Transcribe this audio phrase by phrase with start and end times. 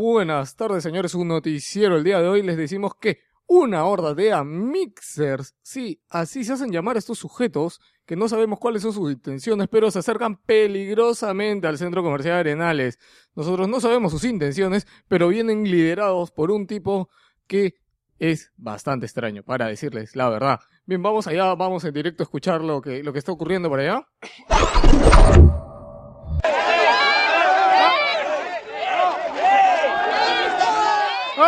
[0.00, 1.16] Buenas tardes, señores.
[1.16, 2.42] Un noticiero el día de hoy.
[2.42, 8.14] Les decimos que una horda de amixers, sí, así se hacen llamar estos sujetos, que
[8.14, 13.00] no sabemos cuáles son sus intenciones, pero se acercan peligrosamente al centro comercial Arenales.
[13.34, 17.08] Nosotros no sabemos sus intenciones, pero vienen liderados por un tipo
[17.48, 17.74] que
[18.20, 20.60] es bastante extraño, para decirles la verdad.
[20.86, 23.80] Bien, vamos allá, vamos en directo a escuchar lo que, lo que está ocurriendo por
[23.80, 24.06] allá.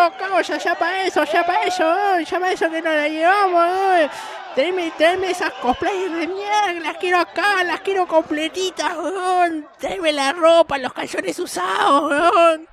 [0.02, 3.64] Oh, causa, ya para eso, ya para eso, ya para eso que nos la llevamos.
[3.66, 4.08] Oh.
[4.54, 9.68] Tráeme, tráeme esas cosplayers de mierda, las quiero acá, las quiero completitas, weón.
[9.78, 12.66] Tráeme la ropa, los calzones usados, weón.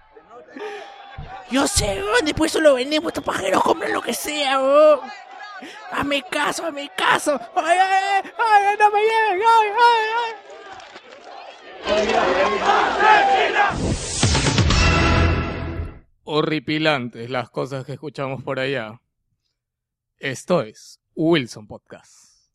[1.51, 5.01] Yo sé, weón, después eso lo vendemos, estos pajeros compran lo que sea, weón.
[5.91, 7.37] Hazme caso, hazme caso.
[7.55, 10.07] Ay, ay, ay, ay, no me lleven, ay, ay,
[13.85, 13.96] ay.
[16.29, 18.99] Horripilantes las cosas que escuchamos por allá.
[20.17, 22.51] Esto es Wilson Podcast.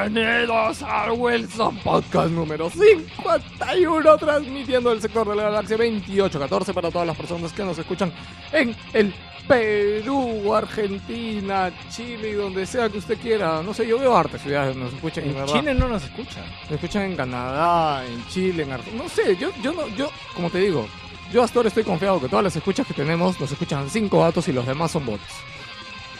[0.00, 7.06] Bienvenidos al Wilson Podcast número 51, transmitiendo el sector de la galaxia 2814 para todas
[7.06, 8.12] las personas que nos escuchan
[8.52, 9.12] en el
[9.48, 13.60] Perú, Argentina, Chile y donde sea que usted quiera.
[13.62, 15.24] No sé, yo veo arte ciudades donde nos escuchan.
[15.24, 15.54] En ¿verdad?
[15.54, 16.44] Chile no nos escucha.
[16.62, 19.02] Nos escuchan en Canadá, en Chile, en Argentina.
[19.02, 20.86] No sé, yo, yo, no, yo, como te digo,
[21.32, 24.46] yo hasta ahora estoy confiado que todas las escuchas que tenemos nos escuchan cinco gatos
[24.46, 25.24] y los demás son bots.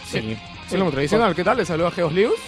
[0.05, 0.37] Sí.
[0.67, 1.33] Es lo tradicional.
[1.33, 1.57] ¿Qué tal?
[1.57, 2.39] Les saluda Geos Lius.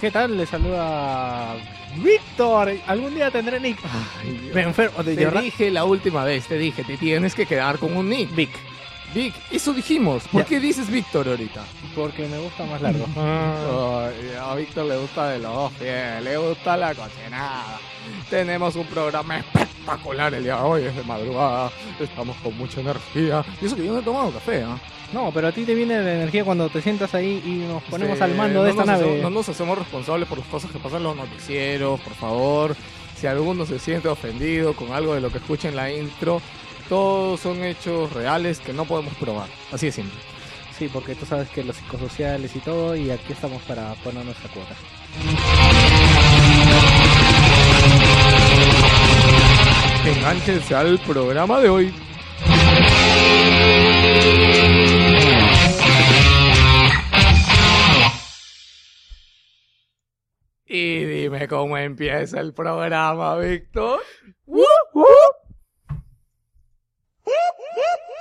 [0.00, 0.36] ¿Qué tal?
[0.36, 1.56] Le saluda
[1.96, 2.72] Víctor.
[2.86, 3.78] Algún día tendré nick.
[4.54, 5.42] Me enfermo de Te llorar.
[5.42, 8.32] dije la última vez, te dije, te tienes que quedar con un nick.
[8.34, 8.50] Vic.
[9.14, 10.24] Vic, eso dijimos.
[10.30, 11.64] ¿Por qué dices Víctor ahorita?
[11.94, 13.06] Porque me gusta más largo.
[13.16, 17.78] A Víctor le gusta de los dos pies, le gusta la cochinada.
[18.30, 23.44] Tenemos un programa espectacular el día de hoy, es de madrugada, estamos con mucha energía.
[23.60, 24.78] Y eso que yo no he tomado café, ¿ah?
[25.12, 28.18] No, pero a ti te viene la energía cuando te sientas ahí y nos ponemos
[28.18, 29.04] Sí, al mando de no esta nave.
[29.04, 32.76] hacemos- no nos hacemos responsables por las cosas que pasan en los noticieros, por favor.
[33.16, 36.40] Si alguno se siente ofendido con algo de lo que escucha en la intro,
[36.88, 39.48] todos son hechos reales que no podemos probar.
[39.72, 40.18] Así de simple.
[40.78, 44.48] Sí, porque tú sabes que los psicosociales y todo, y aquí estamos para poner nuestra
[44.50, 44.74] cuota.
[50.06, 51.94] Enganchense al programa de hoy.
[60.64, 64.00] Y dime cómo empieza el programa, Víctor.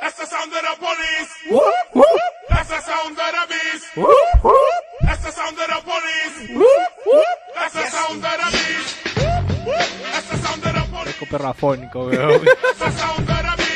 [0.01, 1.31] That's the sound of the police.
[2.49, 3.85] That's the sound of the beast.
[5.01, 6.35] That's the sound of the police.
[7.55, 8.93] That's the sound of the beast.
[10.11, 11.15] That's the sound of the police.
[11.15, 12.45] Eco perro afónico, weón.
[12.45, 13.66] That's the sound of the beast.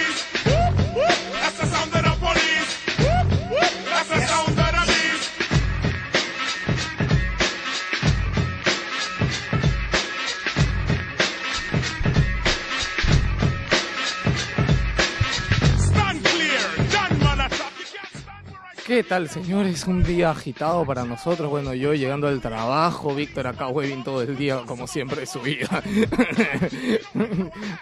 [18.86, 19.86] ¿Qué tal, señores?
[19.86, 21.52] Un día agitado para nosotros.
[21.52, 25.40] Bueno, yo llegando al trabajo, Víctor acá huevin todo el día, como siempre, de su
[25.40, 25.84] vida.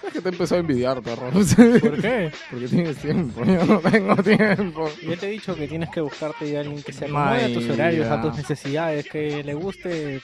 [0.04, 1.30] es que te empezó a envidiar, perro.
[1.32, 2.32] ¿Por qué?
[2.52, 4.90] Porque tienes tiempo, yo no tengo tiempo.
[5.02, 7.70] Yo te he dicho que tienes que buscarte a alguien que se acomode a tus
[7.70, 10.22] horarios, a tus necesidades, que le guste.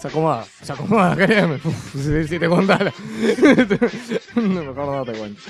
[0.00, 1.56] Se acomoda, se acomoda, créeme.
[1.56, 2.92] Uf, si, si te contara.
[4.36, 5.42] no, mejor no te cuento.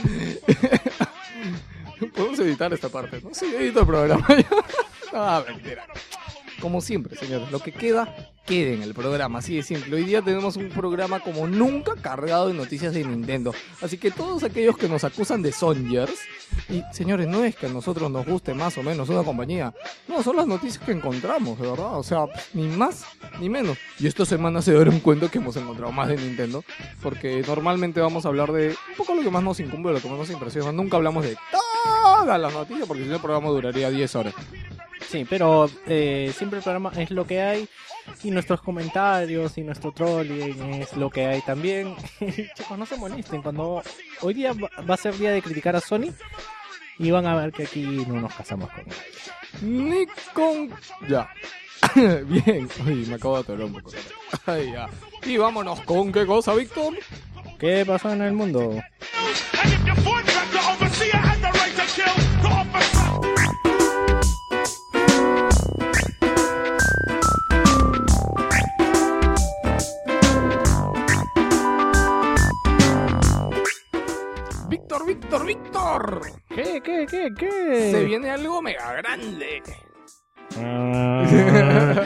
[2.14, 3.30] Podemos editar esta parte, ¿no?
[3.32, 4.26] Sí, edito el programa.
[5.12, 5.86] ah, mentira.
[6.60, 8.14] Como siempre, señores, lo que queda,
[8.44, 9.96] quede en el programa, así de simple.
[9.96, 13.54] Hoy día tenemos un programa como nunca cargado de noticias de Nintendo.
[13.80, 16.20] Así que todos aquellos que nos acusan de Songers,
[16.68, 19.72] y señores, no es que a nosotros nos guste más o menos una compañía,
[20.06, 21.98] no, son las noticias que encontramos, de verdad.
[21.98, 23.06] O sea, ni más
[23.40, 23.78] ni menos.
[23.98, 26.62] Y esta semana se dieron cuenta que hemos encontrado más de Nintendo,
[27.02, 30.08] porque normalmente vamos a hablar de un poco lo que más nos incumbe, lo que
[30.10, 30.72] más nos impresiona.
[30.72, 31.38] Nunca hablamos de
[31.84, 34.34] todas las noticias, porque si no el programa duraría 10 horas.
[35.08, 37.68] Sí, pero eh, siempre el programa es lo que hay
[38.22, 41.96] y nuestros comentarios y nuestro trolling es lo que hay también.
[42.54, 43.82] Chicos, no se molesten cuando
[44.20, 46.12] hoy día va a ser día de criticar a Sony
[46.98, 48.94] y van a ver que aquí no nos casamos con él.
[49.62, 50.70] Ni con...
[51.08, 51.28] Ya.
[52.26, 52.68] Bien.
[52.86, 53.90] Uy, me acabo de atorar un poco.
[54.46, 54.88] Ay, ya.
[55.24, 56.94] Y vámonos con qué cosa, Víctor.
[57.58, 58.80] ¿Qué pasó en el mundo?
[75.30, 76.20] Víctor, Víctor.
[76.48, 77.90] ¿Qué, qué, qué, qué?
[77.92, 79.62] Se viene algo mega grande.
[80.58, 81.24] Ah,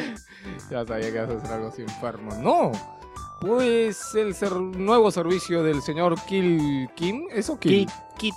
[0.70, 2.30] ya sabía que ibas a hacer algo así enfermo.
[2.42, 2.72] No.
[3.40, 7.24] Pues el ser- nuevo servicio del señor Kill Kim.
[7.30, 7.86] ¿Eso Kill?
[8.18, 8.34] Kit,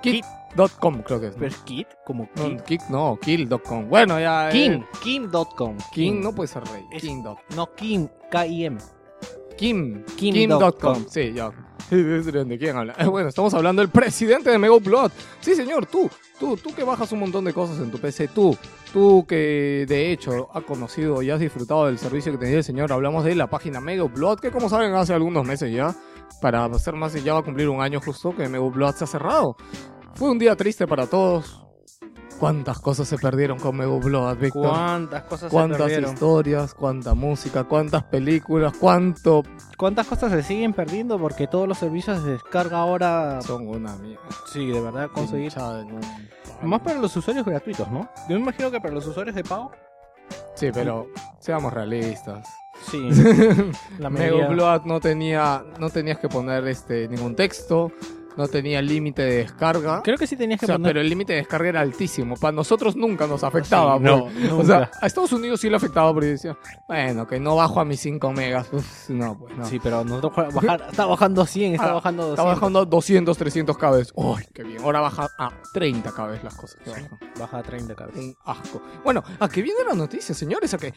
[0.00, 0.24] Kit.
[0.54, 1.34] Kit.com creo que es.
[1.36, 1.40] ¿no?
[1.40, 1.88] ¿Pero Kit?
[2.06, 2.82] Como No, Kit.
[2.88, 3.88] No, Kill.com.
[3.88, 4.48] Bueno, ya.
[4.50, 5.76] eh, Kim, Kim.com.
[5.92, 6.84] Kim no puede ser rey.
[7.00, 7.22] Kim.
[7.24, 8.78] dot- No, Kim, K-I-M.
[9.60, 10.02] Kim.
[10.16, 10.72] Kim Kim.com.
[10.80, 11.04] com.
[11.06, 11.52] Sí, ya.
[11.90, 12.94] ¿De quién habla?
[13.10, 15.10] Bueno, estamos hablando del presidente de Megaupload.
[15.40, 16.08] Sí, señor, tú.
[16.38, 18.28] Tú, tú que bajas un montón de cosas en tu PC.
[18.28, 18.56] Tú.
[18.90, 22.90] Tú que de hecho has conocido y has disfrutado del servicio que tenía el señor.
[22.90, 25.94] Hablamos de la página Megaupload, que como saben hace algunos meses ya.
[26.40, 29.56] Para ser más, ya va a cumplir un año justo que Megaupload se ha cerrado.
[30.14, 31.69] Fue un día triste para todos.
[32.40, 34.70] ¿Cuántas cosas se perdieron con Megaupload, Víctor?
[34.70, 36.14] ¿Cuántas cosas se cuántas perdieron?
[36.14, 39.42] historias, cuánta música, cuántas películas, cuánto
[39.76, 41.18] ¿Cuántas cosas se siguen perdiendo?
[41.18, 43.42] Porque todos los servicios de descarga ahora...
[43.42, 44.22] son una mierda.
[44.50, 45.52] Sí, de verdad, conseguir...
[46.62, 48.08] Más para los usuarios gratuitos, ¿no?
[48.26, 49.70] Yo me imagino que para los usuarios de pago...
[50.54, 51.08] Sí, pero
[51.40, 52.48] seamos realistas.
[52.90, 53.10] Sí.
[53.98, 54.08] la.
[54.08, 57.92] Megaupload no tenía, no tenías que poner este ningún texto,
[58.40, 60.02] no tenía límite de descarga.
[60.02, 60.90] Creo que sí tenías O que sea, poner...
[60.90, 62.34] pero el límite de descarga era altísimo.
[62.36, 63.98] Para nosotros nunca nos afectaba.
[63.98, 64.34] Sí, no, pues.
[64.36, 64.54] nunca.
[64.56, 66.56] O sea, a Estados Unidos sí le afectaba porque decía,
[66.88, 68.68] bueno, que no bajo a mis 5 megas.
[68.72, 69.64] Uf, no, pues no.
[69.66, 72.44] Sí, pero nosotros bajar, está bajando a 100, está Ah, bajando a 200.
[72.46, 74.06] Está bajando a 200, 300 kb.
[74.14, 74.82] Uy, qué bien.
[74.82, 76.76] Ahora baja a 30 kb las cosas.
[76.82, 77.18] que Sí, bajan.
[77.38, 78.20] baja a 30 cabezas.
[78.24, 78.82] Un asco.
[79.04, 80.92] Bueno, a que viene la noticia, señores, a que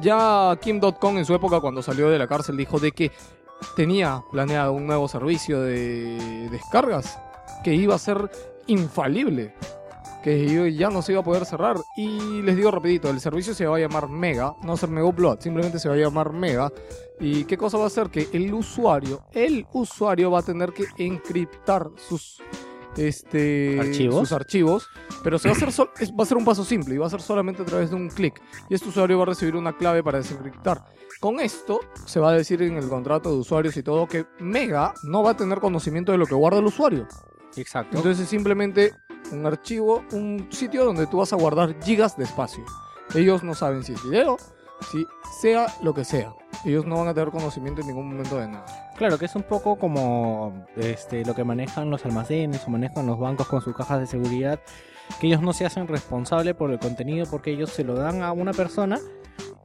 [0.00, 3.10] ya Kim.com en su época cuando salió de la cárcel dijo de que
[3.76, 7.18] tenía planeado un nuevo servicio de descargas
[7.62, 8.30] que iba a ser
[8.66, 9.54] infalible,
[10.22, 11.76] que ya no se iba a poder cerrar.
[11.96, 14.88] Y les digo rapidito, el servicio se va a llamar Mega, no va a ser
[14.88, 16.72] Mega Upload, simplemente se va a llamar Mega.
[17.20, 18.10] ¿Y qué cosa va a hacer?
[18.10, 22.42] Que el usuario, el usuario va a tener que encriptar sus
[22.96, 24.20] este ¿Archivos?
[24.20, 24.88] sus archivos,
[25.22, 27.06] pero se va a hacer sol- es- va a ser un paso simple y va
[27.06, 29.76] a ser solamente a través de un clic y este usuario va a recibir una
[29.76, 30.84] clave para desencriptar.
[31.20, 34.92] Con esto se va a decir en el contrato de usuarios y todo que Mega
[35.04, 37.06] no va a tener conocimiento de lo que guarda el usuario.
[37.56, 37.96] Exacto.
[37.96, 38.92] Entonces es simplemente
[39.30, 42.64] un archivo, un sitio donde tú vas a guardar gigas de espacio.
[43.14, 44.36] Ellos no saben si es video,
[44.90, 45.06] si
[45.40, 46.34] sea lo que sea.
[46.64, 48.81] Ellos no van a tener conocimiento en ningún momento de nada.
[48.96, 53.18] Claro, que es un poco como este, lo que manejan los almacenes o manejan los
[53.18, 54.60] bancos con sus cajas de seguridad,
[55.20, 58.32] que ellos no se hacen responsable por el contenido porque ellos se lo dan a
[58.32, 59.00] una persona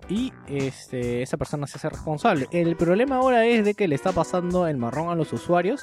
[0.09, 2.47] y este, esa persona se hace responsable.
[2.51, 5.81] El problema ahora es de que le está pasando el marrón a los usuarios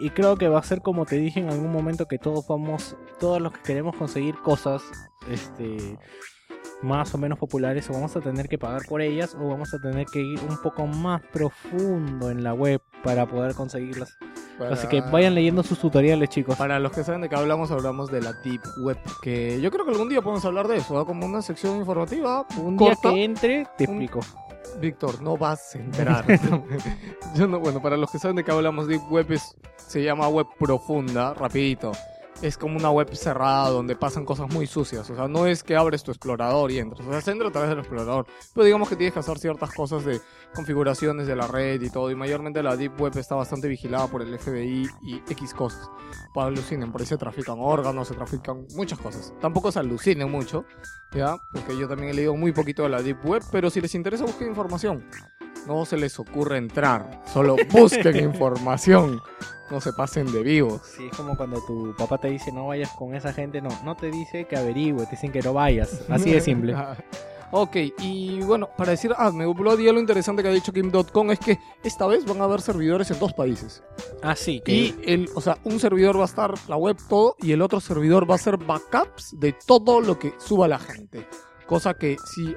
[0.00, 2.96] y creo que va a ser como te dije en algún momento que todos vamos,
[3.18, 4.82] todos los que queremos conseguir cosas,
[5.30, 5.98] este
[6.82, 9.78] más o menos populares o vamos a tener que pagar por ellas o vamos a
[9.78, 14.16] tener que ir un poco más profundo en la web para poder conseguirlas.
[14.70, 16.56] Así que vayan leyendo sus tutoriales, chicos.
[16.56, 18.98] Para los que saben de qué hablamos, hablamos de la Deep Web.
[19.20, 21.04] Que yo creo que algún día podemos hablar de eso, ¿ah?
[21.04, 22.46] como una sección informativa.
[22.62, 24.20] Un día que entre, te un- explico.
[24.80, 26.24] Víctor, no vas a enterar.
[27.36, 30.28] Yo no, bueno, para los que saben de qué hablamos, Deep Web es, se llama
[30.28, 31.92] web profunda, rapidito.
[32.42, 35.08] Es como una web cerrada donde pasan cosas muy sucias.
[35.08, 37.06] O sea, no es que abres tu explorador y entras.
[37.06, 38.26] O sea, se entra a través del explorador.
[38.52, 40.20] Pero digamos que tienes que hacer ciertas cosas de
[40.54, 42.10] configuraciones de la red y todo.
[42.10, 45.90] Y mayormente la Deep Web está bastante vigilada por el FBI y X cosas.
[46.32, 49.34] Para alucinen, por ahí se trafican órganos, se trafican muchas cosas.
[49.40, 50.64] Tampoco se alucinen mucho,
[51.12, 51.36] ¿ya?
[51.52, 53.42] Porque yo también he leído muy poquito de la Deep Web.
[53.52, 55.04] Pero si les interesa, busquen información.
[55.66, 59.20] No se les ocurre entrar, solo busquen información.
[59.70, 60.82] No se pasen de vivos.
[60.84, 63.96] Sí, es como cuando tu papá te dice no vayas con esa gente, no, no
[63.96, 66.04] te dice que averigüe, te dicen que no vayas.
[66.10, 66.76] Así de simple.
[67.50, 71.38] ok, y bueno, para decir, ah, me gustó lo interesante que ha dicho Kim.com es
[71.38, 73.82] que esta vez van a haber servidores en dos países.
[74.22, 77.36] Ah, sí, que Y el, o sea, un servidor va a estar la web todo
[77.40, 81.26] y el otro servidor va a hacer backups de todo lo que suba la gente.
[81.66, 82.54] Cosa que si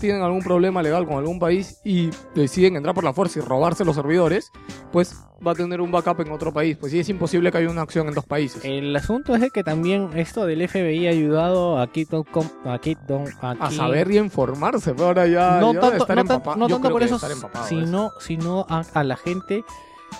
[0.00, 3.84] tienen algún problema legal con algún país y deciden entrar por la fuerza y robarse
[3.84, 4.50] los servidores,
[4.90, 5.14] pues
[5.46, 6.76] va a tener un backup en otro país.
[6.76, 8.64] Pues sí, es imposible que haya una acción en dos países.
[8.64, 13.26] El asunto es de que también esto del FBI ha ayudado a Kit.com, a Kit.com,
[13.40, 16.54] a, a Kit- saber y informarse, pero ahora ya, no ya tanto, estar no empapa-
[16.68, 17.50] tanto por eso, de eso.
[17.68, 19.62] sino, sino a, a la gente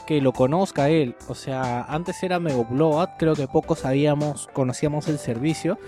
[0.06, 1.16] que lo conozca él.
[1.28, 5.78] O sea, antes era Mego Blowout, creo que pocos sabíamos, conocíamos el servicio.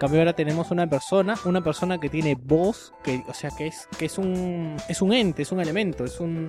[0.00, 3.66] En cambio ahora tenemos una persona, una persona que tiene voz, que, o sea, que
[3.66, 6.48] es, que es un, es un ente, es un elemento, es un,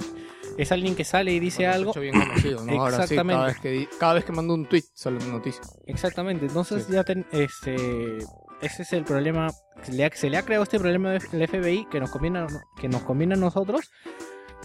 [0.57, 1.93] es alguien que sale y dice Bueno, algo.
[1.99, 2.71] bien conocido, ¿no?
[2.81, 3.33] Ahora sí, Exactamente.
[3.35, 5.59] cada vez que, cada vez que mando un tweet sale una noticia.
[5.85, 6.93] Exactamente, entonces Sí.
[6.93, 8.19] ya ten- este
[8.61, 9.49] ese es el problema,
[9.81, 12.45] se le, ha, se le ha creado este problema del FBI que nos conviene
[12.79, 13.91] que nos conviene a nosotros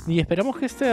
[0.06, 0.86] y esperamos que este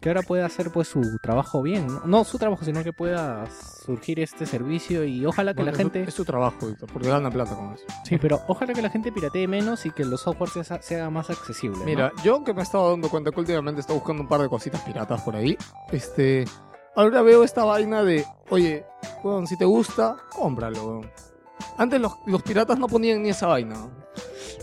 [0.00, 3.46] que ahora pueda hacer pues su trabajo bien, no, No su trabajo, sino que pueda
[3.84, 6.88] surgir este servicio y ojalá que Bueno, la es su- gente Es su trabajo, Víctor,
[6.92, 7.84] porque gana plata con eso.
[8.04, 11.10] sí, pero ojalá que la gente piratee menos y que los softwares se, se haga
[11.10, 11.78] más accesible.
[11.78, 11.84] ¿no?
[11.84, 14.48] Mira, yo que me he estado dando cuenta que últimamente está buscando un par de
[14.48, 15.56] cositas piratas por ahí.
[15.92, 16.44] Este.
[16.96, 18.84] Ahora veo esta vaina de, oye,
[19.46, 21.00] si te gusta, cómpralo.
[21.76, 23.76] Antes los, los piratas no ponían ni esa vaina.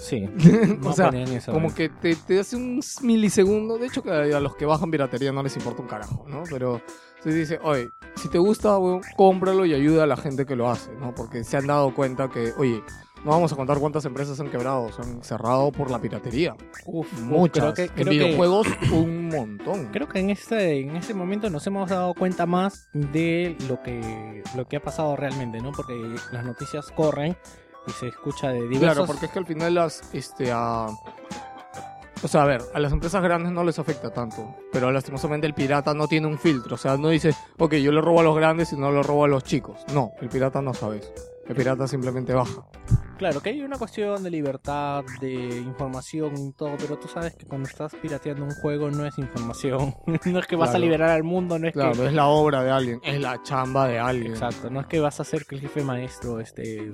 [0.02, 0.28] Sí,
[0.82, 1.76] o no sea, eso, como ¿no?
[1.76, 3.78] que te, te hace un milisegundo.
[3.78, 6.44] De hecho, que a los que bajan piratería no les importa un carajo, ¿no?
[6.50, 6.82] Pero
[7.24, 10.70] se dice, oye, si te gusta, weón, cómpralo y ayuda a la gente que lo
[10.70, 11.14] hace, ¿no?
[11.14, 12.82] Porque se han dado cuenta que, oye,
[13.24, 16.56] no vamos a contar cuántas empresas han quebrado, se han cerrado por la piratería.
[16.88, 17.62] Uf, Muchas.
[17.64, 19.90] creo que, en creo que- videojuegos, un montón.
[19.92, 24.42] Creo que en este, en este momento nos hemos dado cuenta más de lo que,
[24.56, 25.72] lo que ha pasado realmente, ¿no?
[25.72, 25.94] Porque
[26.32, 27.38] las noticias corren
[27.88, 28.80] y se escucha de diversos...
[28.80, 30.88] Claro, porque es que al final las, este, a...
[32.24, 35.56] O sea, a ver, a las empresas grandes no les afecta tanto, pero lastimosamente el
[35.56, 38.36] pirata no tiene un filtro, o sea, no dice, ok, yo le robo a los
[38.36, 39.80] grandes y no le robo a los chicos.
[39.92, 41.12] No, el pirata no sabe eso.
[41.48, 42.64] El pirata simplemente baja.
[43.18, 47.46] Claro, que hay una cuestión de libertad, de información y todo, pero tú sabes que
[47.48, 49.96] cuando estás pirateando un juego no es información.
[50.26, 50.86] no es que vas a Claro.
[50.86, 53.94] liberar al mundo, no es Claro, es la obra de alguien, es la chamba de
[53.94, 54.00] que...
[54.00, 54.32] alguien.
[54.34, 56.92] Exacto, no es que vas a hacer que el jefe maestro este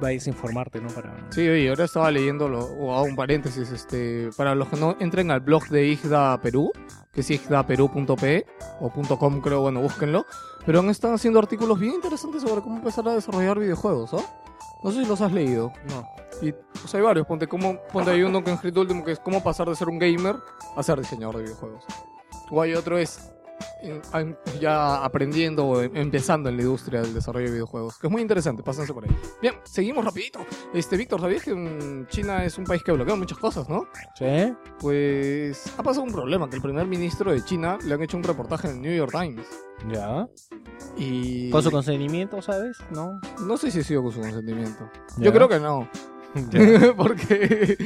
[0.00, 0.88] vayas a informarte, ¿no?
[1.30, 5.30] Sí, oye, ahora estaba leyéndolo, o hago un paréntesis, este, para los que no entren
[5.30, 6.72] al blog de IGDA Perú,
[7.12, 8.46] que es igdaperú.pe
[8.80, 10.26] o .com creo, bueno, búsquenlo,
[10.66, 14.40] pero han estado haciendo artículos bien interesantes sobre cómo empezar a desarrollar videojuegos, ¿ah?
[14.82, 15.72] No sé si los has leído.
[15.88, 16.06] No.
[16.42, 19.12] Y, o sea, hay varios, ponte, cómo, ponte hay uno que han escrito último que
[19.12, 20.36] es cómo pasar de ser un gamer
[20.76, 21.84] a ser diseñador de videojuegos.
[22.50, 23.32] O hay otro es
[24.60, 28.22] ya aprendiendo o em- empezando en la industria del desarrollo de videojuegos, que es muy
[28.22, 29.16] interesante, pásense por ahí.
[29.42, 30.40] Bien, seguimos rapidito.
[30.72, 33.86] Este, Víctor, ¿sabías que China es un país que bloquea muchas cosas, no?
[34.18, 34.54] ¿Sí?
[34.80, 38.22] Pues ha pasado un problema, que el primer ministro de China le han hecho un
[38.22, 39.46] reportaje en el New York Times.
[39.92, 40.26] Ya.
[40.96, 42.78] Y Con su consentimiento, ¿sabes?
[42.90, 43.20] ¿No?
[43.40, 44.88] no sé si ha sido con su consentimiento.
[45.18, 45.24] Ya.
[45.24, 45.88] Yo creo que no,
[46.96, 47.76] porque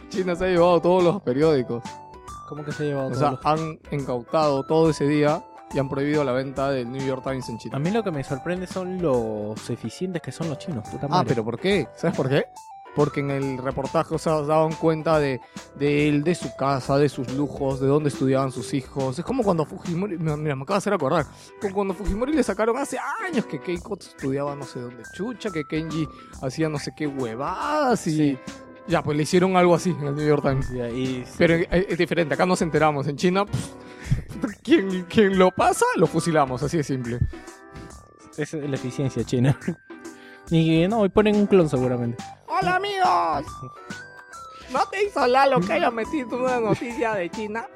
[0.08, 1.82] China se ha llevado todos los periódicos.
[2.48, 5.42] ¿Cómo que se ha llevado O todo sea, lo- han incautado todo ese día
[5.74, 7.78] y han prohibido la venta del New York Times en A China.
[7.78, 11.26] mí lo que me sorprende son los eficientes que son los chinos, puta Ah, madre.
[11.28, 11.88] pero ¿por qué?
[11.96, 12.44] ¿Sabes por qué?
[12.94, 15.38] Porque en el reportaje, o sea, daban cuenta de,
[15.74, 19.18] de él, de su casa, de sus lujos, de dónde estudiaban sus hijos.
[19.18, 21.26] Es como cuando Fujimori, mira, mira, me acaba de hacer acordar,
[21.60, 22.96] como cuando Fujimori le sacaron hace
[23.28, 26.08] años que Keiko estudiaba no sé dónde chucha, que Kenji
[26.40, 28.38] hacía no sé qué huevadas y...
[28.88, 30.70] Ya, pues le hicieron algo así en el New York Times.
[30.94, 33.06] Y Pero es, diferente, acá nos enteramos.
[33.08, 33.74] En China, pff,
[34.62, 37.18] quien, quien lo pasa, lo fusilamos, así de simple.
[38.36, 39.58] es la eficiencia china.
[40.50, 42.22] y no, y ponen un clon seguramente.
[42.46, 43.52] ¡Hola amigos!
[44.72, 47.66] ¿No te hizo Lalo que haya metido una noticia de China?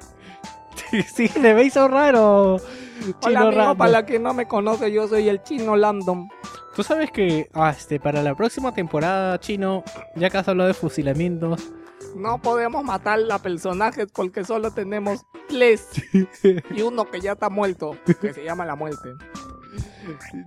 [1.15, 2.55] sí, le veis raro.
[2.55, 3.77] Hola Chino amigo, random.
[3.77, 6.29] para la que no me conoce, yo soy el chino Landon.
[6.75, 9.83] Tú sabes que ah, este, para la próxima temporada, chino,
[10.15, 11.61] ya que has hablado de fusilamientos,
[12.15, 15.89] No podemos matar a personajes porque solo tenemos tres.
[16.73, 19.09] y uno que ya está muerto, que se llama la muerte.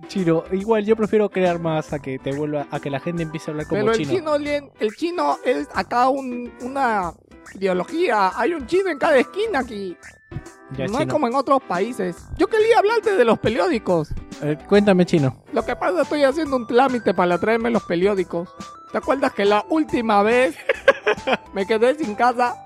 [0.07, 3.49] chino, igual yo prefiero crear más a que te vuelva, a que la gente empiece
[3.49, 4.37] a hablar como Pero el chino.
[4.37, 7.13] chino, el chino es acá un- una
[7.53, 8.31] ideología.
[8.35, 9.95] Hay un chino en cada esquina aquí.
[10.77, 12.27] Ya, no es como en otros países.
[12.37, 14.09] Yo quería hablarte de los periódicos.
[14.41, 15.43] Eh, cuéntame, chino.
[15.53, 18.49] Lo que pasa estoy haciendo un trámite para traerme los periódicos.
[18.91, 20.55] ¿Te acuerdas que la última vez
[21.53, 22.61] me quedé sin casa?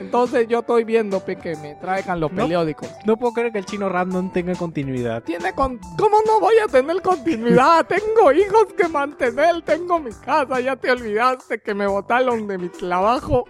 [0.00, 2.42] Entonces yo estoy viendo pe, que me traigan los No.
[2.44, 2.88] periódicos.
[3.04, 5.22] No puedo creer que el chino random tenga continuidad.
[5.22, 5.78] Tiene con...
[5.98, 7.86] ¿Cómo no voy a tener continuidad?
[7.88, 10.60] tengo hijos que mantener, tengo mi casa.
[10.60, 13.44] Ya te olvidaste que me botaron de mi trabajo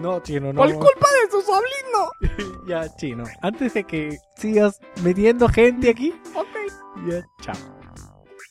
[0.00, 0.60] No, chino, no.
[0.60, 2.56] por culpa de su sobrino.
[2.68, 3.24] ya, chino.
[3.42, 7.08] Antes de que sigas metiendo gente aquí, Ok.
[7.08, 7.54] ya, chao.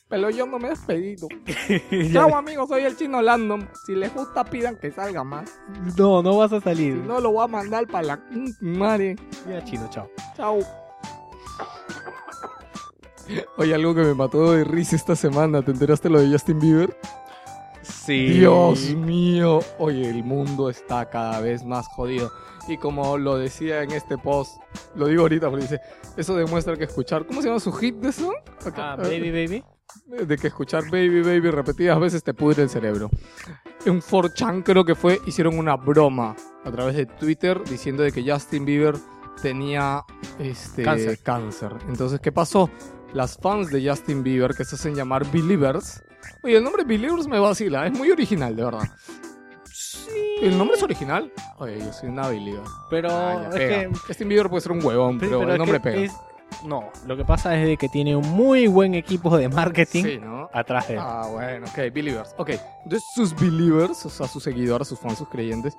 [0.08, 1.26] Pero yo no me he despedido.
[2.12, 3.68] Chao amigos, soy el chino Landon.
[3.86, 5.58] Si les gusta, pidan que salga más.
[5.98, 6.94] No, no vas a Si salir.
[6.94, 8.20] no, lo voy a mandar para la
[8.60, 9.16] madre.
[9.48, 10.08] Ya, chino, chao.
[10.36, 10.58] Chao.
[13.56, 15.62] Oye, algo que me mató de risa esta semana.
[15.62, 16.96] ¿Te enteraste lo de Justin Bieber?
[17.86, 18.28] Sí.
[18.30, 19.60] Dios mío.
[19.78, 22.32] Oye, el mundo está cada vez más jodido.
[22.68, 24.60] Y como lo decía en este post,
[24.96, 25.80] lo digo ahorita porque dice,
[26.16, 28.32] eso demuestra que escuchar, ¿cómo se llama su hit de eso?
[28.76, 29.64] Ah, baby, baby.
[30.06, 33.08] de que escuchar Baby Baby repetidas veces te pudre el cerebro.
[33.84, 38.28] En 4chan creo que fue, hicieron una broma a través de Twitter diciendo de que
[38.28, 38.96] Justin Bieber
[39.40, 40.02] tenía
[40.40, 41.18] este, Cáncer.
[41.22, 41.72] cáncer.
[41.88, 42.68] Entonces, ¿qué pasó?
[43.12, 46.02] Las fans de Justin Bieber, que se hacen llamar Believers,
[46.42, 48.82] oye, el nombre Believers me vacila, es muy original, de verdad.
[50.42, 51.32] ¿El nombre es original?
[51.58, 52.62] Oye, yo soy una believer.
[52.90, 53.78] Pero Ah, ya es pega.
[53.90, 56.00] que Justin Bieber puede ser un huevón, pero, pero el es nombre pega.
[56.02, 56.12] es-
[56.64, 60.18] No, lo que pasa es de que tiene un muy buen equipo de marketing Sí,
[60.18, 60.48] ¿no?
[60.52, 61.00] atrás de él.
[61.02, 62.34] Ah, bueno, ok, believers.
[62.38, 62.50] Ok,
[62.84, 65.76] entonces sus believers, o sea, sus seguidores, sus fans, sus creyentes,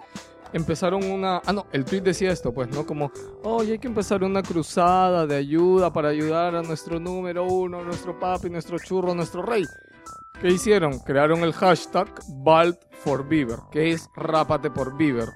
[0.53, 1.41] empezaron una...
[1.45, 2.85] Ah, no, el tweet decía esto, pues, ¿no?
[2.85, 3.11] Como,
[3.43, 8.19] oye, hay que empezar una cruzada de ayuda para ayudar a nuestro número uno, nuestro
[8.19, 9.63] papi, nuestro churro, nuestro rey.
[10.41, 10.99] ¿Qué hicieron?
[10.99, 12.09] Crearon el hashtag
[12.43, 13.27] Bald for
[13.71, 15.29] que es Rápate por Bieber.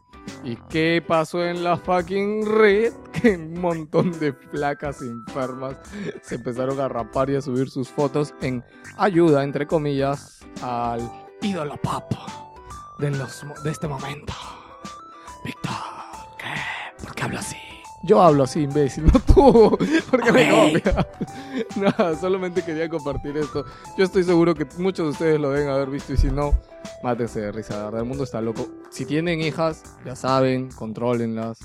[0.44, 2.94] ¿Y qué pasó en la fucking red?
[3.12, 5.78] Que un montón de flacas enfermas
[6.24, 8.64] se empezaron a rapar y a subir sus fotos en
[8.98, 12.12] ayuda, entre comillas, al ídolo pop
[12.98, 14.34] de, los, de este momento.
[15.44, 15.72] Víctor,
[16.38, 17.04] ¿qué?
[17.04, 17.58] ¿Por qué hablo así?
[18.04, 19.78] Yo hablo así, imbécil, no tú.
[20.10, 21.08] ¿Por qué me copias?
[21.76, 23.66] Nada, solamente quería compartir esto.
[23.98, 26.54] Yo estoy seguro que muchos de ustedes lo deben haber visto y si no,
[27.04, 27.78] mátense de risa.
[27.78, 28.68] De verdad, el mundo está loco.
[28.90, 31.60] Si tienen hijas, ya saben, contrólenlas.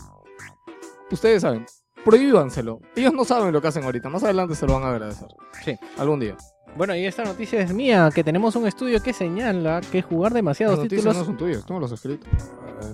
[1.11, 1.65] Ustedes saben,
[2.05, 2.81] prohíbanselo.
[2.95, 4.09] Ellos no saben lo que hacen ahorita.
[4.09, 5.29] Más adelante se lo van a agradecer.
[5.65, 5.79] Sí.
[5.97, 6.37] Algún día.
[6.77, 10.37] Bueno, y esta noticia es mía, que tenemos un estudio que señala que jugar Las
[10.37, 11.17] demasiados noticias títulos...
[11.17, 12.27] no son tuyas, tú me los has escrito.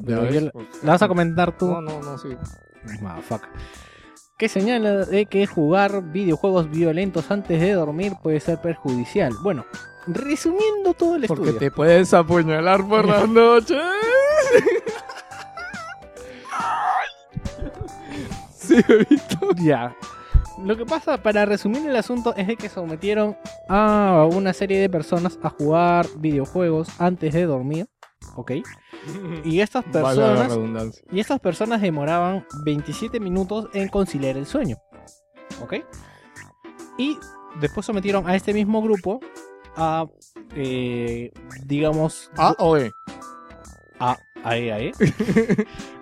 [0.06, 0.52] pero Ya yo ves, la-
[0.84, 1.66] ¿La vas a comentar tú?
[1.66, 2.28] No, no, no, sí.
[3.00, 3.48] Motherfucker.
[4.38, 9.32] Que señala de que jugar videojuegos violentos antes de dormir puede ser perjudicial.
[9.42, 9.64] Bueno,
[10.06, 11.58] resumiendo todo el Porque estudio.
[11.58, 13.82] te puedes apuñalar por las noches.
[18.56, 19.50] sí, bebito.
[19.56, 19.94] Ya.
[20.64, 23.36] Lo que pasa, para resumir el asunto, es de que sometieron
[23.68, 27.88] a una serie de personas a jugar videojuegos antes de dormir.
[28.36, 28.52] ¿Ok?
[29.44, 34.76] Y estas personas, y estas personas demoraban 27 minutos en conciliar el sueño.
[35.60, 35.74] ¿Ok?
[36.98, 37.18] Y
[37.60, 39.18] después sometieron a este mismo grupo
[39.76, 40.06] a,
[40.54, 41.32] eh,
[41.64, 42.92] digamos, A o E.
[43.98, 44.92] a, ahí, ahí,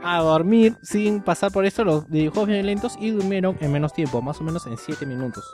[0.02, 4.40] a dormir sin pasar por esto los videojuegos violentos y durmieron en menos tiempo, más
[4.40, 5.44] o menos en 7 minutos.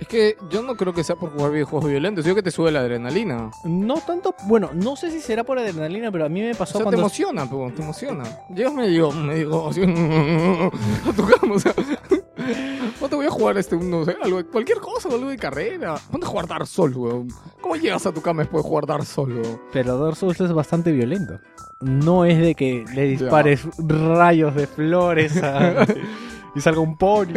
[0.00, 2.24] Es que yo no creo que sea por jugar videojuegos violentos.
[2.24, 3.50] Yo que te sube la adrenalina.
[3.64, 6.72] No tanto, bueno, no sé si será por adrenalina, pero a mí me O pasó
[6.72, 7.02] sea, te cuando...
[7.02, 8.24] emociona, pues, te emociona.
[8.54, 11.74] Llegas medio, medio así, a tu cama, o sea,
[13.00, 15.96] no te voy a jugar este, no sé, algo, cualquier cosa, algo de carrera.
[15.96, 17.28] A jugar Dark Souls, weón.
[17.60, 19.60] ¿Cómo llegas a tu cama después de jugar Dark Souls, weón?
[19.70, 21.38] Pero Dark Souls es bastante violento.
[21.80, 25.86] No es de que le dispares rayos de flores a-
[26.54, 27.32] y salga un pony.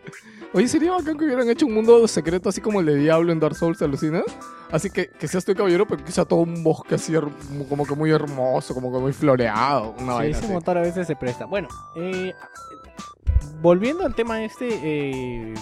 [0.54, 3.40] Oye, sería bacán que hubieran hecho un mundo secreto así como el de Diablo en
[3.40, 4.24] Dark Souls, ¿te alucinas?
[4.70, 7.14] Así que, que seas tu caballero, pero que sea todo un bosque así,
[7.70, 9.90] como que muy hermoso, como que muy floreado.
[9.98, 10.52] Una Sí, vaina ese así.
[10.52, 11.46] motor a veces se presta.
[11.46, 12.34] Bueno, eh,
[13.62, 15.54] volviendo al tema este, eh,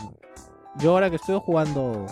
[0.78, 2.06] yo ahora que estoy jugando...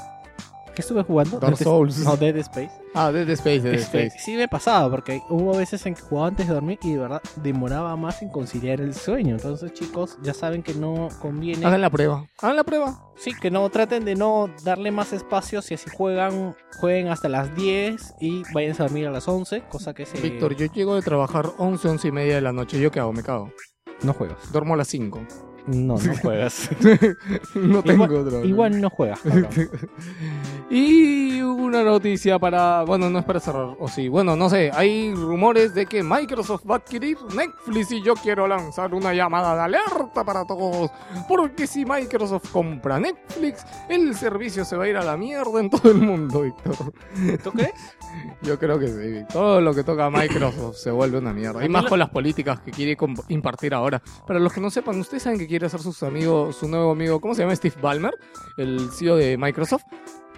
[0.78, 1.40] ¿Qué estuve jugando?
[1.40, 1.98] Dark Dead- Souls.
[2.04, 2.70] No, Dead Space.
[2.94, 4.24] Ah, Dead Space, Dead Este, Space.
[4.24, 7.20] sí me pasaba, porque hubo veces en que jugaba antes de dormir y de verdad
[7.42, 9.34] demoraba más en conciliar el sueño.
[9.34, 11.66] Entonces, chicos, ya saben que no conviene.
[11.66, 12.24] Hagan la prueba.
[12.40, 13.10] Hagan la prueba.
[13.16, 15.62] Sí, que no traten de no darle más espacio.
[15.62, 19.94] Si así juegan, jueguen hasta las 10 y vayan a dormir a las 11, cosa
[19.94, 20.20] que se.
[20.20, 22.80] Víctor, yo llego de trabajar 11, 11 y media de la noche.
[22.80, 23.12] ¿Yo qué hago?
[23.12, 23.50] Me cago.
[24.04, 24.52] No juegas.
[24.52, 25.26] Duermo a las 5.
[25.68, 26.70] No, no juegas.
[27.54, 29.20] no tengo igual, igual no juegas.
[30.70, 32.82] Y una noticia para.
[32.84, 33.74] Bueno, no es para cerrar.
[33.78, 34.08] O sí.
[34.08, 34.70] Bueno, no sé.
[34.74, 39.54] Hay rumores de que Microsoft va a adquirir Netflix y yo quiero lanzar una llamada
[39.54, 40.90] de alerta para todos.
[41.26, 45.70] Porque si Microsoft compra Netflix, el servicio se va a ir a la mierda en
[45.70, 46.76] todo el mundo, Víctor.
[47.42, 47.72] ¿Tú crees?
[48.42, 49.24] Yo creo que sí.
[49.32, 51.64] Todo lo que toca Microsoft se vuelve una mierda.
[51.64, 52.96] Y más con las políticas que quiere
[53.28, 54.02] impartir ahora.
[54.26, 57.20] Para los que no sepan, ustedes saben que quiere hacer sus amigos, su nuevo amigo,
[57.20, 57.54] ¿cómo se llama?
[57.56, 58.14] Steve Ballmer,
[58.56, 59.82] el CEO de Microsoft.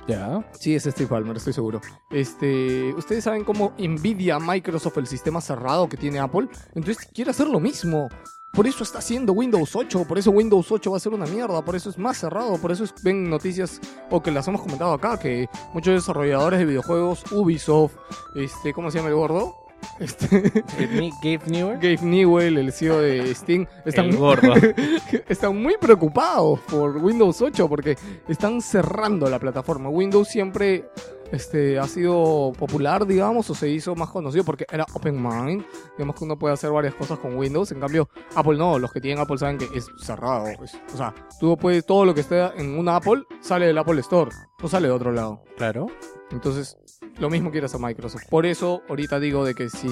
[0.07, 0.45] Ya.
[0.59, 1.81] Sí, es Steve Ballmer, estoy seguro.
[2.11, 6.49] Este, ustedes saben cómo envidia Microsoft el sistema cerrado que tiene Apple.
[6.75, 8.09] Entonces quiere hacer lo mismo.
[8.53, 11.63] Por eso está haciendo Windows 8, por eso Windows 8 va a ser una mierda,
[11.65, 14.93] por eso es más cerrado, por eso es- ven noticias, o que las hemos comentado
[14.93, 17.95] acá, que muchos desarrolladores de videojuegos, Ubisoft,
[18.35, 19.55] este, ¿cómo se llama el gordo?
[19.99, 20.41] Este,
[20.79, 21.77] Gabe Gabe Newell.
[21.77, 24.53] Gabe Newell, el CEO de Steam, están, El gordo.
[25.29, 27.97] están muy preocupados por Windows 8 porque
[28.29, 29.89] están cerrando la plataforma.
[29.89, 30.91] Windows siempre
[31.33, 35.65] este, ha sido popular, digamos, o se hizo más conocido porque era open mind.
[35.97, 37.71] Digamos que uno puede hacer varias cosas con Windows.
[37.73, 38.79] En cambio, Apple no.
[38.79, 40.47] Los que tienen Apple saben que es cerrado.
[40.63, 44.01] es- o sea, tú puedes, todo lo que esté en una Apple sale del Apple
[44.01, 45.43] Store, no sale de otro lado.
[45.57, 45.87] Claro.
[46.31, 46.77] Entonces,
[47.19, 48.25] lo mismo quiere hacer Microsoft.
[48.31, 49.89] Por eso, ahorita digo de que si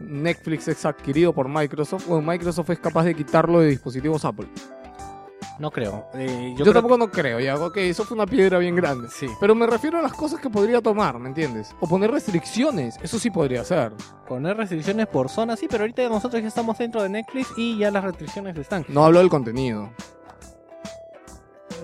[0.00, 4.48] Netflix es adquirido por Microsoft, bueno, Microsoft es capaz de quitarlo de dispositivos Apple.
[5.58, 6.06] No creo.
[6.14, 9.08] Eh, Yo, yo creo tampoco no creo, ya, ok, eso fue una piedra bien grande.
[9.08, 9.28] Sí.
[9.40, 11.74] Pero me refiero a las cosas que podría tomar, ¿me entiendes?
[11.80, 13.92] O poner restricciones, eso sí podría ser.
[14.26, 17.90] Poner restricciones por zona, sí, pero ahorita nosotros ya estamos dentro de Netflix y ya
[17.90, 18.84] las restricciones están.
[18.88, 19.90] No hablo del contenido.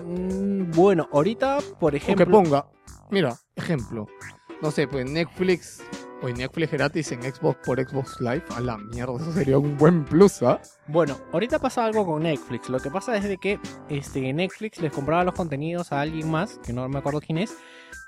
[0.05, 2.25] Mm, bueno, ahorita, por O ejemplo.
[2.25, 2.65] que ponga,
[3.09, 4.07] mira, ejemplo.
[4.61, 5.81] No sé, pues Netflix,
[6.21, 10.05] o Netflix gratis en Xbox por Xbox Live, a la mierda, eso sería un buen
[10.05, 10.61] plus, ¿ah?
[10.87, 12.69] Bueno, ahorita pasa algo con Netflix.
[12.69, 16.59] Lo que pasa es de que este, Netflix les compraba los contenidos a alguien más,
[16.65, 17.55] que no me acuerdo quién es,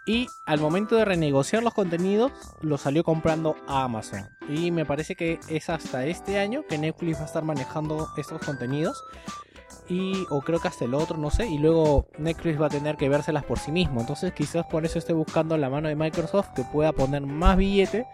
[0.05, 4.27] y al momento de renegociar los contenidos, los salió comprando a Amazon.
[4.49, 8.41] Y me parece que es hasta este año que Netflix va a estar manejando estos
[8.41, 9.01] contenidos.
[9.89, 12.95] Y, o creo que hasta el otro, no sé, y luego Netflix va a tener
[12.95, 13.99] que vérselas por sí mismo.
[13.99, 18.05] Entonces quizás por eso esté buscando la mano de Microsoft que pueda poner más billete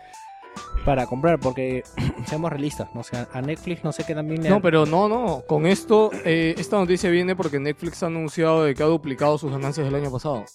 [0.86, 1.84] para comprar, porque
[2.25, 3.01] seamos realistas, ¿no?
[3.01, 5.43] O sea, a Netflix no sé qué también le No, pero no, no.
[5.47, 9.51] Con esto, eh, esta noticia viene porque Netflix ha anunciado de que ha duplicado sus
[9.51, 10.45] ganancias del año pasado.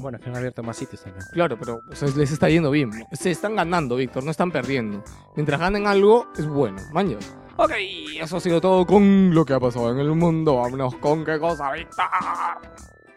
[0.00, 1.24] Bueno, es que han abierto más sitios también.
[1.32, 2.90] Claro, pero o sea, les está yendo bien.
[3.12, 5.02] Se están ganando, Víctor, no están perdiendo.
[5.34, 6.80] Mientras ganen algo, es bueno.
[6.92, 7.18] Maño.
[7.60, 7.72] Ok,
[8.20, 10.58] eso ha sido todo con lo que ha pasado en el mundo.
[10.58, 12.04] Vámonos con qué cosa, Víctor.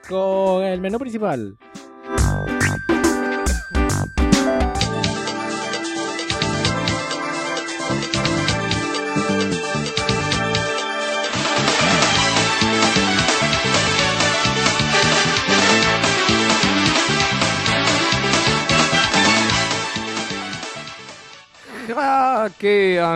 [0.09, 1.55] Con el menú principal.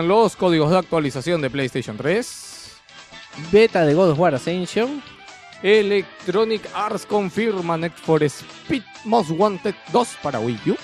[0.02, 2.76] Los códigos de actualización de PlayStation 3.
[3.50, 5.02] Beta de God of War Ascension.
[5.62, 10.76] Electronic Arts confirma Need for Speed Most Wanted 2 para Wii U.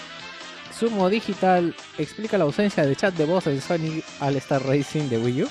[0.78, 5.18] Sumo Digital explica la ausencia de chat de voz en Sonic All Star Racing de
[5.18, 5.48] Wii U.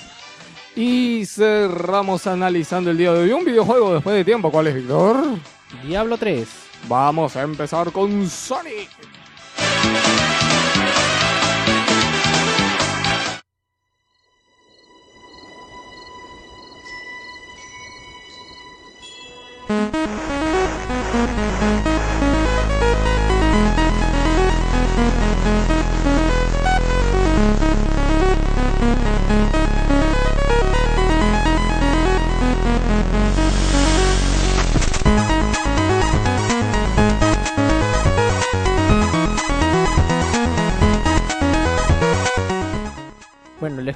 [0.75, 4.51] Y cerramos analizando el día de hoy un videojuego después de tiempo.
[4.51, 5.23] ¿Cuál es, Víctor?
[5.85, 6.47] Diablo 3.
[6.87, 8.89] Vamos a empezar con Sonic.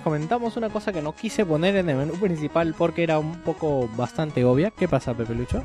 [0.05, 3.89] Comentamos una cosa que no quise poner en el menú principal porque era un poco
[3.95, 4.69] bastante obvia.
[4.69, 5.63] ¿Qué pasa, Pepe Lucho?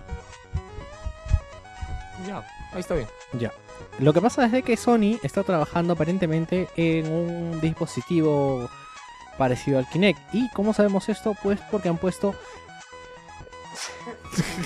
[2.27, 2.39] Ya,
[2.73, 3.07] ahí está bien.
[3.39, 3.53] Ya.
[3.99, 8.71] Lo que pasa es de que Sony está trabajando aparentemente en un dispositivo
[9.37, 10.19] parecido al Kinect.
[10.35, 11.37] ¿Y cómo sabemos esto?
[11.43, 12.35] Pues porque han puesto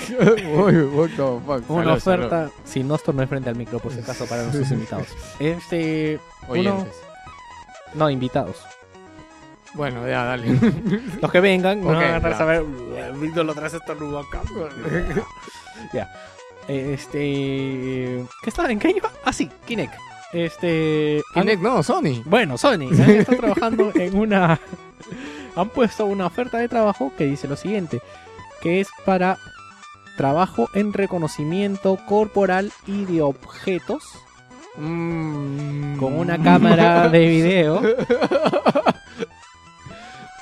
[0.09, 1.69] Uy, what the fuck.
[1.71, 2.49] una oferta.
[2.65, 5.09] Si no, esto no es frente al micro, por si acaso, para nuestros invitados.
[5.41, 6.21] Este.
[6.49, 6.87] uno-
[7.95, 8.57] no, invitados.
[9.75, 10.47] Bueno, ya, dale.
[11.21, 12.63] Los que vengan, no van a saber.
[13.17, 14.41] Víctor lo traes esta acá.
[15.93, 16.11] ya.
[16.69, 18.25] Este.
[18.43, 18.71] ¿Qué estaba?
[18.71, 19.11] ¿En qué iba?
[19.25, 19.95] Ah, sí, Kinect.
[20.33, 21.23] Este.
[21.35, 22.23] han- Kinect, no, Sony.
[22.25, 24.59] Bueno, Sony está trabajando en una.
[25.57, 28.01] Han puesto una oferta de trabajo que dice lo siguiente:
[28.61, 29.37] que es para
[30.17, 34.03] trabajo en reconocimiento corporal y de objetos
[34.77, 35.99] Mm.
[35.99, 37.81] con una cámara de video.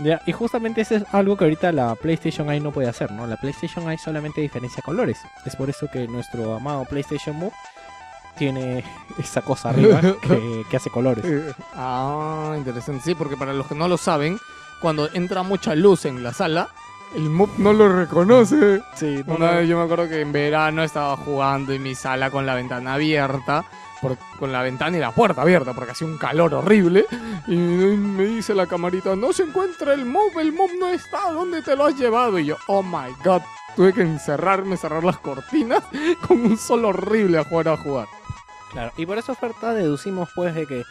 [0.03, 3.27] Ya, y justamente eso es algo que ahorita la PlayStation Eye no puede hacer, ¿no?
[3.27, 5.19] La PlayStation Eye solamente diferencia colores.
[5.45, 7.53] Es por eso que nuestro amado PlayStation Move
[8.37, 8.85] tiene
[9.19, 11.25] esa cosa arriba que, que hace colores.
[11.75, 13.03] Ah, interesante.
[13.05, 14.39] Sí, porque para los que no lo saben,
[14.81, 16.69] cuando entra mucha luz en la sala,
[17.15, 18.83] el Move no lo reconoce.
[18.95, 22.47] Sí, Una vez yo me acuerdo que en verano estaba jugando en mi sala con
[22.47, 23.65] la ventana abierta
[24.03, 27.07] por- con la ventana y la puerta abierta porque hacía un calor horrible.
[27.47, 31.63] Y me dice la camarita, no se encuentra el mob, el mob no está, ¿dónde
[31.63, 32.39] te lo has llevado?
[32.39, 33.41] Y yo, oh my god,
[33.77, 35.83] tuve que encerrarme, cerrar las cortinas
[36.29, 38.09] con un sol horrible a jugar a jugar.
[38.73, 40.83] Claro, y por esa oferta deducimos pues de que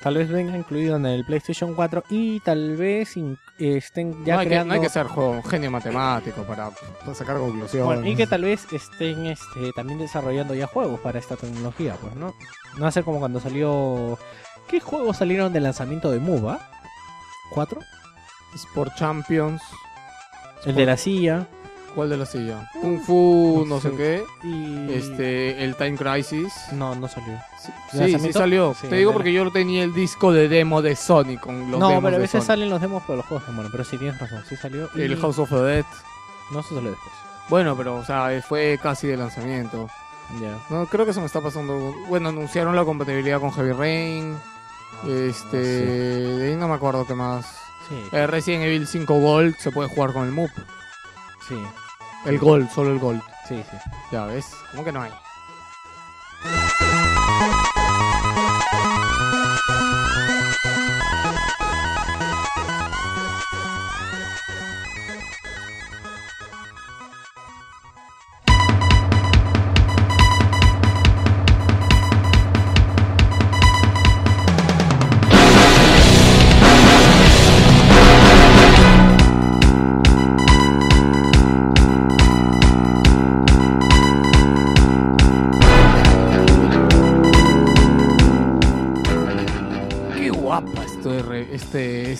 [0.00, 3.14] tal vez venga incluido en el PlayStation 4 y tal vez
[3.58, 4.68] estén ya no, hay que, creando...
[4.68, 7.86] no hay que ser juego- genio matemático para, para sacar conclusiones.
[7.86, 12.14] Bueno, y que tal vez estén este, también desarrollando ya juegos para esta tecnología, pues,
[12.14, 12.34] ¿no?
[12.76, 14.18] No va a ser como cuando salió...
[14.68, 16.58] ¿Qué juegos salieron del lanzamiento de MUBA?
[17.50, 17.80] ¿Cuatro?
[18.54, 19.62] Sport Champions,
[20.64, 21.46] El de la silla
[21.96, 22.70] ¿cuál de la silla?
[22.80, 23.96] Kung Fu, no sé Sí.
[23.96, 24.24] qué.
[24.44, 24.92] y...
[24.94, 26.52] Este, el Time Crisis.
[26.72, 27.36] No, no salió.
[27.90, 28.74] Sí, ¿De sí, salió.
[28.80, 31.80] Sí, Te digo de- porque yo tenía el disco de demo de Sonic con los
[31.80, 33.72] no, demos pero a de veces salen los demos, pero los juegos demoran.
[33.72, 34.88] Pero sí, tienes razón, sí salió.
[34.94, 35.84] y- El House of the Dead.
[36.52, 37.12] No, se salió después.
[37.48, 39.88] Bueno, pero, o sea, fue casi de lanzamiento.
[40.40, 40.56] Ya.
[40.70, 41.94] No, creo que se me está pasando.
[42.08, 44.36] Bueno, anunciaron la compatibilidad con Heavy Rain.
[45.08, 45.56] Este.
[45.56, 47.46] De ahí no me acuerdo qué más.
[47.88, 50.50] Sí, Eh, Resident Evil 5 Gold se puede jugar con el MUP.
[51.48, 51.56] sí,
[52.26, 53.22] El Gold, solo el Gold.
[53.48, 53.76] sí, sí.
[54.10, 55.12] Ya ves, ¿cómo que no hay?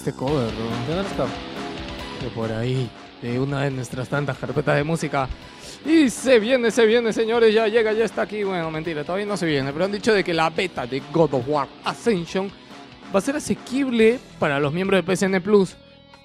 [0.07, 0.87] Este, cover, ¿no?
[0.87, 1.27] ¿De dónde está?
[2.23, 2.89] de por ahí,
[3.21, 5.29] de una de nuestras tantas carpetas de música.
[5.85, 8.43] Y se viene, se viene, señores, ya llega, ya está aquí.
[8.43, 11.35] Bueno, mentira, todavía no se viene, pero han dicho de que la beta de God
[11.35, 12.51] of War Ascension
[13.15, 15.77] va a ser asequible para los miembros de PSN Plus.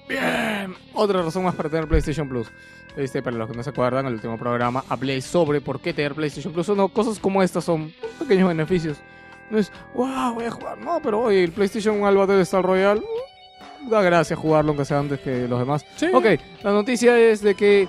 [0.08, 2.48] Bien, otra razón más para tener PlayStation Plus.
[2.96, 6.14] Este, para los que no se acuerdan, el último programa hablé sobre por qué tener
[6.14, 6.88] PlayStation Plus no.
[6.88, 8.98] Cosas como estas son pequeños beneficios.
[9.52, 10.78] No es, wow, voy a jugar.
[10.78, 13.11] No, pero oye, el PlayStation al Battle Star Royale, mm,
[13.88, 15.84] da gracia jugarlo aunque sea antes que los demás.
[16.12, 16.26] Ok,
[16.62, 17.88] la noticia es de que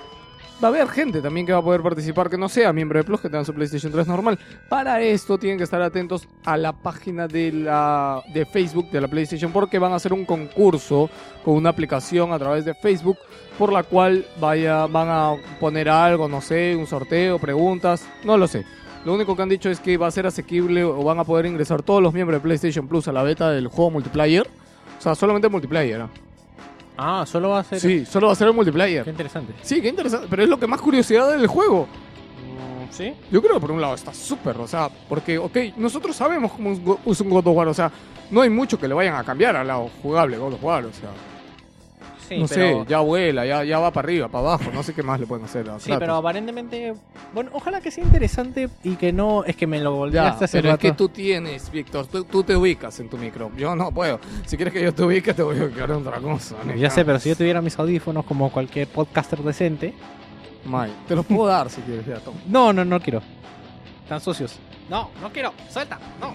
[0.62, 3.04] va a haber gente también que va a poder participar que no sea miembro de
[3.04, 4.38] Plus, que tenga su PlayStation 3 normal.
[4.68, 9.08] Para esto tienen que estar atentos a la página de, la, de Facebook de la
[9.08, 11.10] PlayStation porque van a hacer un concurso
[11.44, 13.18] con una aplicación a través de Facebook
[13.58, 18.46] por la cual vaya, van a poner algo, no sé, un sorteo, preguntas, no lo
[18.46, 18.64] sé.
[19.04, 21.44] Lo único que han dicho es que va a ser asequible o van a poder
[21.44, 24.48] ingresar todos los miembros de PlayStation Plus a la beta del juego multiplayer.
[24.98, 26.00] O sea, solamente multiplayer.
[26.00, 26.08] ¿ah?
[26.96, 27.80] Ah, solo va a ser.
[27.80, 29.04] Sí, solo va a ser el multiplayer.
[29.04, 29.52] Qué interesante.
[29.62, 30.26] Sí, qué interesante.
[30.30, 31.86] Pero es lo que más curiosidad del juego.
[31.86, 33.14] Mm, ¿Sí?
[33.30, 36.98] Yo creo que por un lado está súper, o sea, porque, ok, nosotros sabemos cómo
[37.06, 37.90] es un God of War, o sea,
[38.30, 40.92] no hay mucho que le vayan a cambiar al lado jugable God of War, o
[40.92, 41.10] sea,
[42.28, 42.84] Sí, no pero...
[42.84, 45.26] sé, ya vuela, ya, ya va para arriba, para abajo, no sé qué más le
[45.26, 46.00] pueden hacer a Sí, Kratos.
[46.00, 46.94] pero aparentemente.
[47.34, 49.44] Bueno, ojalá que sea interesante y que no.
[49.44, 52.42] Es que me lo Ya, volviste hace pero es que tú tienes, Víctor, tú, tú
[52.42, 54.18] te ubicas en tu micro, yo no puedo.
[54.46, 56.56] Si quieres que yo te ubique, te voy a ubicar en otra cosa.
[56.76, 59.94] Ya sé, pero si yo tuviera mis audífonos como cualquier podcaster decente.
[60.64, 62.38] May, te los puedo dar si quieres, ya, toma.
[62.46, 63.20] No, no, no quiero.
[64.02, 64.58] Están sucios.
[64.88, 65.52] No, no quiero.
[65.70, 65.98] Suelta.
[66.20, 66.34] No.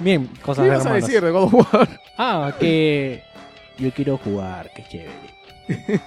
[0.00, 1.88] Bien, cosas ¿Qué de ibas a decir de God of War?
[2.16, 3.22] Ah, que
[3.78, 5.38] yo quiero jugar, qué chévere.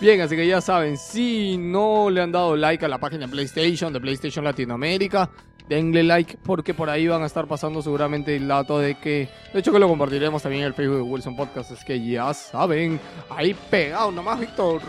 [0.00, 3.32] Bien, así que ya saben, si no le han dado like a la página de
[3.32, 5.30] PlayStation, de PlayStation Latinoamérica,
[5.68, 9.60] denle like porque por ahí van a estar pasando seguramente el dato de que, de
[9.60, 13.00] hecho que lo compartiremos también en el Facebook de Wilson Podcast, es que ya saben,
[13.30, 14.82] ahí pegado nomás, Víctor.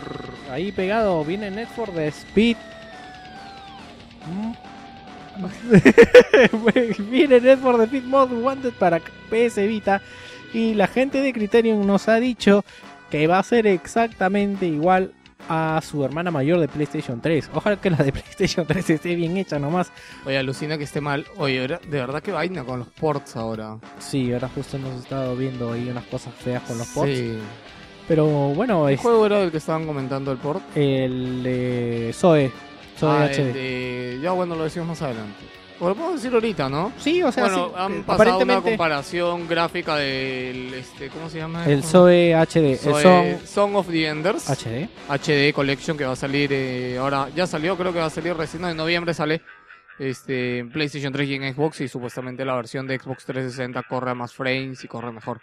[0.50, 2.56] Ahí pegado viene Net for the Speed.
[4.26, 4.52] Mm.
[7.10, 10.00] viene Net for the Speed Mod Wanted para PS Vita.
[10.52, 12.64] Y la gente de Criterion nos ha dicho
[13.10, 15.12] que va a ser exactamente igual
[15.48, 17.50] a su hermana mayor de PlayStation 3.
[17.54, 19.90] Ojalá que la de PlayStation 3 esté bien hecha nomás.
[20.26, 21.24] Oye, alucina que esté mal.
[21.38, 23.78] Oye, de verdad que vaina con los ports ahora.
[23.98, 27.16] Sí, ahora justo hemos estado viendo ahí unas cosas feas con los ports.
[27.16, 27.38] Sí.
[28.06, 30.62] Pero bueno, ¿Qué es juego era el que estaban comentando el port?
[30.76, 32.50] el de Zoe.
[32.98, 33.38] Zoe Ah, HD.
[33.38, 34.18] el de...
[34.22, 35.44] Ya bueno, lo decimos más adelante.
[35.82, 36.92] O lo podemos decir ahorita, ¿no?
[36.98, 41.64] Sí, o sea, bueno, sí, han pasado una comparación gráfica del, este, ¿cómo se llama?
[41.66, 41.82] el?
[41.82, 43.02] Zoe HD, Zoe- el
[43.38, 44.88] Song Song of the Enders HD.
[45.08, 48.34] HD Collection que va a salir eh, ahora, ya salió, creo que va a salir
[48.36, 49.40] recién, en noviembre sale
[49.98, 54.10] este, en PlayStation 3 y en Xbox y supuestamente la versión de Xbox 360 corre
[54.10, 55.40] a más frames y corre mejor.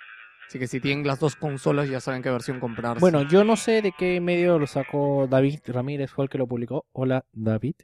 [0.48, 3.00] Así que si tienen las dos consolas ya saben qué versión comprar.
[3.00, 6.48] Bueno, yo no sé de qué medio lo sacó David Ramírez, fue el que lo
[6.48, 6.86] publicó.
[6.94, 7.76] Hola, David.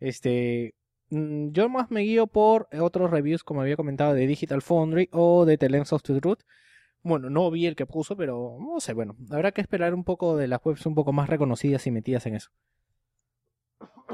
[0.00, 0.74] Este,
[1.10, 5.58] Yo más me guío por otros reviews, como había comentado, de Digital Foundry o de
[5.58, 6.42] The Lens of the Truth.
[7.02, 10.36] Bueno, no vi el que puso, pero no sé, bueno, habrá que esperar un poco
[10.36, 12.50] de las webs un poco más reconocidas y metidas en eso.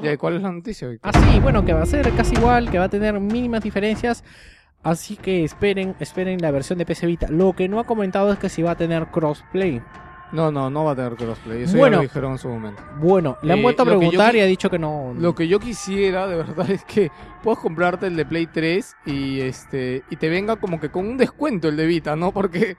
[0.01, 1.11] ¿Y cuál es la noticia, Víctor?
[1.13, 4.23] Ah, sí, bueno, que va a ser casi igual, que va a tener mínimas diferencias.
[4.83, 7.27] Así que esperen, esperen la versión de PC Vita.
[7.29, 9.81] Lo que no ha comentado es que si va a tener crossplay.
[10.31, 11.63] No, no, no va a tener crossplay.
[11.63, 11.95] Eso Bueno.
[11.95, 12.83] ya lo dijeron en su momento.
[12.99, 15.13] Bueno, le han Eh, vuelto a yo preguntar y ha dicho que no.
[15.17, 17.11] Lo que yo quisiera, de verdad, es que
[17.43, 21.17] puedas comprarte el de Play 3 y este y te venga como que con un
[21.17, 22.31] descuento el de Vita, ¿no?
[22.31, 22.77] Porque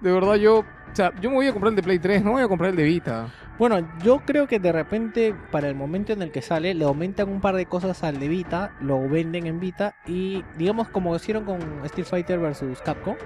[0.00, 2.32] de verdad yo, o sea, yo me voy a comprar el de Play 3, no
[2.32, 3.28] voy a comprar el de Vita.
[3.58, 7.28] Bueno, yo creo que de repente, para el momento en el que sale, le aumentan
[7.28, 11.44] un par de cosas al de Vita, lo venden en Vita y, digamos, como hicieron
[11.44, 13.16] con Street Fighter vs Capcom,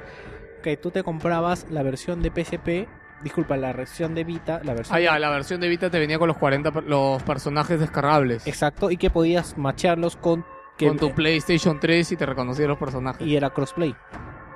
[0.63, 2.89] que tú te comprabas la versión de PSP,
[3.25, 4.97] disculpa, la versión de Vita, la versión.
[4.97, 8.47] Ah, ya, la versión de Vita te venía con los 40 per- los personajes descargables.
[8.47, 10.45] Exacto, y que podías macharlos con.
[10.77, 13.27] Que, con tu PlayStation 3 y te reconocía los personajes.
[13.27, 13.95] Y era crossplay.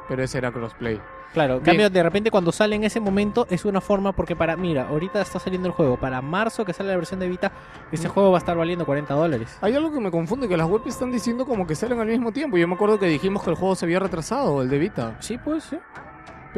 [0.09, 1.01] Pero ese era crossplay.
[1.35, 1.65] Claro, en Bien.
[1.77, 5.21] cambio, de repente cuando sale en ese momento es una forma porque para, mira, ahorita
[5.21, 7.53] está saliendo el juego, para marzo que sale la versión de Vita,
[7.93, 8.11] ese Mm.
[8.13, 9.59] juego va a estar valiendo 40 dólares.
[9.61, 12.33] Hay algo que me confunde, que las webs están diciendo como que salen al mismo
[12.33, 12.57] tiempo.
[12.57, 15.17] Yo me acuerdo que dijimos que el juego se había retrasado, el de Vita.
[15.21, 15.79] Sí, pues, sí.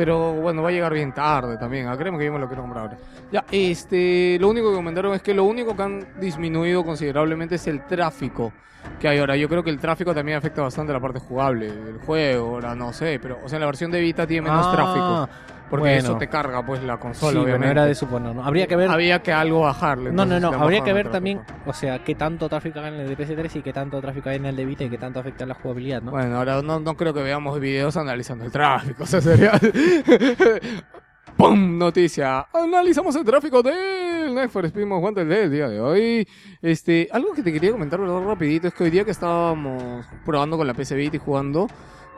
[0.00, 1.86] Pero bueno, va a llegar bien tarde también.
[1.86, 2.96] Ah, créeme que yo me lo quiero comprar ahora.
[3.30, 7.66] Ya, este, lo único que comentaron es que lo único que han disminuido considerablemente es
[7.66, 8.50] el tráfico
[8.98, 9.36] que hay ahora.
[9.36, 12.94] Yo creo que el tráfico también afecta bastante la parte jugable del juego, ahora no
[12.94, 15.28] sé, pero o sea, la versión de Vita tiene menos Ah, tráfico,
[15.70, 15.98] porque bueno.
[15.98, 17.70] eso te carga pues la Sí, consola, bueno, obviamente.
[17.70, 18.44] era de suponer, ¿no?
[18.44, 18.90] Habría que ver.
[18.90, 20.10] Había que algo bajarle.
[20.10, 22.88] No, no, entonces no, han habría que ver también, o sea, qué tanto tráfico hay
[22.88, 24.98] en el de PS3 y qué tanto tráfico hay en el de Vita y qué
[24.98, 26.10] tanto afecta la jugabilidad, ¿no?
[26.10, 29.04] Bueno, ahora no, no creo que veamos videos analizando el tráfico.
[29.04, 29.52] O sea, sería.
[31.36, 31.78] ¡Pum!
[31.78, 32.46] Noticia.
[32.52, 36.28] Analizamos el tráfico del Need for Speed Most Wanted del día de hoy.
[36.60, 38.20] Este, algo que te quería comentar ¿verdad?
[38.26, 41.66] rapidito es que hoy día que estábamos probando con la PC Vita y jugando,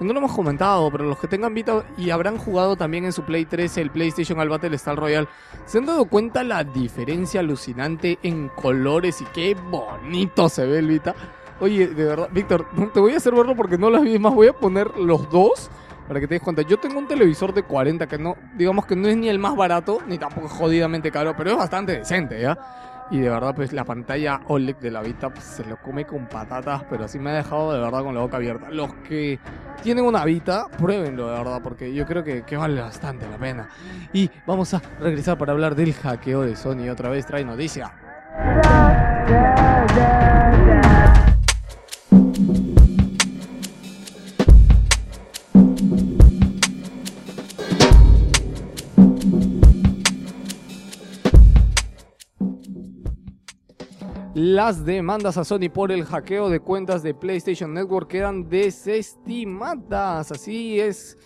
[0.01, 3.23] no lo hemos comentado, pero los que tengan Vita y habrán jugado también en su
[3.23, 5.29] Play 3 el PlayStation al Battle Star Royale,
[5.65, 10.89] ¿se han dado cuenta la diferencia alucinante en colores y qué bonito se ve el
[10.89, 11.15] Vita?
[11.61, 14.49] Oye, de verdad, Víctor, te voy a hacer verlo porque no las vi, más voy
[14.49, 15.71] a poner los dos
[16.09, 16.63] para que te des cuenta.
[16.63, 19.55] Yo tengo un televisor de 40 que no, digamos que no es ni el más
[19.55, 22.59] barato, ni tampoco es jodidamente caro, pero es bastante decente, ¿ya?
[23.11, 26.27] Y de verdad, pues la pantalla OLED de la Vita pues, se lo come con
[26.27, 28.71] patatas, pero sí me ha dejado de verdad con la boca abierta.
[28.71, 29.39] Los que
[29.83, 33.69] tienen una Vita, pruébenlo de verdad, porque yo creo que, que vale bastante la pena.
[34.13, 36.89] Y vamos a regresar para hablar del hackeo de Sony.
[36.91, 37.93] Otra vez trae noticia.
[54.35, 60.33] Las demandas a Sony por el hackeo de cuentas de PlayStation Network quedan desestimadas.
[60.33, 61.19] Así es.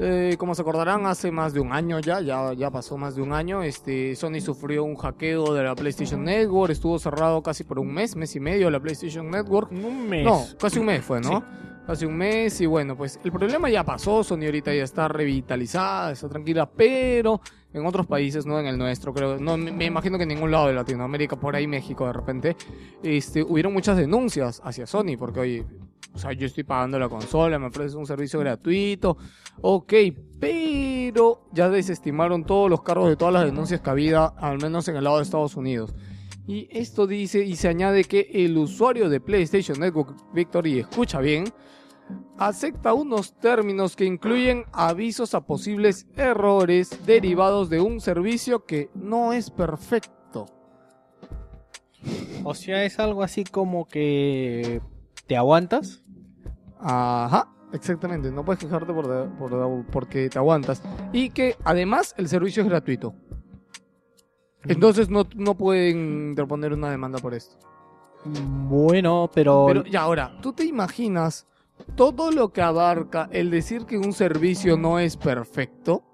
[0.00, 3.22] Eh, como se acordarán, hace más de un año ya, ya, ya pasó más de
[3.22, 7.78] un año, este, Sony sufrió un hackeo de la PlayStation Network, estuvo cerrado casi por
[7.78, 9.70] un mes, mes y medio la PlayStation Network.
[9.70, 10.24] Un mes.
[10.24, 11.38] No, casi un mes fue, ¿no?
[11.38, 11.44] Sí.
[11.88, 16.12] Casi un mes y bueno, pues el problema ya pasó, Sony ahorita ya está revitalizada,
[16.12, 17.40] está tranquila, pero
[17.72, 20.66] en otros países, no en el nuestro, creo, no me imagino que en ningún lado
[20.66, 22.56] de Latinoamérica, por ahí México de repente,
[23.02, 25.66] este, hubieron muchas denuncias hacia Sony, porque oye,
[26.12, 29.16] o sea, yo estoy pagando la consola, me ofreces un servicio gratuito,
[29.62, 29.94] ok,
[30.38, 34.96] pero ya desestimaron todos los cargos de todas las denuncias que había, al menos en
[34.96, 35.94] el lado de Estados Unidos.
[36.46, 41.20] Y esto dice y se añade que el usuario de PlayStation Network, Victor, y escucha
[41.20, 41.44] bien,
[42.38, 49.32] acepta unos términos que incluyen avisos a posibles errores derivados de un servicio que no
[49.32, 50.46] es perfecto.
[52.44, 54.80] O sea, es algo así como que
[55.26, 56.04] te aguantas.
[56.78, 60.82] Ajá, exactamente, no puedes quejarte por, por porque te aguantas.
[61.12, 63.14] Y que además el servicio es gratuito.
[64.64, 67.56] Entonces no, no pueden interponer una demanda por esto.
[68.24, 71.47] Bueno, pero, Pero ya ahora, ¿tú te imaginas
[71.94, 76.04] todo lo que abarca el decir que un servicio no es perfecto?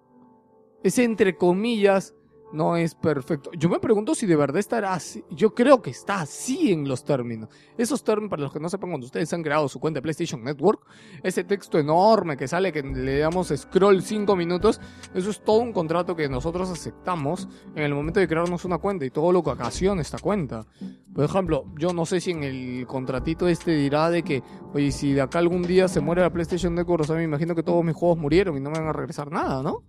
[0.83, 2.15] Es entre comillas,
[2.55, 3.51] no es perfecto.
[3.59, 5.25] Yo me pregunto si de verdad estará así.
[5.31, 7.49] Yo creo que está así en los términos.
[7.77, 10.43] Esos términos, para los que no sepan, cuando ustedes han creado su cuenta de PlayStation
[10.43, 10.87] Network,
[11.23, 14.81] ese texto enorme que sale, que le damos scroll 5 minutos,
[15.15, 19.05] eso es todo un contrato que nosotros aceptamos en el momento de crearnos una cuenta
[19.05, 20.65] y todo lo que ocasiona esta cuenta.
[21.13, 25.13] Por ejemplo, yo no sé si en el contratito este dirá de que, oye, si
[25.13, 27.85] de acá algún día se muere la PlayStation Network, o sea, me imagino que todos
[27.85, 29.83] mis juegos murieron y no me van a regresar nada, ¿no?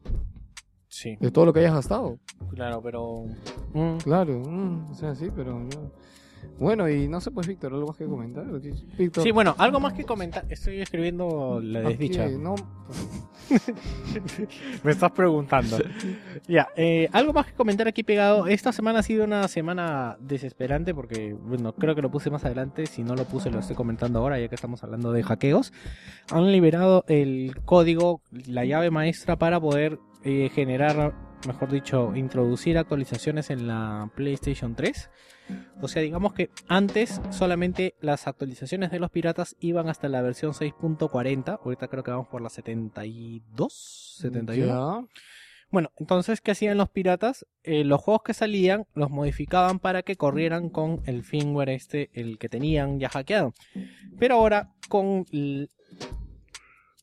[0.96, 2.18] Sí, De todo lo que hayas gastado.
[2.54, 3.26] claro, pero.
[3.74, 5.68] mm, Claro, mm, o sea, sí, pero
[6.58, 8.46] Bueno, y no sé, pues, Víctor, ¿algo más que comentar?
[8.98, 9.22] Víctor.
[9.24, 10.46] Sí, bueno, algo más que comentar.
[10.48, 12.28] Estoy escribiendo la ¿a desdicha.
[12.28, 12.38] qué?
[12.38, 12.56] No,
[14.86, 15.78] Me estás preguntando.
[16.48, 18.48] ya, eh, algo más que comentar aquí pegado.
[18.48, 22.86] Esta semana ha sido una semana desesperante porque, bueno, creo que lo puse más adelante.
[22.86, 25.74] Si no lo puse, lo estoy comentando ahora, ya que estamos hablando de hackeos.
[26.32, 31.14] Han liberado el código, la llave maestra para poder eh, generar,
[31.48, 35.12] mejor dicho, introducir actualizaciones en la PlayStation 3.
[35.82, 40.54] O sea, digamos que antes solamente las actualizaciones de los piratas iban hasta la versión
[40.54, 41.60] 6.40.
[41.64, 44.66] Ahorita creo que vamos por la 72, 71.
[44.66, 45.08] ya.
[45.70, 47.46] Bueno, entonces, ¿qué hacían los piratas?
[47.64, 52.40] Eh, los juegos que salían los modificaban para que corrieran con el firmware este, el
[52.40, 53.54] que tenían ya hackeado.
[54.18, 55.70] Pero ahora, con el,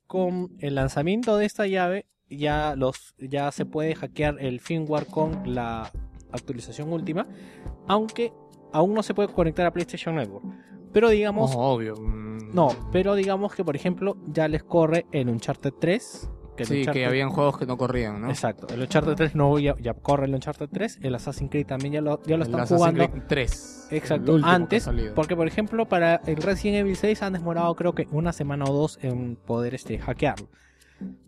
[0.08, 2.06] con el lanzamiento de esta llave,
[2.36, 5.90] ya, los, ya se puede hackear el firmware con la
[6.32, 7.26] actualización última,
[7.86, 8.32] aunque
[8.72, 10.44] aún no se puede conectar a PlayStation Network.
[10.92, 11.94] Pero digamos, Oh, obvio.
[11.96, 12.54] mm.
[12.54, 16.30] no, pero digamos que por ejemplo ya les corre en Uncharted 3.
[16.56, 18.28] Que el Sí, que habían juegos que no corrían, ¿no?
[18.28, 21.94] Exacto, el Uncharted 3 no ya, ya corre el Uncharted 3, el Assassin's Creed también
[21.94, 23.10] ya lo, ya lo El están Assassin's jugando.
[23.10, 23.88] Creed 3.
[23.92, 28.06] Exacto, el antes, porque por ejemplo para el Resident Evil 6 han demorado creo que
[28.10, 30.48] una semana o dos en poder este, hackearlo.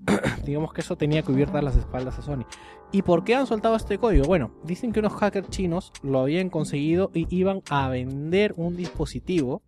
[0.45, 2.45] Digamos que eso tenía cubiertas las espaldas a Sony.
[2.93, 4.25] ¿Y por qué han soltado este código?
[4.25, 9.62] Bueno, dicen que unos hackers chinos lo habían conseguido y iban a vender un dispositivo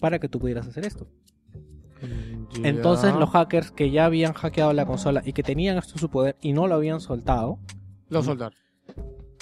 [0.00, 1.08] para que tú pudieras hacer esto.
[2.62, 6.10] Entonces los hackers que ya habían hackeado la consola y que tenían esto en su
[6.10, 7.58] poder y no lo habían soltado,
[8.08, 8.52] Lo soltar.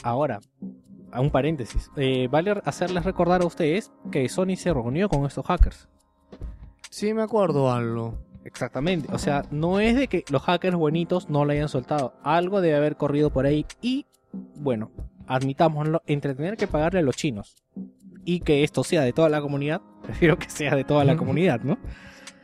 [0.02, 0.40] Ahora,
[1.12, 5.44] a un paréntesis, eh, vale hacerles recordar a ustedes que Sony se reunió con estos
[5.46, 5.88] hackers.
[6.90, 8.18] Sí, me acuerdo algo.
[8.46, 12.60] Exactamente, o sea, no es de que los hackers bonitos no lo hayan soltado, algo
[12.60, 13.66] debe haber corrido por ahí.
[13.82, 14.06] Y,
[14.54, 14.92] bueno,
[15.26, 17.56] admitámoslo, entre tener que pagarle a los chinos
[18.24, 21.60] y que esto sea de toda la comunidad, prefiero que sea de toda la comunidad,
[21.62, 21.76] ¿no?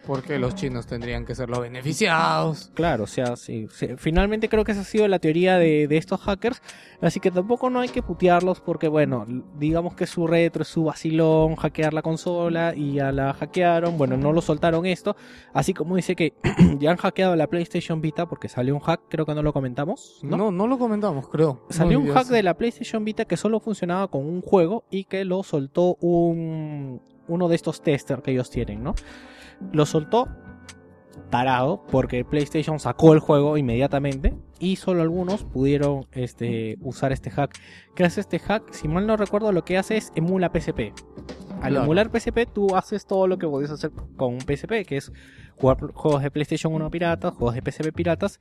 [0.06, 2.70] Porque los chinos tendrían que ser los beneficiados.
[2.74, 3.88] Claro, o sea, sí, sí.
[3.96, 6.60] Finalmente creo que esa ha sido la teoría de, de estos hackers.
[7.00, 9.26] Así que tampoco no hay que putearlos porque, bueno,
[9.58, 13.96] digamos que su retro es su vacilón, hackear la consola y ya la hackearon.
[13.96, 15.16] Bueno, no lo soltaron esto.
[15.52, 16.34] Así como dice que
[16.78, 20.18] ya han hackeado la PlayStation Vita porque salió un hack, creo que no lo comentamos.
[20.22, 20.50] No, ¿no?
[20.50, 21.64] no, lo comentamos, creo.
[21.70, 25.04] Salió No, un hack de la PlayStation Vita que solo funcionaba con un juego y
[25.04, 28.94] que lo soltó un, uno de estos testers que ellos tienen, ¿no?
[29.72, 30.28] Lo soltó
[31.30, 37.58] tarado porque PlayStation sacó el juego inmediatamente y solo algunos pudieron este, usar este hack.
[37.94, 38.72] ¿Qué hace este hack?
[38.72, 40.92] Si mal no recuerdo, lo que hace es emula PSP.
[41.62, 41.84] Al Claro.
[41.84, 45.12] emular PSP, tú haces todo lo que podías hacer con un PSP, que es
[45.56, 48.40] jugar juegos de PlayStation 1 piratas, juegos de PSP piratas.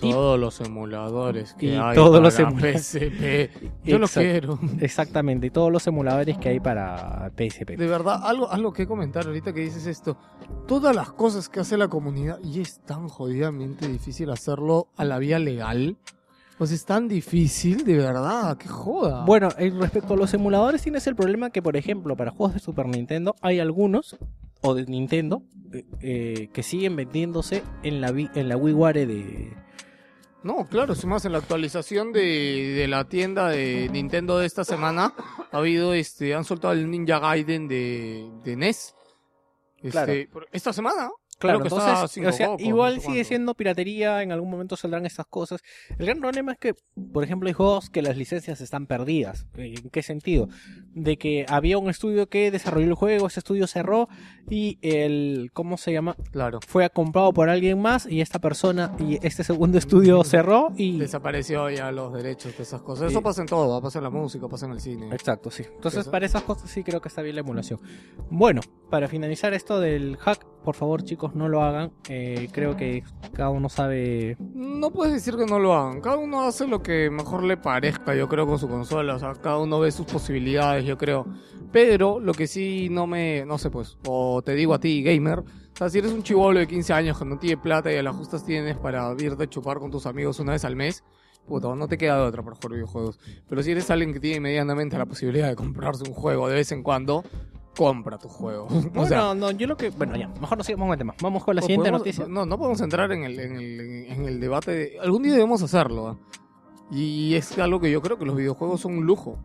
[0.00, 3.50] y- Todos los emuladores que y hay todos para los la emula- PSP.
[3.84, 4.58] Yo lo quiero.
[4.80, 7.76] Exactamente, y todos los emuladores que hay para PSP.
[7.76, 10.16] De verdad, algo, algo que comentar ahorita que dices esto.
[10.66, 15.18] Todas las cosas que hace la comunidad y es tan jodidamente difícil hacerlo a la
[15.18, 15.96] vía legal.
[16.58, 19.24] Pues es tan difícil, de verdad, qué joda.
[19.24, 19.48] Bueno,
[19.80, 23.34] respecto a los emuladores, tienes el problema que, por ejemplo, para juegos de Super Nintendo
[23.40, 24.16] hay algunos,
[24.60, 25.42] o de Nintendo,
[25.72, 29.56] eh, eh, que siguen vendiéndose en la, en la WiiWare de...
[30.44, 34.64] No, claro, si más en la actualización de, de la tienda de Nintendo de esta
[34.64, 35.14] semana
[35.52, 38.94] ha habido este, han soltado el Ninja Gaiden de, de NES.
[39.76, 40.12] Este, Claro.
[40.32, 41.10] por- esta semana.
[41.42, 43.28] Claro, Creo que entonces, está o sea, igual no sé sigue cuánto.
[43.28, 45.60] siendo piratería, en algún momento saldrán estas cosas.
[45.98, 46.74] El gran problema es que,
[47.12, 49.46] por ejemplo, hay juegos que las licencias están perdidas.
[49.56, 50.48] ¿En qué sentido?
[50.94, 54.08] De que había un estudio que desarrolló el juego, ese estudio cerró
[54.48, 56.16] y el, ¿cómo se llama?
[56.30, 56.60] Claro.
[56.66, 60.98] Fue comprado por alguien más y esta persona y este segundo estudio cerró y...
[60.98, 63.10] Desapareció ya los derechos de esas cosas.
[63.10, 65.08] Eso pasa en todo, pasa en la música, pasa en el cine.
[65.12, 65.64] Exacto, sí.
[65.74, 67.80] Entonces, para esas cosas sí creo que está bien la emulación.
[68.30, 71.92] Bueno, para finalizar esto del hack, por favor, chicos, no lo hagan.
[72.08, 74.36] Eh, creo que cada uno sabe.
[74.54, 76.00] No puedes decir que no lo hagan.
[76.00, 79.14] Cada uno hace lo que mejor le parezca, yo creo, con su consola.
[79.14, 81.26] O sea, cada uno ve sus posibilidades, yo creo.
[81.72, 83.44] Pero lo que sí no me.
[83.46, 83.98] No sé, pues.
[84.06, 85.40] O te digo a ti, gamer.
[85.40, 88.02] O sea, si eres un chivolo de 15 años que no tiene plata y a
[88.02, 91.02] las justas tienes para irte a chupar con tus amigos una vez al mes.
[91.46, 93.18] Puta, no te queda de otra para jugar videojuegos.
[93.48, 96.70] Pero si eres alguien que tiene medianamente la posibilidad de comprarse un juego de vez
[96.72, 97.24] en cuando,
[97.76, 98.64] compra tu juego.
[98.70, 99.90] o Bueno, sea, no, yo lo que.
[99.90, 101.14] Bueno, ya, mejor no sigamos con el tema.
[101.22, 102.26] Vamos con la siguiente podemos- noticia.
[102.28, 104.72] No, no podemos entrar en el, en el, en el debate.
[104.72, 106.08] de- algún día debemos hacerlo.
[106.08, 106.18] ¿ah?
[106.90, 109.38] Y es algo que yo creo que los videojuegos son un lujo.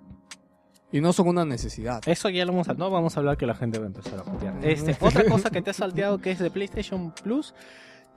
[0.91, 2.01] Y no son una necesidad.
[2.07, 2.73] Eso ya lo vamos a.
[2.73, 4.53] No vamos a hablar que la gente va a empezar a putear.
[4.63, 7.53] Este, otra cosa que te has salteado que es de PlayStation Plus.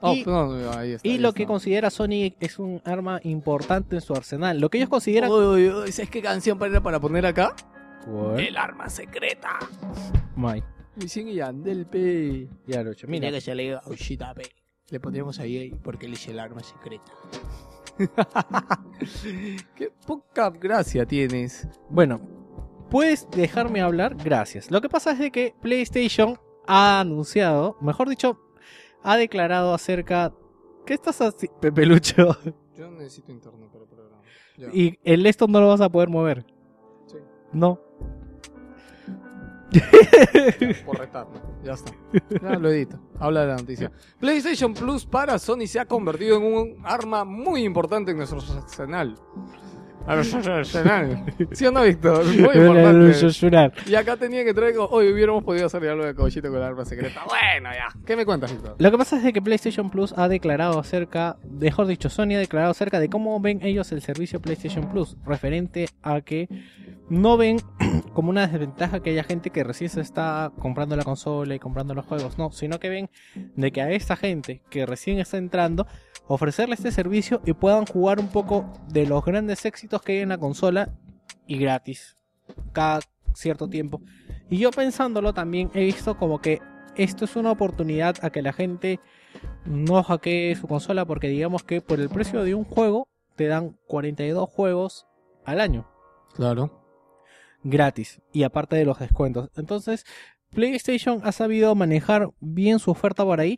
[0.03, 1.37] Oh, y, no, ahí está, y ahí lo está.
[1.37, 4.59] que considera Sony es un arma importante en su arsenal.
[4.59, 5.29] Lo que ellos consideran.
[5.29, 7.53] Uy, uy, uy, ¿Sabes qué canción para, para poner acá?
[8.05, 8.39] ¿Cuál?
[8.39, 9.59] El arma secreta.
[10.35, 10.63] May.
[10.95, 12.47] Dicen y Yandel, pe.
[12.67, 13.07] Ya lo he hecho.
[13.07, 14.43] Mira, Mira que se le diga Ushita, pe.
[14.89, 17.11] Le pondríamos ahí porque él es el arma secreta.
[19.75, 21.67] Qué poca gracia tienes.
[21.89, 22.19] Bueno,
[22.89, 24.69] puedes dejarme hablar, gracias.
[24.69, 26.37] Lo que pasa es de que PlayStation
[26.67, 28.39] ha anunciado, mejor dicho,
[29.03, 30.33] ha declarado acerca...
[30.85, 32.37] ¿Qué estás haciendo, Pepe Lucho?
[32.77, 34.21] Yo necesito internet para el programa.
[34.57, 34.67] Ya.
[34.73, 36.45] Y el esto no lo vas a poder mover.
[37.07, 37.17] Sí.
[37.53, 37.79] No.
[40.85, 41.31] Por retardo.
[41.63, 41.91] Ya está.
[42.41, 42.99] Ya lo edito.
[43.19, 43.91] Habla de la noticia.
[44.19, 49.17] PlayStation Plus para Sony se ha convertido en un arma muy importante en nuestro arsenal.
[50.07, 50.65] A arsenal.
[51.51, 52.25] ¿Sí o no, Víctor?
[52.25, 53.81] Muy importante.
[53.87, 54.75] Y acá tenía que traer.
[54.77, 57.21] Hoy hubiéramos podido hacer algo de caballito con el arma secreta.
[57.31, 57.87] Bueno, ya.
[58.05, 58.75] ¿Qué me cuentas, Víctor?
[58.77, 62.39] Lo que pasa es de que PlayStation Plus ha declarado acerca, mejor dicho, Sony ha
[62.39, 66.47] declarado acerca de cómo ven ellos el servicio PlayStation Plus, referente a que
[67.09, 67.57] no ven
[68.13, 71.93] como una desventaja que haya gente que recién se está comprando la consola y comprando
[71.93, 75.87] los juegos, no, sino que ven de que a esta gente que recién está entrando,
[76.33, 80.29] ofrecerle este servicio y puedan jugar un poco de los grandes éxitos que hay en
[80.29, 80.89] la consola
[81.45, 82.17] y gratis,
[82.71, 83.01] cada
[83.33, 84.01] cierto tiempo.
[84.49, 86.61] Y yo pensándolo también he visto como que
[86.95, 88.99] esto es una oportunidad a que la gente
[89.65, 93.77] no hackee su consola porque digamos que por el precio de un juego te dan
[93.87, 95.07] 42 juegos
[95.45, 95.87] al año
[96.33, 96.85] Claro.
[97.63, 99.49] gratis y aparte de los descuentos.
[99.55, 100.05] Entonces,
[100.49, 103.57] PlayStation ha sabido manejar bien su oferta por ahí.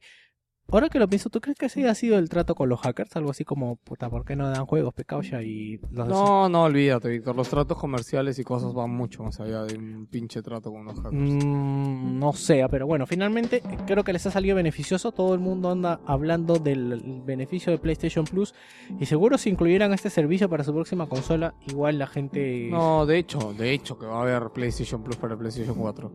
[0.71, 3.15] Ahora que lo pienso, ¿tú crees que ese ha sido el trato con los hackers?
[3.15, 5.41] Algo así como, puta, ¿por qué no dan juegos, pecado ya?
[5.43, 7.35] Y los No, no, olvídate, Víctor.
[7.35, 10.95] Los tratos comerciales y cosas van mucho más allá de un pinche trato con los
[10.95, 11.13] hackers.
[11.13, 15.11] Mm, no sé, pero bueno, finalmente creo que les ha salido beneficioso.
[15.11, 18.55] Todo el mundo anda hablando del beneficio de PlayStation Plus.
[18.99, 22.69] Y seguro si incluyeran este servicio para su próxima consola, igual la gente...
[22.71, 26.11] No, de hecho, de hecho que va a haber PlayStation Plus para PlayStation 4.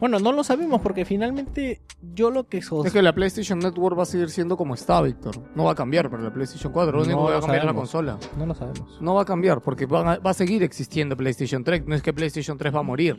[0.00, 1.80] Bueno, no lo sabemos porque finalmente
[2.14, 2.86] yo lo que sos...
[2.86, 5.36] Es que la PlayStation Network va a seguir siendo como está, Víctor.
[5.54, 6.92] No va a cambiar para la PlayStation 4.
[6.92, 8.18] Lo No que va a cambiar es la consola.
[8.36, 8.98] No lo sabemos.
[9.00, 11.86] No va a cambiar porque va a, va a seguir existiendo PlayStation 3.
[11.86, 13.16] No es que PlayStation 3 va a morir.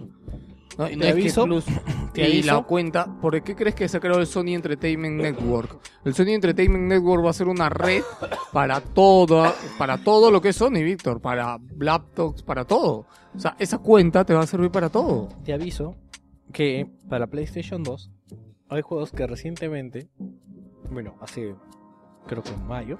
[0.78, 1.66] No, Te es que aviso, Plus-
[2.14, 2.54] te y aviso.
[2.54, 5.78] la cuenta, ¿por qué crees que se creado el Sony Entertainment Network?
[6.06, 8.02] El Sony Entertainment Network va a ser una red
[8.54, 9.44] para todo,
[9.78, 13.06] para todo lo que es Sony, Víctor, para laptops, para todo.
[13.36, 15.28] O sea, esa cuenta te va a servir para todo.
[15.44, 15.96] Te aviso
[16.52, 18.12] que para PlayStation 2
[18.70, 20.10] hay juegos que recientemente,
[20.92, 21.56] bueno, hace
[22.28, 22.98] creo que en mayo,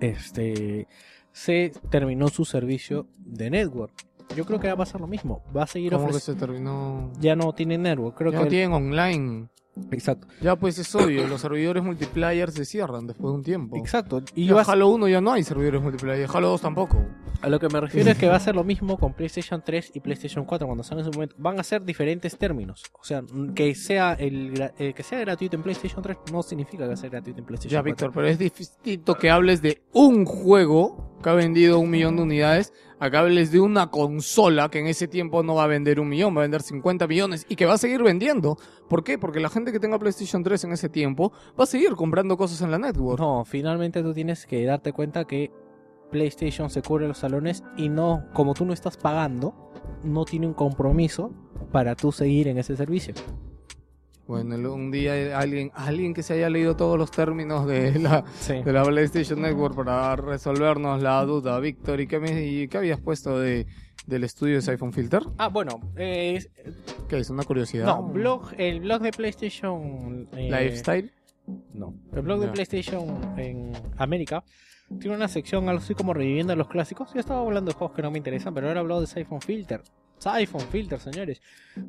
[0.00, 0.86] este
[1.32, 3.92] se terminó su servicio de network.
[4.36, 5.42] Yo creo que va a pasar lo mismo.
[5.54, 7.12] Va a seguir ¿Cómo que se terminó?
[7.20, 8.16] Ya no tiene network.
[8.16, 9.48] Creo Ya que no tienen online.
[9.90, 13.76] Exacto, Ya pues es obvio, los servidores multiplayer se cierran después de un tiempo.
[13.76, 14.22] exacto.
[14.34, 17.04] Y en Halo 1 ya no hay servidores multiplayer, Halo 2 tampoco.
[17.42, 19.92] a lo que me refiero es que va a ser lo mismo con PlayStation 3
[19.94, 21.34] y PlayStation 4 cuando salgan en su momento.
[21.38, 22.82] Van a ser diferentes términos.
[23.00, 23.22] O sea,
[23.54, 27.40] que sea el eh, que sea gratuito en PlayStation 3 no significa que sea gratuito
[27.40, 27.84] en PlayStation Ya, 4.
[27.84, 32.22] Víctor, pero es distinto que hables de un juego que ha vendido un millón de
[32.22, 36.00] unidades a que hables de una consola que en ese tiempo no va a vender
[36.00, 38.56] un millón, va a vender 50 millones y que va a seguir vendiendo.
[38.88, 39.18] ¿Por qué?
[39.18, 42.60] Porque la gente que tenga PlayStation 3 en ese tiempo va a seguir comprando cosas
[42.62, 43.20] en la network.
[43.20, 45.50] No, finalmente tú tienes que darte cuenta que
[46.10, 49.72] PlayStation se cubre los salones y no, como tú no estás pagando,
[50.04, 51.32] no tiene un compromiso
[51.72, 53.14] para tú seguir en ese servicio.
[54.26, 58.62] Bueno, un día alguien, alguien que se haya leído todos los términos de la, Sí.
[58.62, 63.00] de la PlayStation Network para resolvernos la duda, Víctor, ¿y qué, me- y qué habías
[63.00, 63.66] puesto de,
[64.06, 65.22] del estudio de Siphon Filter?
[65.36, 66.42] Ah, bueno, eh,
[67.08, 67.28] ¿Qué es?
[67.28, 67.84] ¿Una curiosidad?
[67.84, 70.26] no, blog, el blog de PlayStation...
[70.36, 71.12] eh, Lifestyle.
[71.74, 72.48] No, el blog de.
[72.48, 74.42] PlayStation en América
[74.98, 77.12] tiene una sección algo así como reviviendo los clásicos.
[77.12, 79.82] Yo estaba hablando de juegos que no me interesan, pero ahora hablado de Siphon Filter.
[80.24, 81.42] Siphon Filter, señores.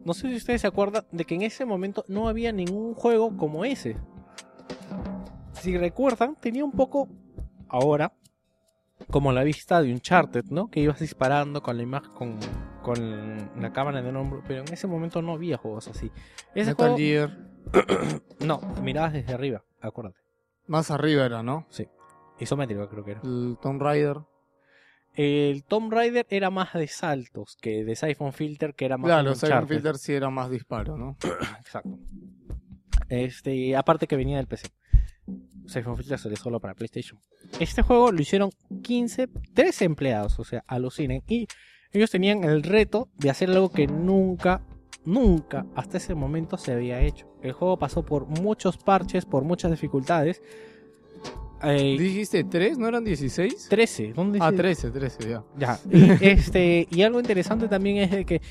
[0.04, 3.38] No sé si ustedes se acuerdan de que en ese momento no había ningún juego
[3.38, 3.96] como ese.
[5.54, 7.08] Si recuerdan, tenía un poco
[7.70, 8.14] ahora
[9.10, 10.70] como la vista de Uncharted, ¿no?
[10.70, 12.38] Que ibas disparando con la imagen, con,
[12.82, 16.12] con la cámara el hombro, pero en ese momento no había juegos así.
[16.54, 17.38] Ese Metal juego, Gear.
[18.40, 20.20] no, mirabas desde arriba, acuérdate.
[20.68, 21.68] Más arriba era, ¿no?
[22.40, 23.22] Isométrico creo que era.
[23.24, 24.18] El Tomb Raider.
[25.16, 29.34] El Tomb Raider era más de saltos que de Siphon Filter, que era más Claro,
[29.36, 29.68] Siphon.
[29.68, 31.18] Filter sí era más disparo, ¿no?
[31.60, 31.98] Exacto.
[33.08, 34.68] Este, aparte que venía del PC.
[35.68, 37.20] Siphon Filter salió solo para PlayStation.
[37.60, 38.52] Este juego lo hicieron
[38.84, 41.24] 15, 13 empleados, o sea, alucinen.
[41.28, 41.48] Y
[41.92, 44.62] ellos tenían el reto de hacer algo que nunca,
[45.06, 47.28] nunca hasta ese momento se había hecho.
[47.42, 50.42] El juego pasó por muchos parches, por muchas dificultades.
[51.66, 52.78] Eh, ¿Dijiste 3?
[52.78, 53.68] ¿No eran 16?
[53.70, 54.14] 13.
[54.14, 54.64] ¿Dónde Ah, dice?
[54.64, 55.44] 13, 13, ya.
[55.58, 55.80] Ya.
[55.92, 58.42] Y, este, y algo interesante también es de que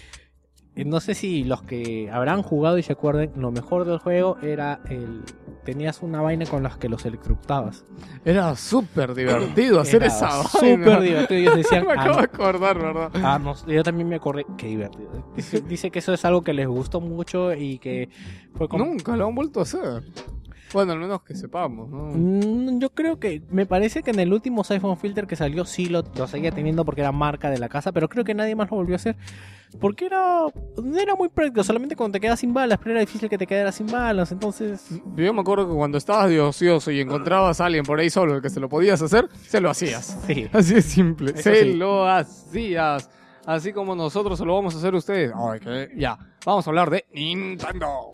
[0.76, 4.36] eh, no sé si los que habrán jugado y se acuerden, lo mejor del juego
[4.42, 5.22] era el
[5.64, 7.84] tenías una vaina con las que los electrocutabas.
[8.22, 10.48] Era súper divertido hacer Era esa vaina.
[10.50, 11.40] Súper divertido.
[11.40, 12.16] Ellos decían, Me "Ah, acabo no".
[12.18, 13.10] de acordar, ¿verdad?
[13.14, 15.32] Ah, no, yo también me acordé, qué divertido.
[15.34, 18.10] Dice, dice que eso es algo que les gustó mucho y que
[18.56, 18.84] fue como...
[18.84, 20.02] Nunca lo han vuelto a hacer.
[20.74, 22.10] Bueno, al menos que sepamos, ¿no?
[22.12, 25.86] Mm, Yo creo que, me parece que en el último Siphon Filter que salió sí
[25.86, 28.70] lo, lo seguía teniendo porque era marca de la casa, pero creo que nadie más
[28.70, 29.16] lo volvió a hacer
[29.80, 30.46] porque era,
[30.82, 33.46] no era muy práctico, solamente cuando te quedas sin balas, pero era difícil que te
[33.46, 34.88] quedaras sin balas, entonces...
[35.16, 38.36] Yo me acuerdo que cuando estabas de ocioso y encontrabas a alguien por ahí solo
[38.36, 40.18] el que se lo podías hacer, se lo hacías.
[40.26, 40.48] Sí.
[40.52, 41.32] Así de simple.
[41.32, 41.72] Eso se sí.
[41.74, 43.10] lo hacías.
[43.44, 45.32] Así como nosotros se lo vamos a hacer a ustedes.
[45.96, 46.18] Ya.
[46.46, 48.10] Vamos a hablar de Nintendo.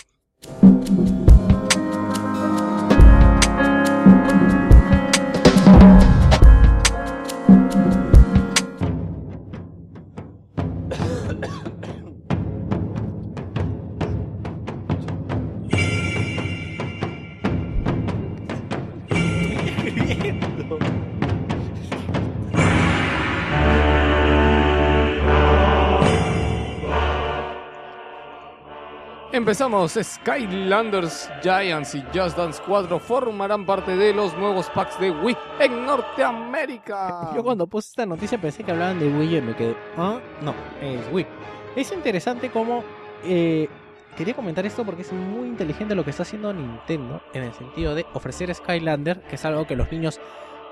[29.41, 29.99] Empezamos.
[29.99, 35.87] Skylanders Giants y Just Dance 4 formarán parte de los nuevos packs de Wii en
[35.87, 37.33] Norteamérica.
[37.35, 40.55] Yo cuando puse esta noticia pensé que hablaban de Wii y me quedé, ah, no,
[40.83, 41.27] es Wii.
[41.75, 42.85] Es interesante cómo,
[43.25, 43.67] eh,
[44.15, 47.95] quería comentar esto porque es muy inteligente lo que está haciendo Nintendo en el sentido
[47.95, 50.21] de ofrecer Skylander, que es algo que los niños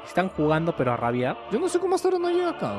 [0.07, 1.39] están jugando pero a rabiar.
[1.51, 2.75] Yo no sé cómo hasta ahora no llega acá.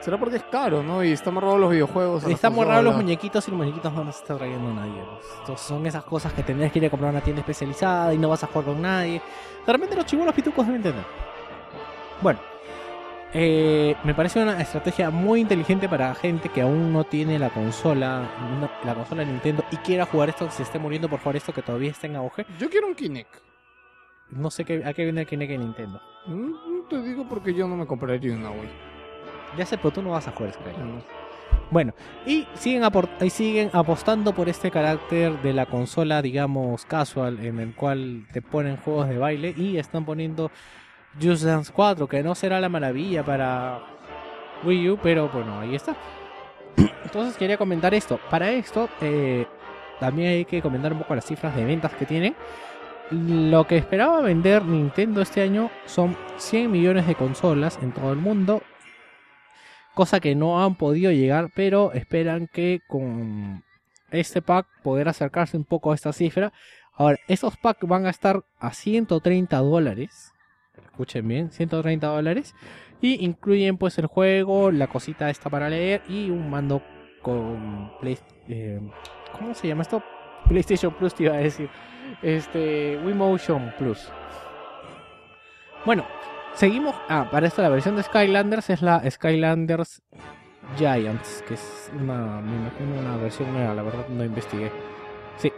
[0.00, 1.04] Será porque es caro, ¿no?
[1.04, 2.24] Y están raros los videojuegos.
[2.24, 5.02] Están raros los muñequitos y los muñequitos no los está trayendo nadie.
[5.40, 8.18] Entonces, son esas cosas que tendrías que ir a comprar a una tienda especializada y
[8.18, 9.20] no vas a jugar con nadie.
[9.66, 11.04] De repente los chivolos pitucos deben entender.
[12.22, 12.38] Bueno,
[13.32, 18.28] eh, me parece una estrategia muy inteligente para gente que aún no tiene la consola,
[18.84, 21.52] la consola de Nintendo y quiera jugar esto, que se esté muriendo por jugar esto
[21.52, 22.46] que todavía está en auge.
[22.58, 23.36] Yo quiero un Kinect.
[24.30, 26.00] No sé qué, a qué viene el Kinect de Nintendo.
[26.26, 28.89] Mm, Te digo porque yo no me compraría una Wii.
[29.56, 30.96] Ya sé, pero tú no vas a jugar Skyrim.
[30.96, 31.20] No.
[31.70, 31.94] Bueno,
[32.26, 32.82] y siguen,
[33.20, 38.42] y siguen apostando por este carácter de la consola, digamos, casual, en el cual te
[38.42, 40.50] ponen juegos de baile y están poniendo
[41.22, 43.80] Just Dance 4, que no será la maravilla para
[44.64, 45.94] Wii U, pero bueno, ahí está.
[47.04, 48.18] Entonces quería comentar esto.
[48.30, 49.46] Para esto, eh,
[50.00, 52.34] también hay que comentar un poco las cifras de ventas que tienen.
[53.10, 58.18] Lo que esperaba vender Nintendo este año son 100 millones de consolas en todo el
[58.18, 58.62] mundo
[59.94, 63.62] cosa que no han podido llegar, pero esperan que con
[64.10, 66.52] este pack poder acercarse un poco a esta cifra.
[66.94, 70.32] Ahora, estos packs van a estar a 130 dólares.
[70.84, 72.54] Escuchen bien, 130 dólares.
[73.00, 76.82] Y incluyen pues el juego, la cosita esta para leer y un mando
[77.22, 78.18] con Play,
[78.48, 78.80] eh,
[79.32, 80.02] ¿Cómo se llama esto?
[80.48, 81.70] PlayStation Plus te iba a decir.
[82.22, 84.10] Este, Wiimotion Plus.
[85.84, 86.04] Bueno,
[86.54, 86.94] Seguimos.
[87.08, 90.02] Ah, para esto la versión de Skylanders es la Skylanders
[90.76, 94.70] Giants, que es una, me imagino una versión nueva, la verdad no investigué.
[95.36, 95.52] Sí.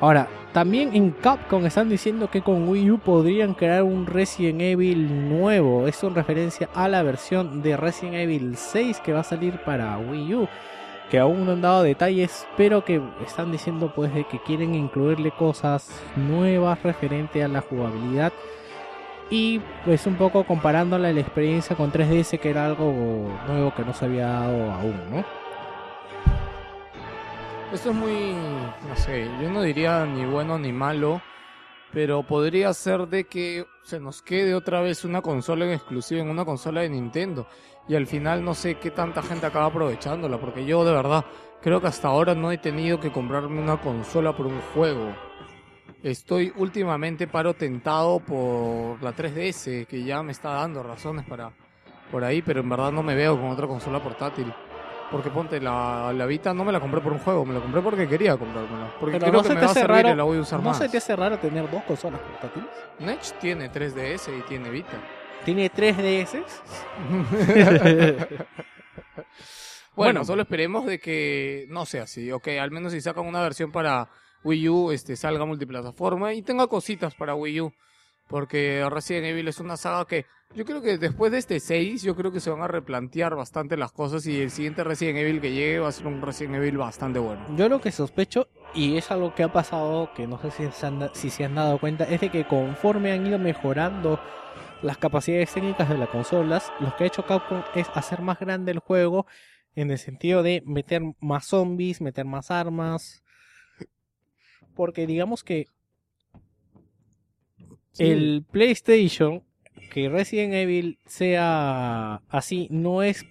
[0.00, 5.28] Ahora, también en Capcom están diciendo que con Wii U podrían crear un Resident Evil
[5.28, 5.86] nuevo.
[5.86, 9.98] Esto en referencia a la versión de Resident Evil 6 que va a salir para
[9.98, 10.48] Wii U.
[11.10, 15.30] Que aún no han dado detalles, pero que están diciendo pues de que quieren incluirle
[15.30, 18.32] cosas nuevas referente a la jugabilidad
[19.32, 23.94] y pues un poco comparándola la experiencia con 3DS que era algo nuevo que no
[23.94, 25.24] se había dado aún, ¿no?
[27.72, 28.34] Esto es muy,
[28.86, 31.22] no sé, yo no diría ni bueno ni malo,
[31.94, 36.28] pero podría ser de que se nos quede otra vez una consola en exclusiva en
[36.28, 37.46] una consola de Nintendo.
[37.88, 41.24] Y al final no sé qué tanta gente acaba aprovechándola, porque yo de verdad
[41.62, 45.14] creo que hasta ahora no he tenido que comprarme una consola por un juego.
[46.02, 51.52] Estoy últimamente paro tentado por la 3DS, que ya me está dando razones para
[52.10, 54.52] por ahí, pero en verdad no me veo con otra consola portátil.
[55.12, 57.82] Porque ponte, la, la Vita no me la compré por un juego, me la compré
[57.82, 58.92] porque quería comprármela.
[58.98, 60.40] Porque Pero creo no que se me va a servir raro- y la voy a
[60.40, 60.78] usar ¿No más.
[60.78, 62.68] se te hace raro tener dos consolas portátiles?
[62.98, 64.96] Nech tiene 3DS y tiene Vita.
[65.44, 66.42] Tiene 3DS.
[69.94, 70.24] Bueno, Bueno.
[70.24, 72.32] solo esperemos de que no sea así.
[72.32, 74.08] Ok, al menos si sacan una versión para
[74.44, 77.72] Wii U, este, salga multiplataforma y tenga cositas para Wii U.
[78.28, 80.24] Porque Resident Evil es una saga que
[80.54, 83.76] yo creo que después de este 6, yo creo que se van a replantear bastante
[83.76, 86.78] las cosas y el siguiente Resident Evil que llegue va a ser un Resident Evil
[86.78, 87.44] bastante bueno.
[87.56, 90.86] Yo lo que sospecho, y es algo que ha pasado, que no sé si se
[90.86, 94.18] han, da- si se han dado cuenta, es de que conforme han ido mejorando
[94.82, 98.72] las capacidades técnicas de las consolas, lo que ha hecho Capcom es hacer más grande
[98.72, 99.26] el juego
[99.74, 103.21] en el sentido de meter más zombies, meter más armas.
[104.74, 105.66] Porque digamos que
[107.98, 109.42] el PlayStation,
[109.90, 113.26] que Resident Evil sea así, no es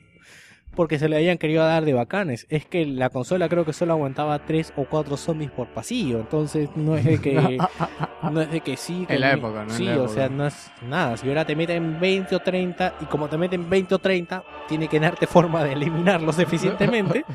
[0.75, 2.47] porque se le hayan querido dar de bacanes.
[2.49, 6.19] Es que la consola creo que solo aguantaba tres o cuatro zombies por pasillo.
[6.19, 7.57] Entonces no es de que.
[8.31, 9.05] no es de que sí.
[9.05, 9.69] que En la época, ¿no?
[9.71, 10.09] Sí, o época.
[10.09, 11.17] sea, no es nada.
[11.17, 14.87] Si ahora te meten 20 o 30, y como te meten 20 o 30, tiene
[14.87, 17.25] que darte forma de eliminarlos eficientemente.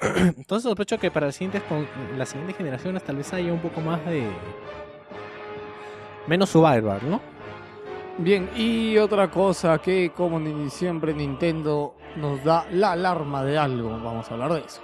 [0.16, 1.86] Entonces sospecho que para las siguientes, con-
[2.54, 4.28] generaciones tal vez haya un poco más de.
[6.26, 7.20] Menos survival, ¿no?
[8.18, 13.90] Bien, y otra cosa que como ni siempre Nintendo nos da la alarma de algo,
[13.90, 14.80] vamos a hablar de eso.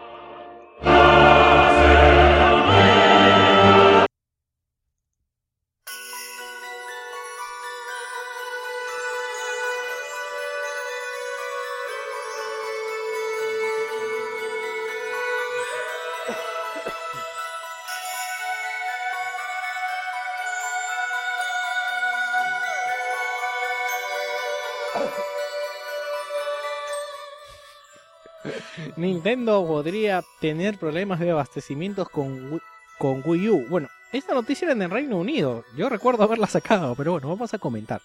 [29.23, 32.63] Nintendo podría tener problemas de abastecimientos con, Wii-
[32.99, 33.67] con Wii U.
[33.69, 35.65] Bueno, esta noticia era en el Reino Unido.
[35.77, 38.03] Yo recuerdo haberla sacado, pero bueno, vamos a comentar.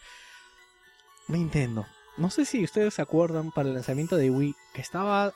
[1.28, 1.88] Nintendo.
[2.18, 5.34] No sé si ustedes se acuerdan para el lanzamiento de Wii que estaba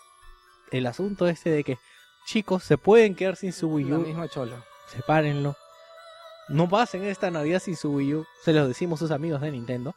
[0.72, 1.78] el asunto este de que
[2.28, 4.02] chicos se pueden quedar sin su Wii La U.
[4.02, 4.64] misma chola.
[4.94, 5.56] sepárenlo.
[6.48, 8.26] No pasen esta Navidad sin su Wii U.
[8.44, 9.96] Se los decimos sus amigos de Nintendo.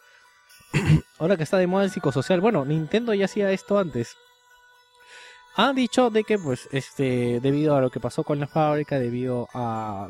[1.19, 2.41] Ahora que está de moda el psicosocial.
[2.41, 4.17] Bueno, Nintendo ya hacía esto antes.
[5.57, 9.49] Han dicho de que, pues, este, debido a lo que pasó con la fábrica, debido
[9.55, 10.09] a,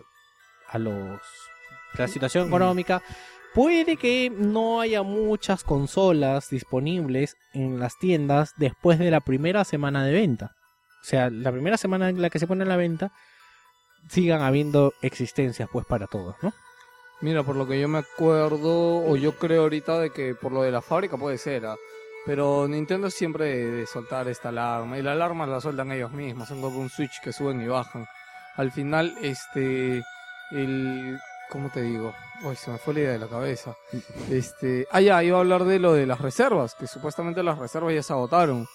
[0.69, 1.21] a los,
[1.99, 3.03] la situación económica,
[3.53, 10.05] puede que no haya muchas consolas disponibles en las tiendas después de la primera semana
[10.05, 10.53] de venta.
[11.03, 13.13] O sea, la primera semana en la que se pone a la venta,
[14.09, 16.53] sigan habiendo existencias pues para todos, ¿no?
[17.21, 20.63] Mira, por lo que yo me acuerdo, o yo creo ahorita de que por lo
[20.63, 21.77] de la fábrica puede ser, ¿ah?
[22.27, 26.49] Pero Nintendo siempre de, de soltar esta alarma, y la alarma la sueltan ellos mismos,
[26.49, 28.07] son como un switch que suben y bajan.
[28.57, 30.05] Al final, este,
[30.53, 31.19] el,
[31.51, 32.15] ¿cómo te digo?
[32.43, 33.77] Uy, se me fue la idea de la cabeza.
[34.31, 37.95] Este, ah, ya, iba a hablar de lo de las reservas, que supuestamente las reservas
[37.95, 38.67] ya se agotaron.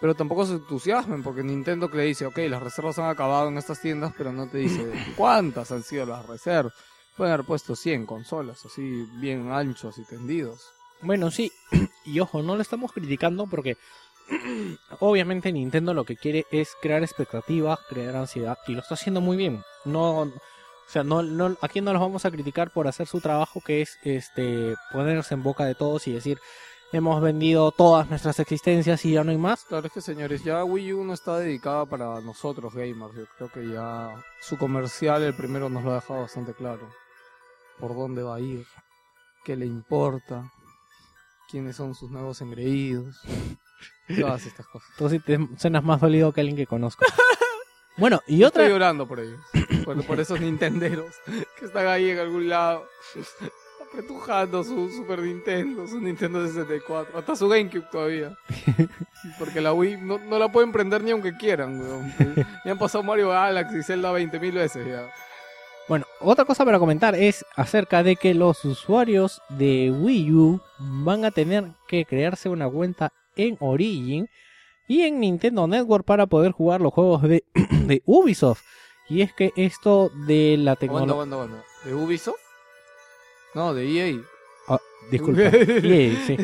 [0.00, 3.58] Pero tampoco se entusiasmen, porque Nintendo que le dice, ok, las reservas han acabado en
[3.58, 6.72] estas tiendas, pero no te dice cuántas han sido las reservas.
[7.16, 10.72] Pueden haber puesto 100 consolas, así bien anchos y tendidos.
[11.02, 11.52] Bueno, sí,
[12.04, 13.76] y ojo, no lo estamos criticando porque
[15.00, 19.36] obviamente Nintendo lo que quiere es crear expectativas, crear ansiedad y lo está haciendo muy
[19.36, 19.62] bien.
[19.84, 20.32] No, o
[20.88, 23.98] sea, no, no, aquí no los vamos a criticar por hacer su trabajo que es
[24.02, 26.38] este ponerse en boca de todos y decir
[26.92, 29.64] hemos vendido todas nuestras existencias y ya no hay más.
[29.64, 33.14] Claro, es que señores, ya Wii U no está dedicada para nosotros gamers.
[33.14, 36.88] Yo creo que ya su comercial, el primero, nos lo ha dejado bastante claro.
[37.78, 38.66] Por dónde va a ir,
[39.44, 40.50] qué le importa,
[41.50, 43.16] quiénes son sus nuevos engreídos.
[44.20, 44.88] Todas estas cosas.
[44.92, 47.04] Entonces te suenas más dolido que alguien que conozco.
[47.96, 49.40] bueno, y otra estoy llorando por ellos.
[49.84, 51.14] Por, por esos nintenderos
[51.58, 52.86] que están ahí en algún lado.
[53.80, 57.18] Apretujando su Super Nintendo, su Nintendo 64.
[57.18, 58.36] Hasta su GameCube todavía.
[59.38, 62.12] Porque la Wii no, no la pueden prender ni aunque quieran, weón.
[62.64, 65.10] Ya han pasado Mario Galaxy y Zelda 20.000 veces ya.
[65.90, 71.24] Bueno, otra cosa para comentar es acerca de que los usuarios de Wii U van
[71.24, 74.28] a tener que crearse una cuenta en Origin
[74.86, 77.42] y en Nintendo Network para poder jugar los juegos de,
[77.86, 78.62] de Ubisoft.
[79.08, 81.48] Y es que esto de la tecnología...
[81.84, 82.38] ¿De Ubisoft?
[83.56, 84.78] No, de E EA.
[85.10, 85.42] Disculpa.
[85.50, 86.36] EA, sí.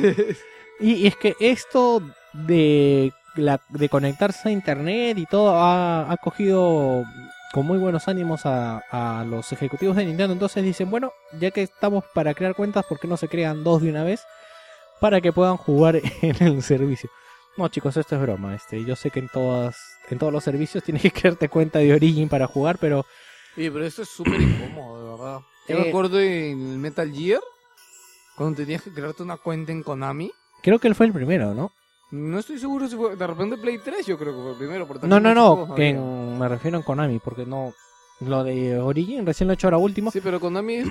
[0.81, 6.17] Y, y es que esto de, la, de conectarse a internet y todo ha, ha
[6.17, 7.05] cogido
[7.57, 10.35] con muy buenos ánimos a, a los ejecutivos de Nintendo.
[10.35, 13.81] Entonces dicen, bueno, ya que estamos para crear cuentas, ¿por qué no se crean dos
[13.81, 14.21] de una vez?
[15.01, 17.09] Para que puedan jugar en el servicio.
[17.57, 18.55] No, chicos, esto es broma.
[18.55, 19.79] Este, yo sé que en todas,
[20.11, 23.07] en todos los servicios tienes que crearte cuenta de Origin para jugar, pero
[23.57, 25.41] Oye, pero esto es súper incómodo, de verdad.
[25.67, 25.89] Yo me Eh.
[25.89, 27.41] acuerdo en Metal Gear,
[28.37, 30.31] cuando tenías que crearte una cuenta en Konami.
[30.63, 31.73] creo que él fue el primero, ¿no?
[32.11, 33.17] No estoy seguro si fue.
[33.17, 34.87] De repente Play 3, yo creo que fue el primero.
[34.87, 37.73] pero No, no, no, que en- me refiero en Konami, porque no.
[38.21, 40.11] Lo de Origin recién lo he hecho ahora último.
[40.11, 40.85] Sí, pero Konami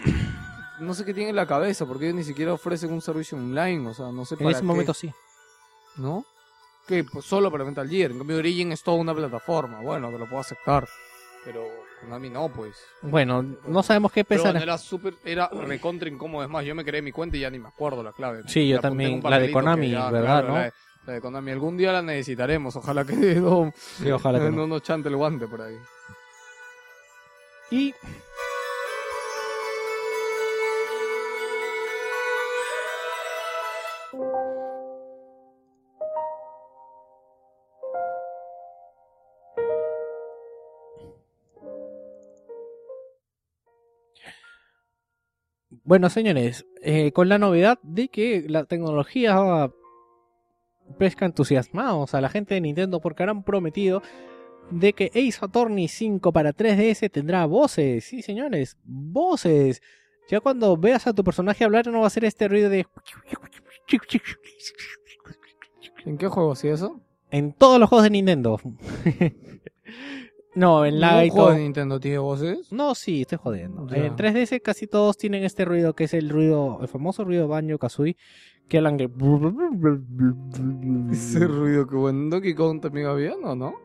[0.80, 3.88] no sé qué tiene en la cabeza, porque ellos ni siquiera ofrecen un servicio online,
[3.90, 5.12] o sea, no sé en para ese qué, momento sí.
[5.98, 6.24] ¿No?
[6.88, 10.20] Que pues, solo para Metal Gear, en cambio Origin es toda una plataforma, bueno, te
[10.20, 10.88] lo puedo aceptar,
[11.44, 11.64] pero
[12.02, 12.76] Konami no, pues.
[13.02, 16.44] Bueno, no sabemos qué bueno, era súper, era recontra incómodo.
[16.44, 18.44] Es más, yo me creé mi cuenta y ya ni me acuerdo la clave.
[18.48, 20.54] Sí, yo en también, la de Konami, ya, ¿verdad, claro, no?
[20.56, 20.74] La de,
[21.06, 21.52] la de Konami.
[21.52, 22.76] Algún día la necesitaremos.
[22.76, 24.58] Ojalá que no, Sí, ojalá que no.
[24.58, 25.78] no nos chante el guante por ahí.
[27.72, 27.94] Y
[45.84, 49.72] Bueno, señores, eh, con la novedad de que la tecnología
[50.98, 54.02] pesca entusiasmados a la gente de Nintendo porque han prometido
[54.72, 58.06] de que Ace Attorney 5 para 3DS tendrá voces.
[58.06, 59.82] Sí, señores, voces.
[60.30, 62.88] Ya cuando veas a tu personaje hablar no va a ser este ruido de...
[66.06, 67.00] ¿En qué juego hacía eso?
[67.30, 68.60] En todos los juegos de Nintendo.
[70.56, 71.24] no, en la...
[71.24, 72.72] ¿Un juego de Nintendo tiene voces?
[72.72, 73.88] No, sí, estoy jodiendo.
[73.88, 73.98] Ya.
[73.98, 77.78] En 3DS casi todos tienen este ruido que es el ruido, el famoso ruido Banjo
[77.78, 78.18] Kazooie,
[78.68, 79.10] que hablan de...
[81.12, 82.20] Ese ruido que bueno.
[82.20, 83.56] ¿En Donkey Kong también había, no?
[83.56, 83.76] ¿No?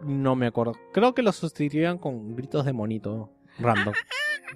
[0.00, 0.74] No me acuerdo.
[0.92, 3.94] Creo que lo sustituían con gritos de monito random.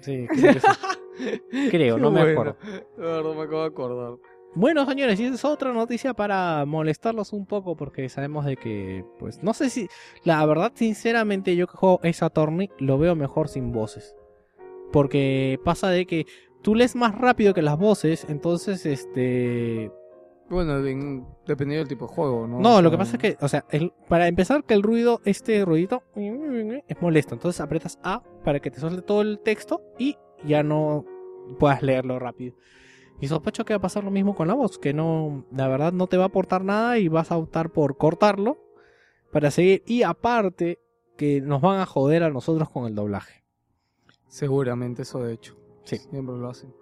[0.01, 1.69] Sí, creo que sí.
[1.71, 2.57] Creo, no me acuerdo.
[2.97, 4.17] La verdad me acabo de acordar.
[4.55, 9.05] Bueno, señores, y esa es otra noticia para molestarlos un poco porque sabemos de que,
[9.19, 9.87] pues, no sé si,
[10.23, 14.15] la verdad, sinceramente, yo que juego esa Attorney lo veo mejor sin voces.
[14.91, 16.25] Porque pasa de que
[16.67, 19.89] tú lees más rápido que las voces, entonces, este...
[20.49, 22.59] Bueno, en- dependiendo del tipo de juego, ¿no?
[22.59, 25.21] No, O lo que pasa es que, o sea, el- para empezar que el ruido,
[25.23, 27.35] este ruidito, es molesto.
[27.35, 31.05] Entonces aprietas A para que te suelte todo el texto y ya no
[31.57, 32.53] puedas leerlo rápido.
[33.21, 35.93] Y sospecho que va a pasar lo mismo con la voz, que no, la verdad
[35.93, 38.57] no te va a aportar nada y vas a optar por cortarlo
[39.31, 39.83] para seguir.
[39.85, 40.81] Y aparte
[41.15, 43.45] que nos van a joder a nosotros con el doblaje.
[44.27, 45.56] Seguramente eso de hecho.
[45.87, 45.97] Sí.
[45.97, 46.73] Siempre lo hacen.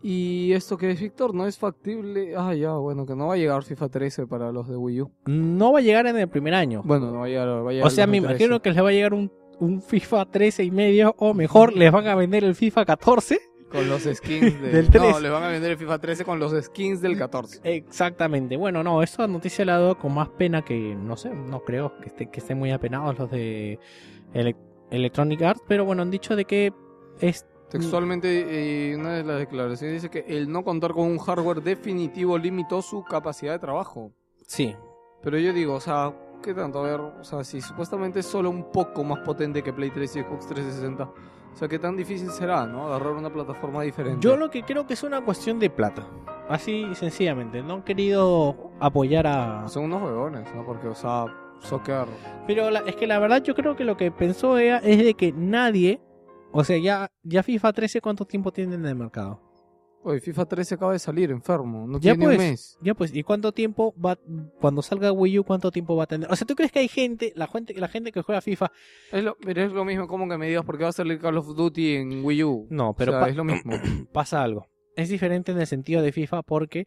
[0.00, 2.34] Y esto que es Víctor, no es factible.
[2.36, 5.10] Ah, ya, bueno, que no va a llegar FIFA 13 para los de Wii U.
[5.26, 6.82] No va a llegar en el primer año.
[6.84, 7.48] Bueno, no va a llegar.
[7.48, 8.44] Va a llegar o sea, me 2013.
[8.44, 11.90] imagino que les va a llegar un, un FIFA 13 y medio o mejor les
[11.90, 13.40] van a vender el FIFA 14.
[13.72, 15.02] Con los skins de- Del 3.
[15.02, 17.60] No, le van a vender el FIFA 13 con los skins del 14.
[17.64, 18.56] Exactamente.
[18.56, 22.06] Bueno, no, esta noticia la dado con más pena que, no sé, no creo que,
[22.06, 23.80] esté, que estén muy apenados los de
[24.32, 24.56] Ele-
[24.92, 26.72] Electronic Arts, pero bueno, han dicho de que
[27.20, 27.44] es...
[27.70, 32.38] Textualmente, eh, una de las declaraciones dice que el no contar con un hardware definitivo
[32.38, 34.12] limitó su capacidad de trabajo.
[34.46, 34.74] Sí,
[35.22, 36.12] Pero yo digo, o sea,
[36.42, 36.78] ¿qué tanto?
[36.78, 40.16] A ver, o sea, si supuestamente es solo un poco más potente que Play 3
[40.16, 42.86] y Xbox 360, o sea, ¿qué tan difícil será, no?
[42.86, 44.20] Agarrar una plataforma diferente.
[44.26, 46.06] yo lo que creo que es una cuestión de plata.
[46.48, 49.68] Así sencillamente, no han querido apoyar a...
[49.68, 50.64] Son unos huevones, ¿no?
[50.64, 51.26] Porque, o sea,
[51.60, 52.06] soccer...
[52.46, 55.12] Pero la- es que la verdad yo creo que lo que pensó ella es de
[55.14, 56.00] que nadie,
[56.52, 59.40] o sea, ya, ya FIFA 13 cuánto tiempo tiene en el mercado.
[60.04, 62.38] Oye, FIFA 13 acaba de salir enfermo, no Ya tiene pues.
[62.38, 62.78] un mes.
[62.80, 64.16] Ya pues, ¿y cuánto tiempo va,
[64.60, 66.30] cuando salga Wii U, cuánto tiempo va a tener?
[66.30, 68.70] O sea, ¿tú crees que hay gente, la gente, la gente que juega FIFA?
[69.12, 71.36] Es lo, pero es lo mismo como que me digas porque va a salir Call
[71.36, 72.68] of Duty en Wii U.
[72.70, 73.72] No, pero o sea, pa- es lo mismo.
[74.12, 74.66] pasa algo.
[74.96, 76.86] Es diferente en el sentido de FIFA porque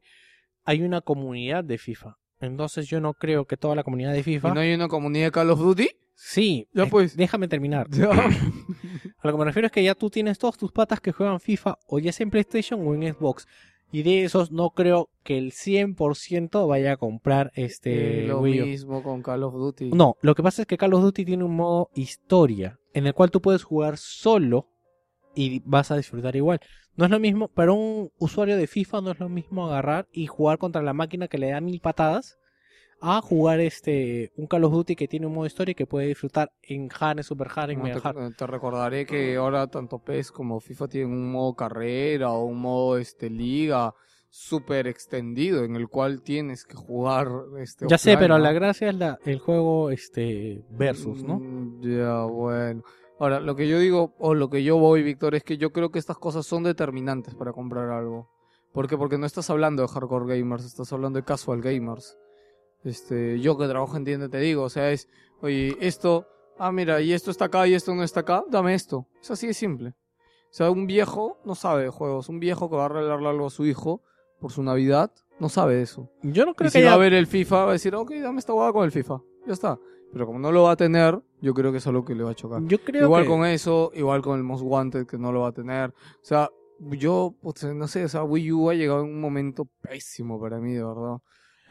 [0.63, 2.17] hay una comunidad de FIFA.
[2.39, 4.53] Entonces yo no creo que toda la comunidad de ¿Y FIFA...
[4.53, 5.89] no hay una comunidad de Call of Duty?
[6.23, 7.17] Sí, Ya es- pues.
[7.17, 7.87] déjame terminar.
[9.23, 11.39] A lo que me refiero es que ya tú tienes todos tus patas que juegan
[11.39, 13.47] FIFA o ya sea en PlayStation o en Xbox.
[13.91, 18.61] Y de esos no creo que el 100% vaya a comprar este Eh, lo Wii
[18.61, 18.65] U.
[18.65, 19.91] mismo con Call of Duty.
[19.91, 23.13] No, lo que pasa es que Call of Duty tiene un modo historia en el
[23.13, 24.67] cual tú puedes jugar solo
[25.35, 26.61] y vas a disfrutar igual.
[26.95, 30.27] No es lo mismo, para un usuario de FIFA no es lo mismo agarrar y
[30.27, 32.37] jugar contra la máquina que le da mil patadas
[33.01, 36.51] a jugar este un Call of Duty que tiene un modo historia que puede disfrutar
[36.61, 38.35] en hard, en super hard, en No, mega te, hard.
[38.35, 42.97] te recordaré que ahora tanto PES como FIFA tienen un modo carrera o un modo
[42.97, 43.93] este liga
[44.29, 47.27] súper extendido en el cual tienes que jugar
[47.59, 48.43] este Ya sé, pero ¿no?
[48.43, 51.39] la gracia es la, el juego este versus, ¿no?
[51.39, 52.83] Mm, Ya, bueno.
[53.19, 55.91] Ahora, lo que yo digo, o lo que yo voy, Víctor, es que yo creo
[55.91, 58.29] que estas cosas son determinantes para comprar algo.
[58.73, 58.97] ¿Por qué?
[58.97, 62.17] Porque no estás hablando de hardcore gamers, estás hablando de casual gamers.
[62.83, 65.07] Este, yo que trabajo en tienda te digo, o sea, es,
[65.41, 66.27] oye, esto,
[66.57, 69.07] ah, mira, y esto está acá y esto no está acá, dame esto.
[69.21, 69.89] Es así de simple.
[69.89, 73.45] O sea, un viejo no sabe de juegos, un viejo que va a regalarle algo
[73.47, 74.01] a su hijo
[74.39, 76.09] por su Navidad, no sabe eso.
[76.23, 77.95] Yo no creo Y que si va haya- a ver el FIFA, va a decir,
[77.95, 79.21] ok, dame esta hueá con el FIFA.
[79.45, 79.79] Ya está.
[80.11, 82.23] Pero como no lo va a tener, yo creo que eso es lo que le
[82.23, 82.61] va a chocar.
[82.65, 85.47] yo creo Igual que- con eso, igual con el Most Wanted, que no lo va
[85.49, 85.91] a tener.
[85.91, 89.67] O sea, yo, pues, no sé, o sea, Wii U ha llegado en un momento
[89.81, 91.17] pésimo para mí, de verdad.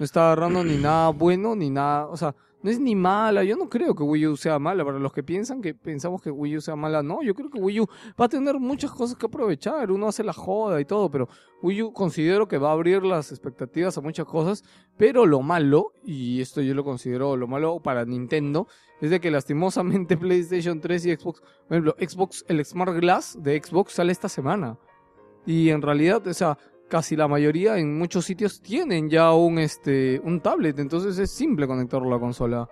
[0.00, 3.54] No está agarrando ni nada bueno ni nada, o sea, no es ni mala, yo
[3.54, 6.56] no creo que Wii U sea mala, para los que piensan que pensamos que Wii
[6.56, 7.86] U sea mala, no, yo creo que Wii U
[8.18, 11.28] va a tener muchas cosas que aprovechar, uno hace la joda y todo, pero
[11.62, 14.64] Wii U considero que va a abrir las expectativas a muchas cosas,
[14.96, 18.68] pero lo malo, y esto yo lo considero lo malo para Nintendo,
[19.02, 23.62] es de que lastimosamente PlayStation 3 y Xbox, por ejemplo, Xbox, el Smart Glass de
[23.62, 24.78] Xbox sale esta semana.
[25.46, 26.58] Y en realidad, o sea,
[26.90, 31.66] casi la mayoría en muchos sitios tienen ya un este un tablet, entonces es simple
[31.66, 32.68] conectarlo a la consola.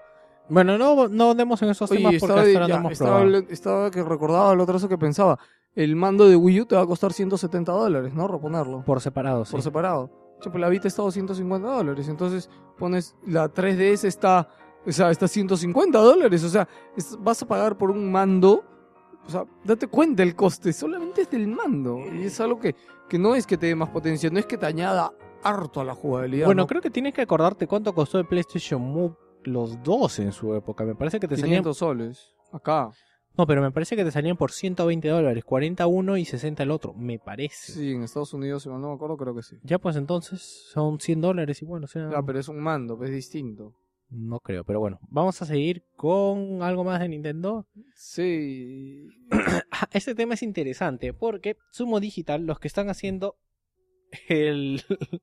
[0.50, 2.80] Bueno, no, no demos en esos Oye, temas porque estaba, hasta ya,
[3.24, 5.38] no estaba, que recordaba lo otro eso que pensaba.
[5.74, 8.26] El mando de Wii U te va a costar 170 dólares, ¿no?
[8.26, 8.82] Reponerlo.
[8.84, 9.52] Por separado, sí.
[9.52, 10.10] por separado.
[10.40, 12.08] Che, pues la Vita está a 250 dólares.
[12.08, 12.48] Entonces
[12.78, 14.48] pones la 3DS está,
[14.86, 16.42] o sea, está a 150 dólares.
[16.44, 16.66] O sea,
[16.96, 18.64] es- vas a pagar por un mando.
[19.28, 20.72] O sea, date cuenta el coste.
[20.72, 21.98] Solamente es del mando.
[22.12, 22.74] Y es algo que,
[23.08, 25.12] que no es que te dé más potencia, no es que te añada
[25.42, 26.46] harto a la jugabilidad.
[26.46, 26.66] Bueno, ¿no?
[26.66, 29.14] creo que tienes que acordarte cuánto costó el PlayStation Move
[29.44, 30.84] los dos en su época.
[30.84, 31.62] Me parece que te salían...
[31.62, 32.34] 500 soles.
[32.52, 32.90] Acá.
[33.36, 35.44] No, pero me parece que te salían por 120 dólares.
[35.44, 36.94] 40 uno y 60 el otro.
[36.94, 37.72] Me parece.
[37.72, 39.56] Sí, en Estados Unidos, si mal no me acuerdo, creo que sí.
[39.62, 40.40] Ya pues entonces
[40.72, 42.10] son 100 dólares y bueno, o sea...
[42.10, 43.74] Ya, pero es un mando, pues, es distinto.
[44.10, 44.98] No creo, pero bueno.
[45.08, 47.66] Vamos a seguir con algo más de Nintendo.
[47.94, 49.08] Sí.
[49.92, 53.36] Este tema es interesante porque Sumo Digital, los que están haciendo
[54.28, 54.82] el,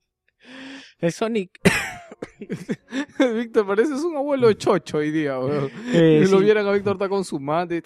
[1.00, 1.60] el Sonic,
[3.36, 5.38] Víctor, pareces un abuelo chocho hoy día,
[5.94, 7.84] eh, Si lo vieran a Víctor está con su mate.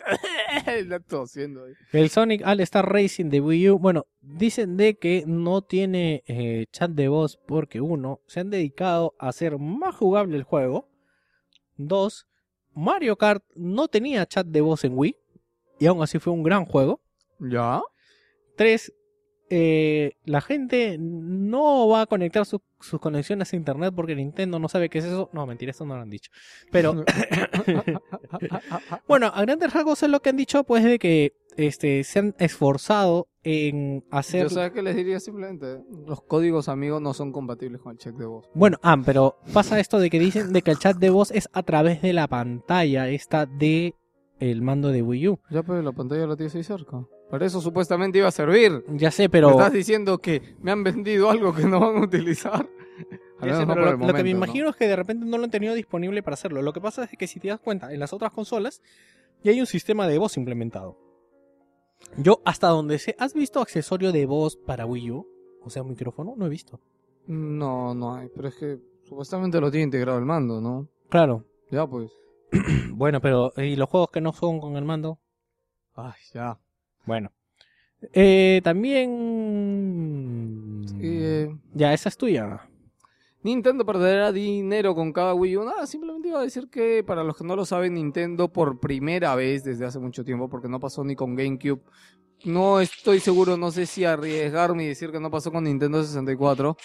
[0.87, 1.73] La tosiendo ahí.
[1.93, 6.65] el Sonic All Star Racing de Wii U, bueno, dicen de que no tiene eh,
[6.71, 10.89] chat de voz porque uno, se han dedicado a hacer más jugable el juego.
[11.77, 12.27] Dos,
[12.73, 15.15] Mario Kart no tenía chat de voz en Wii
[15.79, 17.01] y aún así fue un gran juego.
[17.39, 17.81] ¿Ya?
[18.55, 18.93] Tres,
[19.49, 24.69] eh, la gente no va a conectar su- sus conexiones a internet porque Nintendo no
[24.69, 25.29] sabe qué es eso.
[25.33, 26.31] No, mentira, eso no lo han dicho.
[26.71, 27.03] Pero
[29.07, 32.35] bueno, a grandes rasgos es lo que han dicho, pues de que este se han
[32.39, 34.43] esforzado en hacer.
[34.43, 38.15] Yo sabes que les diría simplemente, los códigos amigos no son compatibles con el check
[38.15, 38.49] de voz.
[38.53, 41.49] Bueno, ah, pero pasa esto de que dicen de que el chat de voz es
[41.53, 43.95] a través de la pantalla esta de
[44.39, 45.39] el mando de Wii U.
[45.49, 47.05] Ya pues la pantalla la tienes ahí cerca.
[47.29, 48.83] Para eso supuestamente iba a servir.
[48.89, 52.01] Ya sé, ¿Me pero estás diciendo que me han vendido algo que no van a
[52.05, 52.67] utilizar?
[53.41, 54.29] Ya sé, no pero lo, el lo que me momento, ¿no?
[54.29, 56.61] imagino es que de repente no lo han tenido disponible para hacerlo.
[56.61, 58.81] Lo que pasa es que si te das cuenta, en las otras consolas
[59.43, 60.97] ya hay un sistema de voz implementado.
[62.17, 65.27] Yo, hasta donde sé, ¿has visto accesorio de voz para Wii U?
[65.63, 66.79] O sea, un micrófono, no he visto.
[67.27, 68.29] No, no hay.
[68.33, 70.87] Pero es que supuestamente lo tiene integrado el mando, ¿no?
[71.09, 71.45] Claro.
[71.69, 72.11] Ya pues.
[72.91, 75.19] Bueno, pero ¿y los juegos que no son con el mando?
[75.95, 76.59] Ay, ya.
[77.05, 77.31] Bueno.
[78.13, 79.09] Eh, también...
[81.01, 82.69] Eh, Ya, esa es tuya.
[83.41, 85.63] Nintendo perderá dinero con cada Wii U.
[85.63, 89.33] Nada, simplemente iba a decir que para los que no lo saben, Nintendo por primera
[89.35, 91.81] vez desde hace mucho tiempo, porque no pasó ni con GameCube.
[92.43, 96.75] No estoy seguro, no sé si arriesgarme y decir que no pasó con Nintendo 64,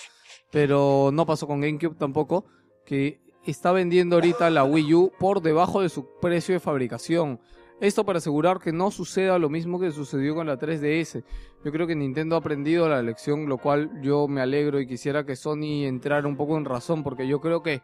[0.51, 2.45] pero no pasó con GameCube tampoco,
[2.85, 7.41] que está vendiendo ahorita la Wii U por debajo de su precio de fabricación.
[7.85, 11.23] Esto para asegurar que no suceda lo mismo que sucedió con la 3DS.
[11.63, 15.27] Yo creo que Nintendo ha aprendido la lección, lo cual yo me alegro y quisiera
[15.27, 17.83] que Sony entrara un poco en razón, porque yo creo que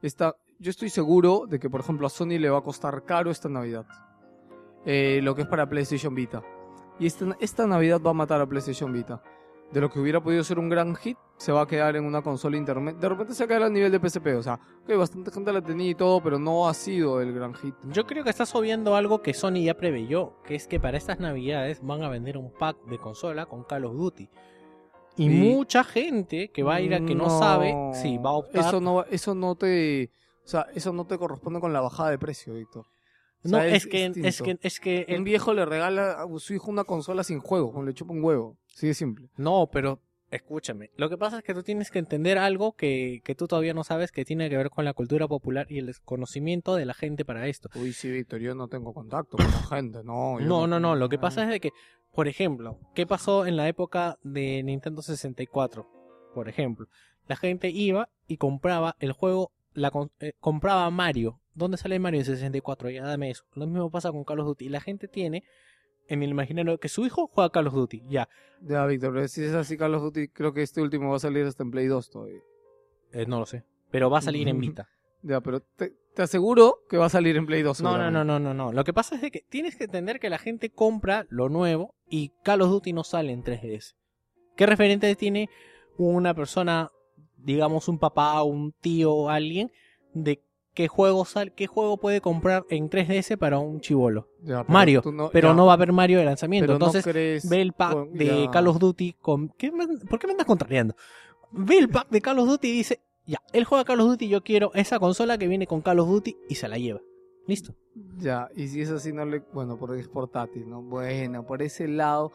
[0.00, 3.30] esta, yo estoy seguro de que, por ejemplo, a Sony le va a costar caro
[3.30, 3.84] esta Navidad.
[4.86, 6.42] Eh, lo que es para PlayStation Vita.
[6.98, 9.22] Y esta, esta Navidad va a matar a PlayStation Vita.
[9.72, 12.20] De lo que hubiera podido ser un gran hit, se va a quedar en una
[12.20, 12.96] consola internet.
[12.98, 14.26] De repente se va a quedar a nivel de PSP.
[14.36, 17.54] O sea, ok, bastante gente la tenía y todo, pero no ha sido el gran
[17.54, 17.74] hit.
[17.84, 21.20] Yo creo que estás obviando algo que Sony ya preveyó, que es que para estas
[21.20, 24.28] navidades van a vender un pack de consola con Call of Duty.
[25.16, 25.30] Y Sí.
[25.30, 28.66] mucha gente que va a ir a que no, sabe, sí, va a optar.
[28.66, 30.10] Eso no, eso no te.
[30.44, 32.86] O sea, eso no te corresponde con la bajada de precio, Víctor.
[33.44, 36.70] O No, es, que, es que, es que, Un viejo le regala a su hijo
[36.70, 38.56] una consola sin juego, le chupa un huevo.
[38.74, 39.28] Así de simple.
[39.36, 40.00] no, pero
[40.32, 40.90] escúchame.
[40.96, 43.84] Lo que pasa es que tú tienes que entender algo que, que tú todavía no
[43.84, 47.24] sabes que tiene que ver con la cultura popular y el desconocimiento de la gente
[47.24, 47.68] para esto.
[47.74, 50.40] Uy, sí, Víctor, yo no tengo contacto con la gente, no.
[50.40, 50.96] yo No, no, no.
[50.96, 51.70] Lo que pasa es de que,
[52.12, 55.86] por ejemplo, ¿qué pasó en la época de Nintendo 64?
[56.34, 56.88] Por ejemplo,
[57.28, 61.40] la gente iba y compraba el juego, la eh, compraba Mario.
[61.54, 62.88] ¿Dónde sale Mario en 64?
[62.88, 63.44] Ya dame eso.
[63.52, 64.70] Lo mismo pasa con Call of Duty.
[64.70, 65.44] La gente tiene
[66.08, 68.02] en el imaginario que su hijo juega Call of Duty.
[68.08, 68.28] Ya.
[68.60, 71.20] Ya, Víctor, pero si es así, Call of Duty, creo que este último va a
[71.20, 72.40] salir hasta en Play 2 todavía.
[73.12, 73.64] Eh, no lo sé.
[73.90, 74.88] Pero va a salir en Vita.
[75.22, 77.82] Ya, pero te, te aseguro que va a salir en Play 2.
[77.82, 78.72] No, no, no, no, no, no.
[78.72, 81.94] Lo que pasa es de que tienes que entender que la gente compra lo nuevo
[82.08, 83.94] y Call of Duty no sale en 3DS.
[84.56, 85.48] ¿Qué referente tiene
[85.96, 86.90] una persona
[87.42, 89.70] digamos, un papá, un tío o alguien
[90.14, 90.42] de
[90.74, 94.28] qué juego, sal, qué juego puede comprar en 3DS para un chivolo.
[94.68, 95.02] Mario,
[95.32, 96.64] pero ya, no va a haber Mario de lanzamiento.
[96.66, 98.48] pero no Entonces, crees- ve el pack de.
[98.52, 99.48] Call of Duty con...
[99.50, 100.94] ¿qué me- ¿Por qué me andas contrariando?
[101.50, 104.28] Ve el pack de Call of Duty y dice, ya, él juega Call of Duty,
[104.28, 107.00] yo quiero esa consola que viene con Call of Duty y se la lleva.
[107.46, 107.74] Listo.
[108.18, 109.40] Ya, y si es así, no le.
[109.52, 110.80] Bueno, porque es portátil, ¿no?
[110.80, 112.30] Bueno, por ese lado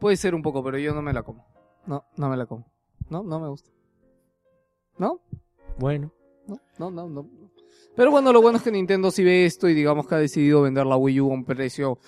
[0.00, 1.46] puede ser un poco, pero yo no me la como.
[1.86, 2.66] No, no me la como.
[3.10, 3.70] No, no me gusta.
[4.98, 5.20] ¿No?
[5.78, 6.10] Bueno.
[6.46, 7.45] No, no, no, no.
[7.96, 10.60] Pero bueno, lo bueno es que Nintendo sí ve esto y digamos que ha decidido
[10.60, 11.98] vender la Wii U a un precio,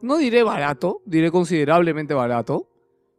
[0.00, 2.68] no diré barato, diré considerablemente barato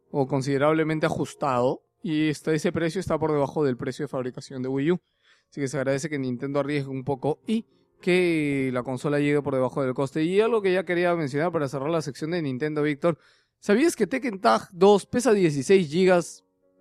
[0.10, 1.82] o considerablemente ajustado.
[2.02, 5.02] Y este, ese precio está por debajo del precio de fabricación de Wii U.
[5.50, 7.66] Así que se agradece que Nintendo arriesgue un poco y
[8.02, 10.24] que la consola llegue por debajo del coste.
[10.24, 13.18] Y algo que ya quería mencionar para cerrar la sección de Nintendo, Víctor.
[13.60, 16.24] ¿Sabías que Tekken Tag 2 pesa 16 GB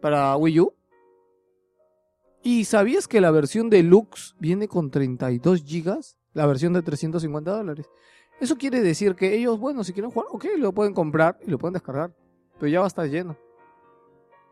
[0.01, 0.75] para Wii U?
[2.43, 6.01] ¿Y sabías que la versión deluxe viene con 32 GB?
[6.35, 7.89] La versión de 350 dólares.
[8.41, 11.59] Eso quiere decir que ellos, bueno, si quieren jugar, ok, lo pueden comprar y lo
[11.59, 12.13] pueden descargar.
[12.59, 13.37] Pero ya va a estar lleno.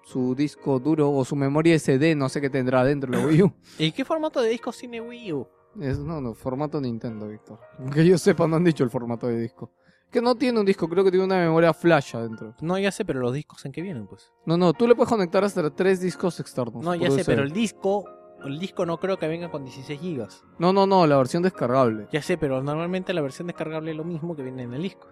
[0.05, 3.43] Su disco duro o su memoria SD, no sé qué tendrá dentro de la Wii
[3.43, 3.53] U.
[3.79, 5.49] ¿Y qué formato de discos tiene Wii U?
[5.81, 7.59] Es, no, no, formato Nintendo, Víctor.
[7.93, 9.73] Que yo sepa, no han dicho el formato de disco.
[10.11, 12.55] Que no tiene un disco, creo que tiene una memoria flash adentro.
[12.61, 14.33] No, ya sé, pero los discos en qué vienen, pues.
[14.45, 16.85] No, no, tú le puedes conectar hasta tres discos externos.
[16.85, 18.05] No, ya sé, pero el disco,
[18.45, 20.45] el disco no creo que venga con 16 gigas.
[20.59, 22.09] No, no, no, la versión descargable.
[22.11, 25.07] Ya sé, pero normalmente la versión descargable es lo mismo que viene en el disco.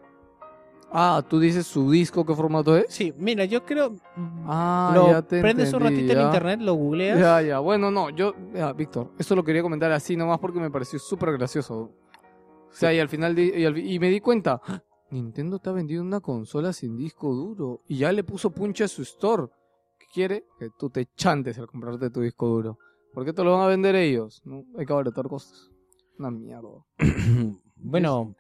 [0.91, 2.87] Ah, tú dices su disco, ¿qué formato es?
[2.89, 3.95] Sí, mira, yo creo.
[4.47, 7.19] Ah, lo ya te prendes un ratito en internet, lo googleas.
[7.21, 7.59] Ya, ya.
[7.59, 11.33] Bueno, no, yo, ya, Víctor, esto lo quería comentar así nomás porque me pareció súper
[11.37, 11.93] gracioso.
[12.71, 14.61] O sea, y al final, di- y, al fi- y me di cuenta.
[15.11, 18.89] Nintendo te ha vendido una consola sin disco duro y ya le puso punche a
[18.89, 19.49] su store.
[19.99, 20.45] ¿Qué quiere?
[20.59, 22.79] Que tú te chantes al comprarte tu disco duro.
[23.13, 24.43] ¿Por qué te lo van a vender ellos?
[24.45, 24.65] ¿No?
[24.77, 25.71] Hay que abaratar costos.
[26.19, 26.85] Una mierda.
[27.77, 28.35] bueno,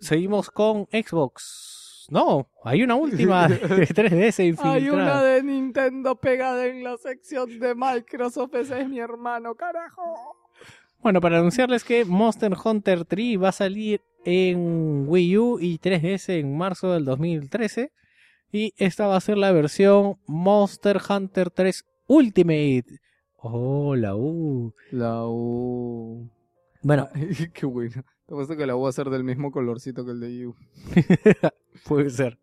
[0.00, 2.06] seguimos con Xbox.
[2.10, 4.74] No, hay una última de 3DS infiltrada.
[4.74, 8.54] Hay una de Nintendo pegada en la sección de Microsoft.
[8.54, 10.47] Ese es mi hermano, carajo.
[11.00, 16.40] Bueno, para anunciarles que Monster Hunter 3 va a salir en Wii U y 3DS
[16.40, 17.92] en marzo del 2013.
[18.50, 23.00] Y esta va a ser la versión Monster Hunter 3 Ultimate.
[23.36, 24.74] Oh, la U.
[24.90, 26.28] La U.
[26.82, 27.08] Bueno,
[27.54, 28.04] qué bueno.
[28.26, 30.56] Te que la U va a ser del mismo colorcito que el de U.
[31.86, 32.38] puede ser.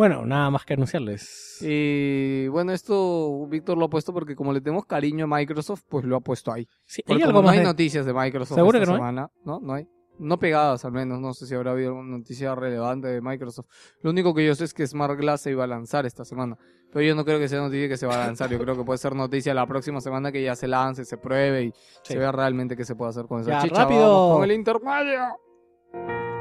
[0.00, 1.58] Bueno, nada más que anunciarles.
[1.60, 6.06] Y bueno, esto Víctor lo ha puesto porque como le tenemos cariño a Microsoft, pues
[6.06, 6.66] lo ha puesto ahí.
[6.86, 8.98] Sí, Porque ¿hay como no hay de- noticias de Microsoft ¿Seguro esta que no hay?
[8.98, 9.60] semana, ¿no?
[9.60, 9.86] No hay.
[10.18, 13.66] No pegadas al menos, no sé si habrá habido alguna noticia relevante de Microsoft.
[14.00, 16.56] Lo único que yo sé es que Smart Glass se iba a lanzar esta semana.
[16.90, 18.48] Pero yo no creo que sea noticia que se va a lanzar.
[18.48, 21.64] Yo creo que puede ser noticia la próxima semana que ya se lance, se pruebe
[21.64, 22.14] y Sí.
[22.14, 23.82] se vea realmente qué se puede hacer con esa Ya, chicha.
[23.82, 24.00] rápido.
[24.00, 26.39] Vamos con el intermedio.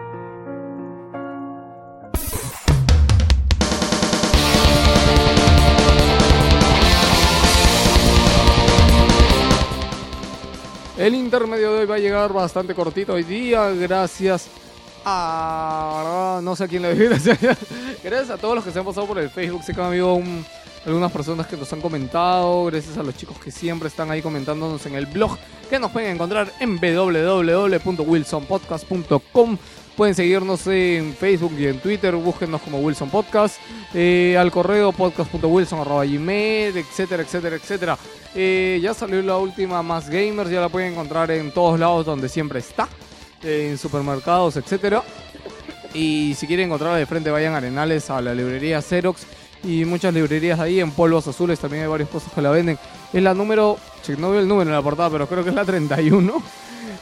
[10.99, 14.47] El intermedio de hoy va a llegar bastante cortito hoy día, gracias
[15.05, 16.41] a...
[16.43, 17.39] no sé a quién le gracias.
[18.03, 20.13] Gracias a todos los que se han pasado por el Facebook, sé que han habido
[20.15, 20.45] un-
[20.85, 24.85] algunas personas que nos han comentado, gracias a los chicos que siempre están ahí comentándonos
[24.85, 25.37] en el blog,
[25.69, 29.57] que nos pueden encontrar en www.wilsonpodcast.com.
[29.99, 33.57] Pueden seguirnos en Facebook y en Twitter, búsquenos como Wilson Podcast,
[33.93, 37.97] eh, al correo podcast.wilson.gmail, etcétera, etcétera, etcétera.
[38.33, 42.29] Eh, ya salió la última Más Gamers, ya la pueden encontrar en todos lados donde
[42.29, 42.87] siempre está,
[43.43, 45.03] en supermercados, etcétera.
[45.93, 49.25] Y si quieren encontrarla de frente, vayan a Arenales, a la librería Xerox
[49.65, 50.79] y muchas librerías ahí.
[50.79, 52.79] En polvos azules también hay varias cosas que la venden.
[53.11, 53.77] Es la número,
[54.17, 56.41] no veo el número en la portada, pero creo que es la 31.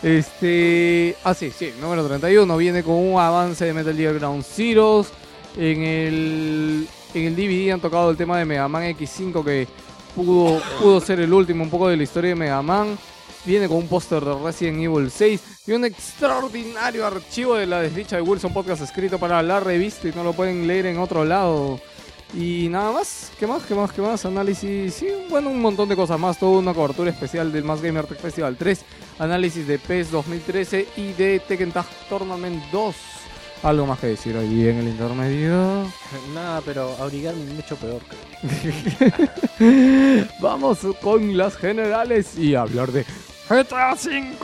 [0.03, 2.57] Este, ah, sí, sí, número 31.
[2.57, 5.07] Viene con un avance de Metal Gear Ground Zeroes.
[5.57, 9.67] En el, en el DVD han tocado el tema de Mega Man X5 que
[10.15, 12.97] pudo, pudo ser el último un poco de la historia de Mega Man.
[13.43, 18.17] Viene con un póster de Resident Evil 6 y un extraordinario archivo de la desdicha
[18.17, 21.79] de Wilson Podcast escrito para la revista y no lo pueden leer en otro lado.
[22.33, 23.63] Y nada más, ¿qué más?
[23.63, 23.91] ¿Qué más?
[23.91, 24.25] ¿Qué más?
[24.25, 26.37] Análisis, sí, bueno, un montón de cosas más.
[26.37, 28.83] Toda una cobertura especial del Más Gamer Tech Festival 3,
[29.19, 32.95] análisis de PES 2013 y de Tekken Tag Tournament 2.
[33.63, 35.85] Algo más que decir ahí en el intermedio.
[36.33, 38.01] Nada, pero abrigarme mucho peor.
[40.39, 43.05] Vamos con las generales y hablar de
[43.49, 44.37] GTA V.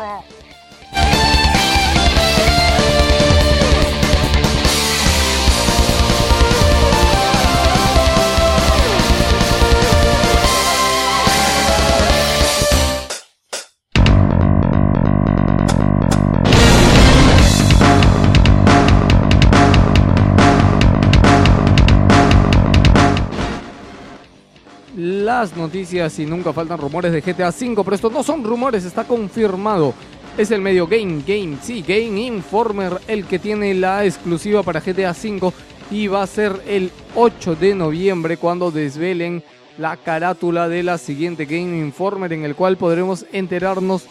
[25.23, 29.05] las noticias y nunca faltan rumores de GTA V, pero estos no son rumores, está
[29.05, 29.93] confirmado.
[30.37, 35.11] Es el medio Game Game, sí, Game Informer el que tiene la exclusiva para GTA
[35.11, 35.51] V
[35.91, 39.43] y va a ser el 8 de noviembre cuando desvelen
[39.77, 44.05] la carátula de la siguiente Game Informer en el cual podremos enterarnos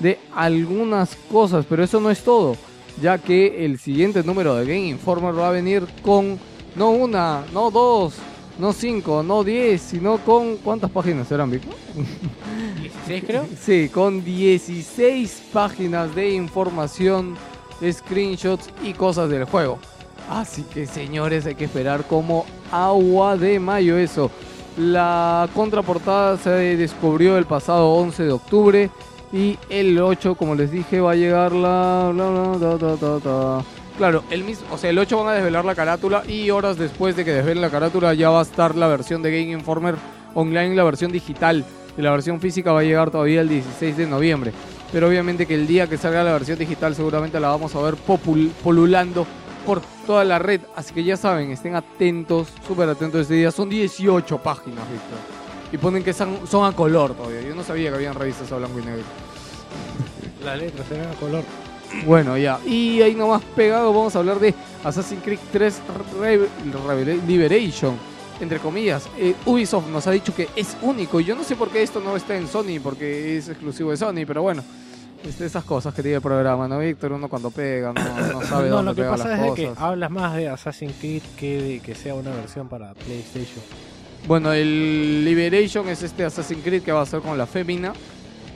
[0.00, 2.56] de algunas cosas, pero eso no es todo,
[3.00, 6.38] ya que el siguiente número de Game Informer va a venir con
[6.76, 8.14] no una, no dos,
[8.58, 11.62] no cinco, no diez, sino con ¿cuántas páginas serán, Vic?
[12.80, 13.46] 16 creo.
[13.60, 17.36] Sí, con 16 páginas de información,
[17.90, 19.78] screenshots y cosas del juego.
[20.30, 24.30] Así que señores, hay que esperar como agua de mayo eso.
[24.78, 28.90] La contraportada se descubrió el pasado 11 de octubre
[29.32, 32.12] y el 8, como les dije, va a llegar la...
[32.14, 33.64] la- la- ta.
[33.96, 37.14] Claro, el mismo, o sea, el 8 van a desvelar la carátula y horas después
[37.14, 39.94] de que desvelen la carátula ya va a estar la versión de Game Informer
[40.34, 41.64] online, la versión digital.
[41.96, 44.52] Y la versión física va a llegar todavía el 16 de noviembre.
[44.90, 47.94] Pero obviamente que el día que salga la versión digital seguramente la vamos a ver
[47.94, 49.26] popul- polulando
[49.64, 50.60] por toda la red.
[50.74, 53.52] Así que ya saben, estén atentos, súper atentos este día.
[53.52, 55.18] Son 18 páginas, Víctor.
[55.72, 57.42] Y ponen que son, a color todavía.
[57.42, 59.04] Yo no sabía que habían revistas a blanco y negro.
[60.44, 61.44] Las letras eran a color.
[62.06, 62.58] Bueno, ya.
[62.66, 65.80] Y ahí nomás pegado vamos a hablar de Assassin's Creed 3
[66.20, 66.40] Re-
[66.86, 67.94] Revela- Liberation.
[68.40, 71.20] Entre comillas, Eh, Ubisoft nos ha dicho que es único.
[71.20, 73.96] Y yo no sé por qué esto no está en Sony, porque es exclusivo de
[73.96, 74.62] Sony, pero bueno.
[75.26, 77.12] este, esas cosas que tiene el programa, ¿no, Víctor?
[77.12, 79.56] Uno cuando pega, no, no sabe no, dónde lo que pega pasa las es cosas.
[79.56, 83.64] que hablas más de Assassin's Creed que de que sea una versión para PlayStation.
[84.28, 87.92] Bueno, el Liberation es este Assassin's Creed que va a ser con la fémina.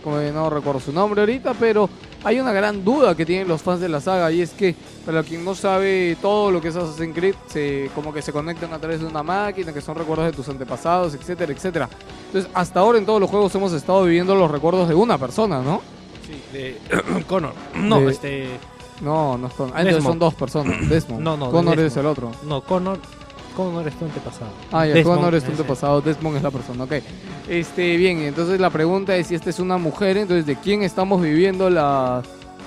[0.02, 1.88] Como no recuerdo su nombre ahorita, pero
[2.24, 5.22] hay una gran duda que tienen los fans de la saga y es que para
[5.22, 8.78] quien no sabe todo lo que es Assassin's Creed, se, como que se conectan a
[8.78, 11.88] través de una máquina, que son recuerdos de tus antepasados, etcétera, etcétera.
[12.26, 15.60] Entonces, hasta ahora en todos los juegos hemos estado viviendo los recuerdos de una persona,
[15.60, 15.80] ¿no?
[16.26, 16.78] Sí, de
[17.26, 17.52] Connor.
[17.74, 18.48] No, De- este.
[19.00, 19.70] No, no son.
[19.74, 20.76] ah, entonces son dos personas.
[20.88, 21.22] Desmond.
[21.22, 22.32] No, no, Connor es el otro.
[22.44, 22.98] No, Connor.
[23.58, 24.50] Connor es tu antepasado.
[24.70, 26.92] Ah, ya, Desmond Connor es tu antepasado, Desmond es la persona, ok.
[27.48, 31.20] Este, bien, entonces la pregunta es si esta es una mujer, entonces ¿de quién estamos
[31.20, 32.22] viviendo la...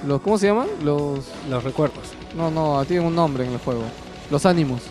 [0.05, 0.67] Los, ¿Cómo se llaman?
[0.83, 1.25] Los...
[1.49, 2.09] Los recuerdos.
[2.35, 3.83] No, no, tienen un nombre en el juego.
[4.29, 4.81] Los ánimos.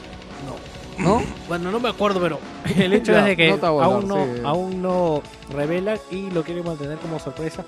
[0.98, 1.05] No.
[1.05, 1.22] ¿No?
[1.48, 2.39] Bueno, no me acuerdo, pero
[2.77, 4.40] el hecho Ya, es de que no a aún, no, sí.
[4.44, 5.22] aún no
[5.52, 7.64] revelan y lo quieren mantener como sorpresa.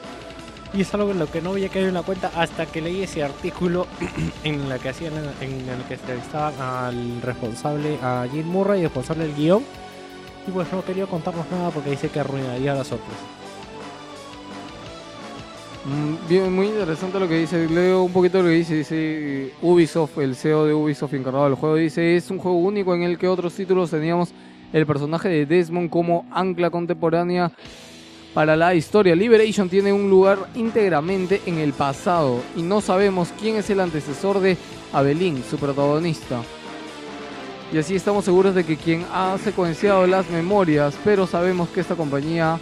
[0.74, 3.02] Y es algo en lo que no había caído en la cuenta hasta que leí
[3.02, 3.86] ese artículo
[4.44, 9.34] en la que hacían en el que entrevistaban al responsable, a Jim Murray, responsable del
[9.36, 9.62] guion.
[10.46, 13.20] Y pues no quería contarnos nada porque dice que arruinaría la sorpresa.
[15.84, 17.68] Mm, Bien, muy interesante lo que dice.
[17.68, 18.74] Leo un poquito lo que dice.
[18.76, 21.76] Dice Ubisoft, el CEO de Ubisoft encargado del juego.
[21.76, 24.32] Dice: Es un juego único en el que otros títulos teníamos
[24.72, 27.52] el personaje de Desmond como ancla contemporánea
[28.34, 29.14] para la historia.
[29.14, 34.40] Liberation tiene un lugar íntegramente en el pasado y no sabemos quién es el antecesor
[34.40, 34.56] de
[34.92, 36.42] Abelín, su protagonista.
[37.72, 41.94] Y así estamos seguros de que quien ha secuenciado las memorias, pero sabemos que esta
[41.94, 42.58] compañía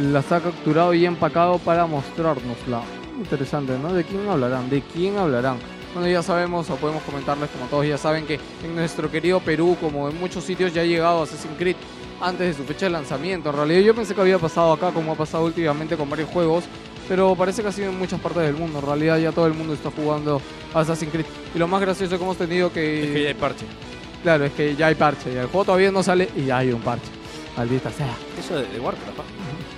[0.00, 2.82] las ha capturado y empacado para mostrárnosla.
[3.18, 3.92] Interesante, ¿no?
[3.92, 4.70] ¿De quién hablarán?
[4.70, 5.56] ¿De quién hablarán?
[5.94, 9.76] Bueno, ya sabemos, o podemos comentarles, como todos ya saben, que en nuestro querido Perú,
[9.80, 11.76] como en muchos sitios, ya ha llegado Assassin's Creed
[12.20, 13.50] antes de su fecha de lanzamiento.
[13.50, 16.64] En realidad yo pensé que había pasado acá, como ha pasado últimamente con varios juegos,
[17.08, 18.78] pero parece que ha sido en muchas partes del mundo.
[18.78, 20.40] En realidad ya todo el mundo está jugando
[20.74, 21.26] Assassin's Creed.
[21.54, 23.26] Y lo más gracioso es que hemos tenido que...
[23.28, 23.66] hay parche.
[24.22, 25.32] Claro, es que ya hay parche.
[25.32, 27.10] Y el juego todavía no sale y ya hay un parche.
[27.56, 28.14] Maldita sea.
[28.38, 29.22] Eso de, de Warcraft, ¿ah?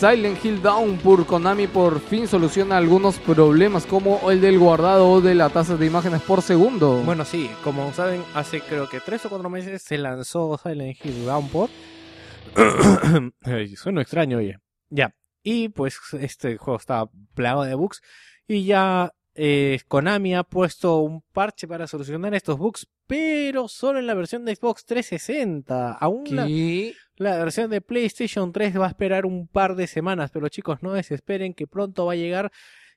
[0.00, 5.50] Silent Hill Downpour Konami por fin soluciona algunos problemas como el del guardado de la
[5.50, 7.02] tasa de imágenes por segundo.
[7.02, 11.26] Bueno, sí, como saben, hace creo que tres o cuatro meses se lanzó Silent Hill
[11.26, 11.68] Downpour.
[13.42, 14.56] Ay, Suena extraño, oye.
[14.88, 15.14] Ya.
[15.42, 18.00] Y pues este juego estaba plagado de bugs.
[18.48, 24.06] Y ya eh, Konami ha puesto un parche para solucionar estos bugs, pero solo en
[24.06, 25.92] la versión de Xbox 360.
[25.92, 26.34] Aún ¿Qué?
[26.34, 26.48] la
[27.20, 31.52] versión de PlayStation 3 va a esperar un par de semanas, pero chicos, no desesperen
[31.52, 32.50] que pronto va a llegar.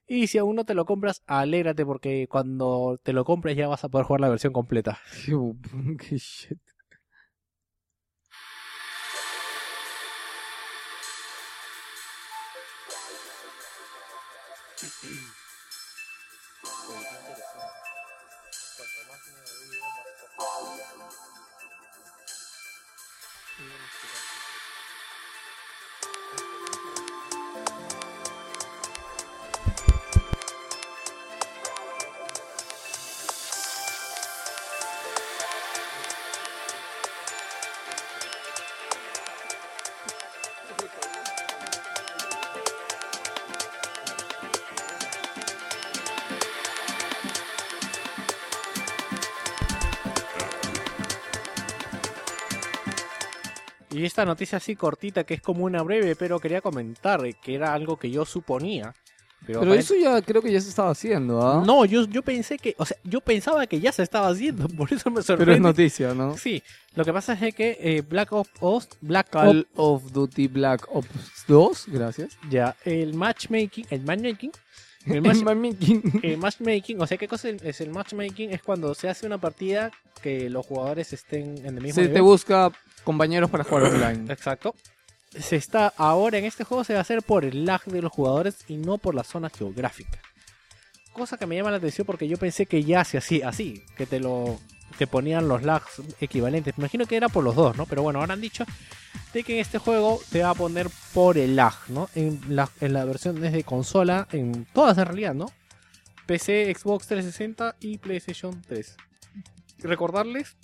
[0.08, 3.84] Y si aún no te lo compras, alégrate porque cuando te lo compres ya vas
[3.84, 5.00] a poder jugar la versión completa.
[6.00, 6.18] Qué.
[54.24, 57.98] Esta noticia así cortita, que es como una breve, pero quería comentar que era algo
[57.98, 58.94] que yo suponía.
[59.46, 61.62] Pero, eso ya creo que ya se estaba haciendo, ¿ah?
[61.66, 64.94] No, yo, yo pensé que, o sea, yo pensaba que ya se estaba haciendo, por
[64.94, 65.46] eso me sorprende.
[65.46, 66.38] Pero es noticia, ¿no?
[66.38, 66.64] Sí,
[66.96, 71.10] lo que pasa es que eh, Black Ops, Black Ops, Call of Duty Black Ops
[71.48, 72.38] 2, gracias.
[72.50, 74.52] ya, el matchmaking, el matchmaking,
[75.08, 76.20] el, match- Matchmaking.
[76.24, 78.52] el matchmaking, o sea, ¿qué cosa es el matchmaking?
[78.52, 79.92] Es cuando se hace una partida
[80.22, 82.22] que los jugadores estén en el mismo Se te nivel.
[82.22, 82.72] busca
[83.04, 84.26] compañeros para jugar online.
[84.34, 84.76] Exacto.
[85.38, 88.12] Se está ahora en este juego se va a hacer por el lag de los
[88.12, 90.20] jugadores y no por la zona geográfica.
[91.12, 94.06] Cosa que me llama la atención porque yo pensé que ya se hacía así, que
[94.06, 94.60] te lo
[94.98, 96.78] te ponían los lags equivalentes.
[96.78, 97.86] Me imagino que era por los dos, ¿no?
[97.86, 98.66] Pero bueno, ahora han dicho
[99.34, 102.10] de que en este juego te va a poner por el lag, ¿no?
[102.16, 105.48] En la, en la versión desde consola, en todas en realidad, ¿no?
[106.26, 108.96] PC, Xbox 360 y PlayStation 3.
[109.80, 110.56] Recordarles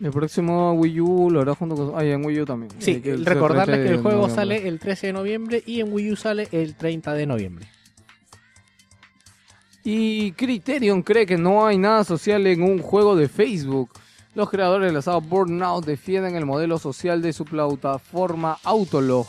[0.00, 1.92] El próximo Wii U lo hará junto con.
[1.98, 2.72] Ah, y en Wii U también.
[2.78, 4.34] Sí, que recordarles que el 13 de juego noviembre.
[4.34, 7.68] sale el 13 de noviembre y en Wii U sale el 30 de noviembre.
[9.84, 13.90] Y Criterion cree que no hay nada social en un juego de Facebook.
[14.34, 19.26] Los creadores de la saga Burnout defienden el modelo social de su plataforma Autolog.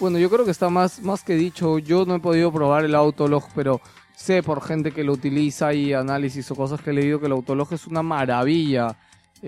[0.00, 1.78] Bueno, yo creo que está más, más que dicho.
[1.78, 3.80] Yo no he podido probar el Autolog, pero
[4.16, 7.32] sé por gente que lo utiliza y análisis o cosas que he leído que el
[7.32, 8.96] Autolog es una maravilla.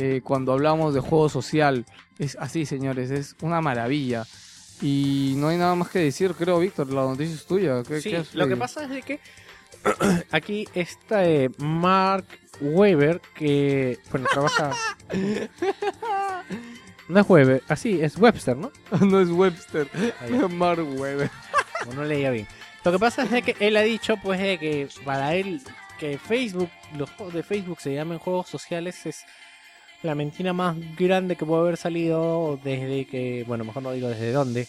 [0.01, 1.85] Eh, cuando hablamos de juego social,
[2.20, 4.25] es así, señores, es una maravilla.
[4.81, 6.87] Y no hay nada más que decir, creo, Víctor.
[6.93, 7.83] La noticia es tuya.
[7.83, 9.19] ¿Qué- Sí, qué lo que pasa es de que
[10.31, 12.27] aquí está eh, Mark
[12.61, 14.70] Weber que bueno, trabaja
[17.09, 18.70] No es Weber, así es Webster, ¿no?
[19.01, 19.89] no es Webster,
[20.20, 20.47] Ah, ya.
[20.49, 21.31] Mark Webber.
[21.89, 22.47] O no leía bien.
[22.85, 25.61] Lo que pasa es de que él ha dicho pues de que para él
[25.99, 29.25] que Facebook, los juegos de Facebook se llamen juegos sociales es
[30.03, 34.33] la mentira más grande que puede haber salido desde que, bueno, mejor no digo desde
[34.33, 34.69] dónde,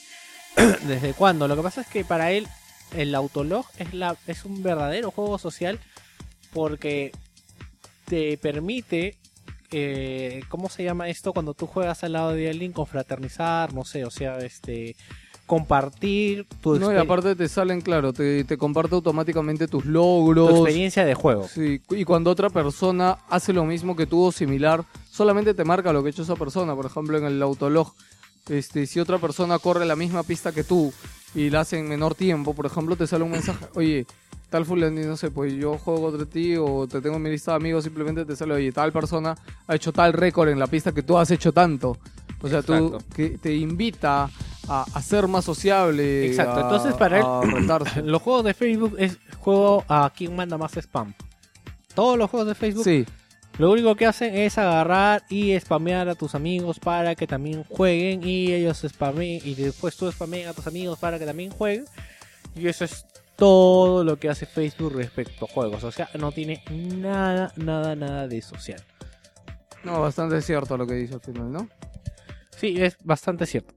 [0.87, 1.47] desde cuándo.
[1.47, 2.47] Lo que pasa es que para él
[2.95, 5.79] el Autolog es la es un verdadero juego social
[6.51, 7.11] porque
[8.05, 9.19] te permite
[9.71, 14.03] eh, ¿cómo se llama esto cuando tú juegas al lado de alguien confraternizar, no sé,
[14.03, 14.95] o sea, este
[15.49, 20.51] compartir tu, No, y aparte te salen, claro, te, te comparte automáticamente tus tu logros.
[20.51, 21.47] experiencia de juego.
[21.47, 25.91] Sí, y cuando otra persona hace lo mismo que tú o similar, solamente te marca
[25.91, 26.75] lo que ha hecho esa persona.
[26.75, 27.95] Por ejemplo, en el autolog,
[28.47, 30.93] este, si otra persona corre la misma pista que tú
[31.33, 34.05] y la hace en menor tiempo, por ejemplo, te sale un mensaje, oye,
[34.51, 37.53] tal fulano, no sé, pues yo juego contra ti o te tengo en mi lista
[37.53, 39.35] de amigos, simplemente te sale, oye, tal persona
[39.65, 41.97] ha hecho tal récord en la pista que tú has hecho tanto.
[42.41, 42.99] O sea, tú Exacto.
[43.15, 44.29] que te invita
[44.67, 46.27] a, a ser más sociable.
[46.27, 47.67] Exacto, a- entonces para él-.
[48.05, 51.13] Los juegos de Facebook es juego a quien manda más spam.
[51.95, 53.05] Todos los juegos de Facebook Sí,
[53.57, 58.23] lo único que hacen es agarrar y spamear a tus amigos para que también jueguen
[58.23, 61.85] y ellos spamean y después tú spamean a tus amigos para que también jueguen.
[62.55, 63.05] Y eso es
[63.35, 65.83] todo lo que hace Facebook respecto a juegos.
[65.83, 68.81] O sea, no tiene nada, nada, nada de social.
[69.83, 71.67] no, bastante cierto lo que dice al final, ¿no?
[72.59, 73.73] Sí, es bastante cierto.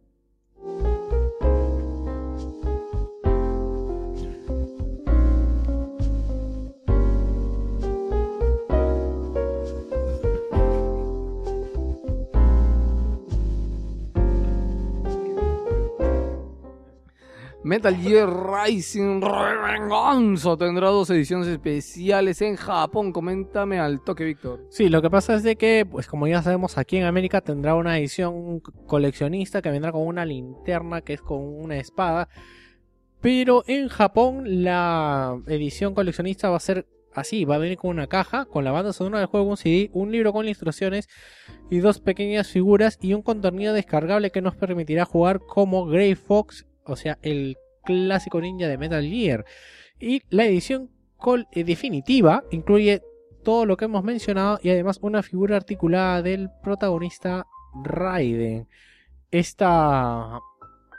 [17.65, 23.13] Metal Gear Rising Revenganza tendrá dos ediciones especiales en Japón.
[23.13, 24.67] Coméntame al toque, Víctor.
[24.69, 27.77] Sí, lo que pasa es de que, pues como ya sabemos, aquí en América tendrá
[27.77, 32.29] una edición coleccionista que vendrá con una linterna que es con una espada.
[33.21, 38.09] Pero en Japón la edición coleccionista va a ser así, va a venir con una
[38.09, 41.09] caja, con la banda sonora del juego, un CD, un libro con instrucciones
[41.71, 46.67] y dos pequeñas figuras y un contenido descargable que nos permitirá jugar como Grey Fox,
[46.85, 49.45] o sea, el clásico ninja de Metal Gear.
[49.99, 50.91] Y la edición
[51.53, 53.03] eh, definitiva incluye
[53.45, 57.47] todo lo que hemos mencionado y además una figura articulada del protagonista
[57.85, 58.69] Raiden.
[59.31, 60.41] Esta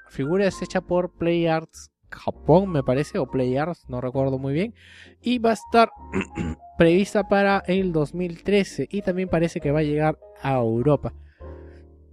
[0.09, 4.53] figura es hecha por Play Arts Japón, me parece, o Play Arts, no recuerdo muy
[4.53, 4.73] bien,
[5.21, 5.91] y va a estar
[6.77, 11.13] prevista para el 2013 y también parece que va a llegar a Europa.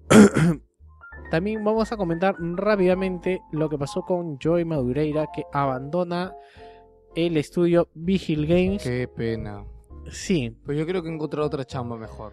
[1.30, 6.34] también vamos a comentar rápidamente lo que pasó con Joey Madureira que abandona
[7.14, 9.64] el estudio Vigil Games Qué pena.
[10.10, 10.56] Sí.
[10.66, 12.32] Pero yo creo que encontré otra chamba mejor.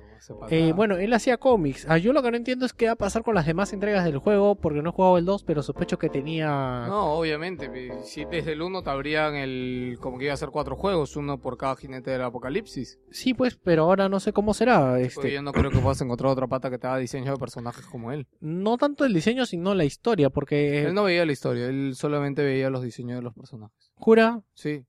[0.50, 1.86] Eh, bueno, él hacía cómics.
[1.88, 4.04] Ah, yo lo que no entiendo es qué va a pasar con las demás entregas
[4.04, 6.86] del juego, porque no he jugado el 2, pero sospecho que tenía...
[6.88, 7.70] No, obviamente.
[8.04, 9.98] Si desde el 1 te abrían el.
[10.02, 13.00] Como que iba a ser cuatro juegos, uno por cada jinete del apocalipsis.
[13.12, 14.90] Sí, pues, pero ahora no sé cómo será.
[14.92, 17.38] Porque Este, yo no creo que puedas encontrar otra pata que te haga diseño de
[17.38, 18.28] personajes como él.
[18.40, 20.84] no tanto el diseño, sino la historia, porque...
[20.84, 23.92] Él no veía la historia, él solamente veía los diseños de los personajes.
[23.96, 24.84] Jura, Sí.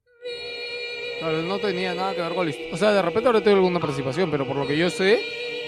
[1.19, 2.49] Claro, no tenía nada que ver con.
[2.73, 5.19] O sea, de repente ahora tengo alguna participación, pero por lo que yo sé,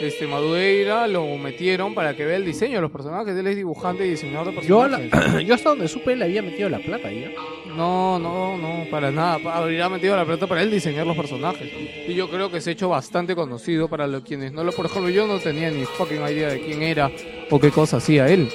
[0.00, 3.36] este Madureira lo metieron para que vea el diseño de los personajes.
[3.36, 5.44] Él es dibujante y diseñador de yo, a la- personajes.
[5.46, 7.30] yo hasta donde supe le había metido la plata ya.
[7.76, 9.38] No, no, no, para nada.
[9.52, 11.68] Habría metido la plata para él diseñar los personajes.
[12.08, 14.72] Y yo creo que se ha hecho bastante conocido para los quienes no lo.
[14.72, 17.10] Por ejemplo, yo no tenía ni fucking idea de quién era
[17.50, 18.48] o qué cosa hacía él.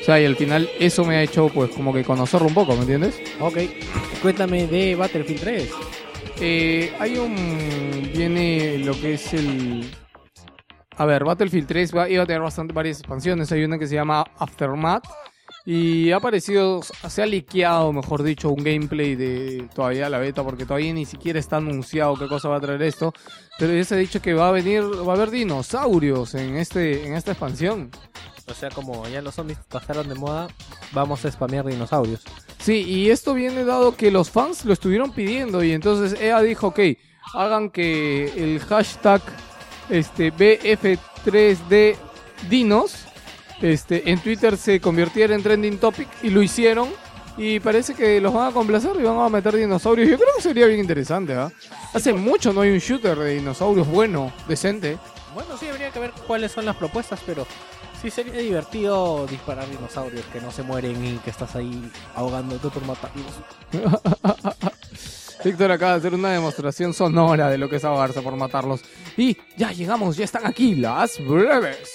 [0.00, 2.74] O sea, y al final eso me ha hecho, pues, como que conocerlo un poco,
[2.74, 3.20] ¿me entiendes?
[3.40, 3.58] Ok,
[4.22, 5.70] cuéntame de Battlefield 3.
[6.40, 8.10] Eh, hay un.
[8.14, 9.90] Viene lo que es el.
[10.96, 13.50] A ver, Battlefield 3 va, iba a tener bastante varias expansiones.
[13.50, 15.04] Hay una que se llama Aftermath.
[15.64, 20.64] Y ha aparecido, se ha liqueado, mejor dicho, un gameplay de todavía la beta, porque
[20.64, 23.12] todavía ni siquiera está anunciado qué cosa va a traer esto.
[23.58, 27.06] Pero ya se ha dicho que va a venir, va a haber dinosaurios en este,
[27.06, 27.90] en esta expansión.
[28.50, 30.48] O sea, como ya los zombies pasaron de moda,
[30.92, 32.22] vamos a spamear dinosaurios.
[32.58, 36.68] Sí, y esto viene dado que los fans lo estuvieron pidiendo y entonces EA dijo,
[36.68, 36.80] ok,
[37.34, 39.22] hagan que el hashtag
[39.90, 41.96] este, BF3D
[42.48, 43.04] Dinos
[43.60, 46.88] este, en Twitter se convirtiera en trending topic y lo hicieron
[47.36, 50.08] y parece que los van a complacer y van a meter dinosaurios.
[50.08, 51.50] Yo creo que sería bien interesante, ¿ah?
[51.94, 54.98] Hace mucho no hay un shooter de dinosaurios bueno, decente.
[55.34, 57.46] Bueno, sí, habría que ver cuáles son las propuestas, pero
[58.00, 62.84] sí sería divertido disparar dinosaurios que no se mueren y que estás ahí ahogándote por
[62.84, 63.32] matarlos.
[65.44, 68.80] Víctor acaba de hacer una demostración sonora de lo que es ahogarse por matarlos.
[69.16, 71.90] Y ya llegamos, ya están aquí las breves.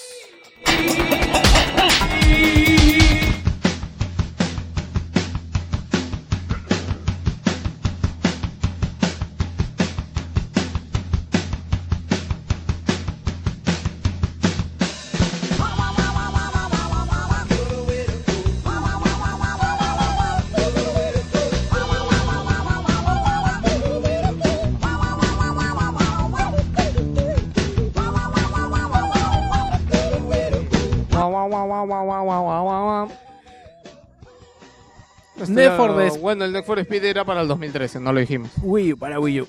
[35.77, 38.49] Need for Bueno, el Need for Speed era para el 2013, no lo dijimos.
[38.61, 39.47] Wii U, para Wii U.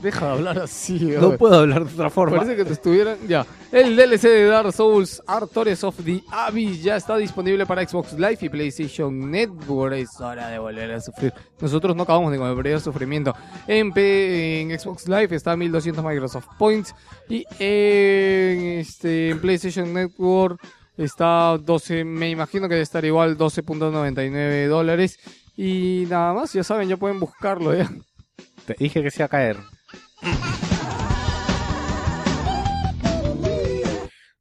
[0.00, 1.36] Deja de hablar así, No oye.
[1.36, 2.38] puedo hablar de otra forma.
[2.38, 3.18] Parece que te estuvieran.
[3.28, 3.44] Ya.
[3.70, 8.38] El DLC de Dark Souls Artores of the Abyss ya está disponible para Xbox Live
[8.40, 9.92] y PlayStation Network.
[9.96, 11.34] Es hora de volver a sufrir.
[11.60, 13.34] Nosotros no acabamos de comer el sufrimiento.
[13.66, 16.94] En, P- en Xbox Live está 1200 Microsoft Points.
[17.28, 20.58] Y en, este, en PlayStation Network
[21.04, 22.04] está 12.
[22.04, 25.18] Me imagino que debe estar igual 12.99 dólares.
[25.56, 27.90] Y nada más, ya saben, ya pueden buscarlo ya.
[28.66, 29.56] Te dije que se iba a caer.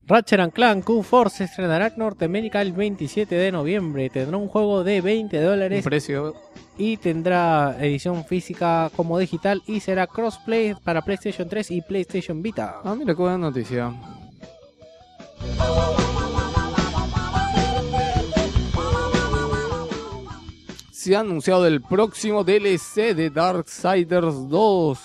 [0.06, 4.10] Ratchet and Clank Q-Force se estrenará en Norteamérica el 27 de noviembre.
[4.10, 6.34] Tendrá un juego de 20 Un dólares precio.
[6.80, 12.78] y tendrá edición física como digital y será crossplay para PlayStation 3 y PlayStation Vita.
[12.84, 13.94] Ah, mira qué buena noticia.
[21.00, 24.52] Se ha anunciado el próximo DLC de Darksiders 2.
[24.52, 25.00] O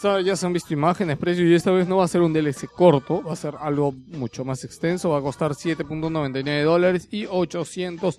[0.00, 2.32] sea, ya se han visto imágenes, precios y esta vez no va a ser un
[2.32, 7.26] DLC corto, va a ser algo mucho más extenso, va a costar 7.99 dólares y
[7.26, 8.18] 800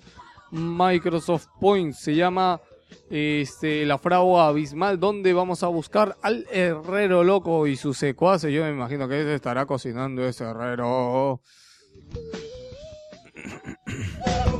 [0.52, 1.98] Microsoft Points.
[1.98, 2.62] Se llama
[3.10, 8.54] este, la fragua abismal donde vamos a buscar al herrero loco y sus secuaces.
[8.54, 11.42] Yo me imagino que ese estará cocinando ese herrero.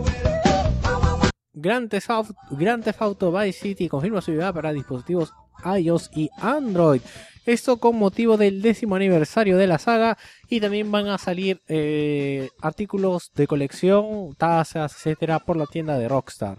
[1.57, 5.33] Grand Theft Auto, Grand Theft Auto Vice City confirma su llegada para dispositivos
[5.65, 7.01] iOS y Android.
[7.47, 10.19] Esto con motivo del décimo aniversario de la saga
[10.51, 16.09] y también van a salir eh, artículos de colección, tazas, etcétera, por la tienda de
[16.09, 16.59] Rockstar.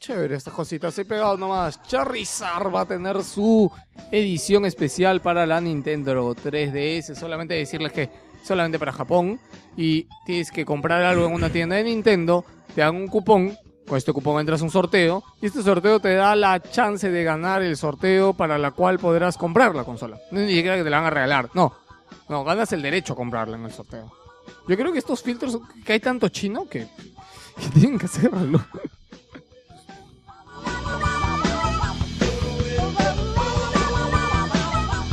[0.00, 0.98] Chévere estas cositas.
[0.98, 1.80] He pegado nomás.
[1.84, 3.70] Charizard va a tener su
[4.10, 7.14] edición especial para la Nintendo 3DS.
[7.14, 8.10] Solamente decirles que
[8.42, 9.38] solamente para Japón.
[9.76, 12.44] Y tienes que comprar algo en una tienda de Nintendo.
[12.74, 13.56] Te dan un cupón.
[13.92, 15.22] Con este cupón entras a un sorteo.
[15.42, 19.36] Y este sorteo te da la chance de ganar el sorteo para la cual podrás
[19.36, 20.18] comprar la consola.
[20.30, 21.50] No ni siquiera que te la van a regalar.
[21.52, 21.74] No.
[22.26, 24.10] No, ganas el derecho a comprarla en el sorteo.
[24.66, 26.88] Yo creo que estos filtros, que hay tanto chino que,
[27.60, 28.64] que tienen que hacerlo.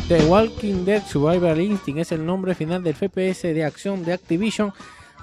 [0.07, 4.71] The Walking Dead Survival Instinct es el nombre final del FPS de acción de Activision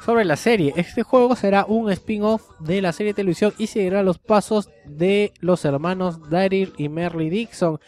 [0.07, 0.73] sobre la serie.
[0.77, 5.35] Este juego será un spin-off de la serie de televisión y seguirá los pasos de
[5.41, 7.81] los hermanos Daryl y Merle Dixon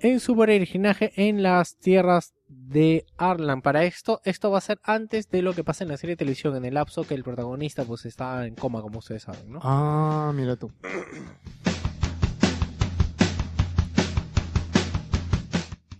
[0.00, 3.60] en su peregrinaje en las tierras de Arlan.
[3.60, 6.20] Para esto, esto va a ser antes de lo que pasa en la serie de
[6.20, 9.60] televisión, en el lapso que el protagonista pues está en coma, como ustedes saben, ¿no?
[9.62, 10.72] Ah, mira tú.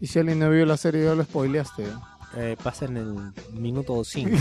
[0.01, 1.85] Y si alguien no vio la serie, ya lo spoileaste.
[1.85, 1.93] Eh,
[2.63, 3.15] pasa en el
[3.53, 4.31] minuto 5.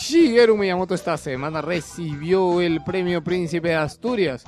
[0.00, 4.44] Shigeru Miyamoto esta semana recibió el premio Príncipe de Asturias.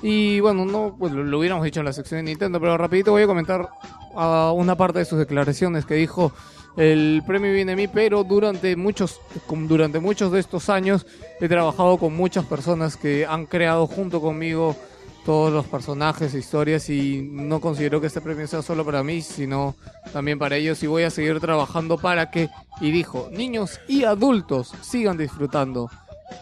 [0.00, 3.22] Y bueno, no pues, lo, hubiéramos dicho en la sección de Nintendo, pero rapidito voy
[3.22, 3.68] a comentar
[4.16, 6.32] ah, una parte de sus declaraciones que dijo
[6.76, 11.06] el premio viene a mí, pero durante muchos, durante muchos de estos años
[11.40, 14.74] he trabajado con muchas personas que han creado junto conmigo
[15.24, 19.74] todos los personajes historias y no considero que este premio sea solo para mí, sino
[20.12, 22.50] también para ellos y voy a seguir trabajando para que,
[22.80, 25.90] y dijo, niños y adultos sigan disfrutando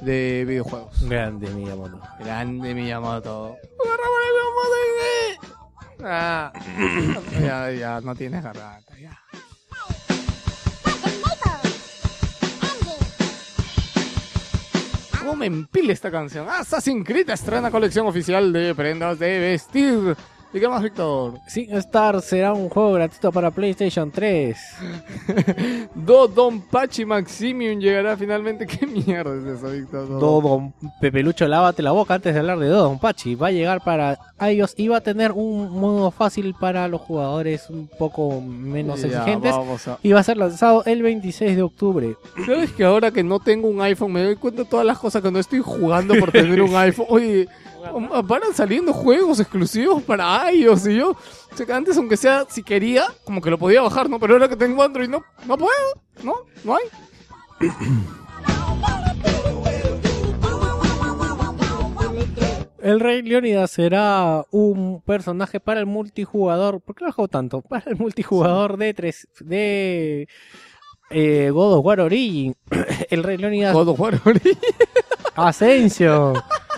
[0.00, 1.08] de videojuegos.
[1.08, 2.00] Grande Miyamoto.
[2.18, 3.56] Grande Miyamoto.
[6.02, 6.52] Ah,
[7.42, 9.18] ya, ya, no tienes garganta, ya.
[15.30, 16.48] ¿Cómo me empila esta canción?
[16.48, 20.16] Assassin's Creed estrena colección oficial de prendas de vestir.
[20.52, 21.34] ¿Y qué más, Víctor?
[21.46, 24.56] Sin Star será un juego gratuito para PlayStation 3.
[25.94, 28.66] Dodon Pachi Maximium llegará finalmente.
[28.68, 30.08] ¿Qué mierda es eso, Víctor?
[30.08, 33.36] Dodon, Pepelucho, lávate la boca antes de hablar de Dodon Pachi.
[33.36, 37.70] Va a llegar para iOS y va a tener un modo fácil para los jugadores
[37.70, 39.52] un poco menos Ya, exigentes.
[39.54, 42.16] a- Y va a ser lanzado el 26 de octubre.
[42.44, 45.22] ¿Sabes que ahora que no tengo un iPhone me doy cuenta de todas las cosas
[45.22, 47.06] que no estoy jugando por tener un iPhone?
[47.08, 47.46] Oye,
[48.24, 52.62] van saliendo juegos exclusivos para iOS y yo, o sea, que antes aunque sea, si
[52.62, 54.18] quería, como que lo podía bajar, ¿no?
[54.18, 56.34] Pero ahora que tengo Android no, no puedo, ¿no?
[56.64, 56.84] No hay.
[62.82, 66.80] El Rey Leonidas será un personaje para el multijugador.
[66.80, 67.60] ¿Por qué lo hago tanto?
[67.68, 70.28] Para el multijugador de tres de
[71.10, 72.54] eh, God of War Origin.
[73.10, 74.48] El Rey Leonidas God of War ahorita.
[75.36, 76.32] Asensio.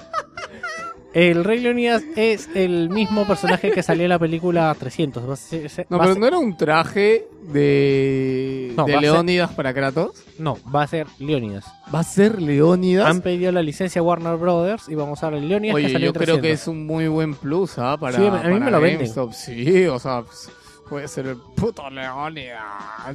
[1.14, 5.28] El Rey Leonidas es el mismo personaje que salió en la película 300.
[5.28, 8.86] Va a ser- se- No, va a pero ser- no era un traje de, No,
[8.86, 10.24] de va a ser- Leónidas para Kratos.
[10.38, 11.66] no, va a ser Leonidas.
[11.94, 13.06] ¿Va a ser Leónidas?
[13.08, 15.92] Han pedido la licencia a Warner Brothers y vamos a usar el Leonidas que Oye,
[15.92, 16.60] salió yo en creo que 300.
[16.62, 17.96] es un muy buen plus, ¿ah?
[17.98, 19.00] Para, Sí, a mí me lo venden.
[19.00, 19.32] GameStop.
[19.32, 20.50] Sí, o sea, pues,
[20.88, 22.62] puede ser el puto Leónidas.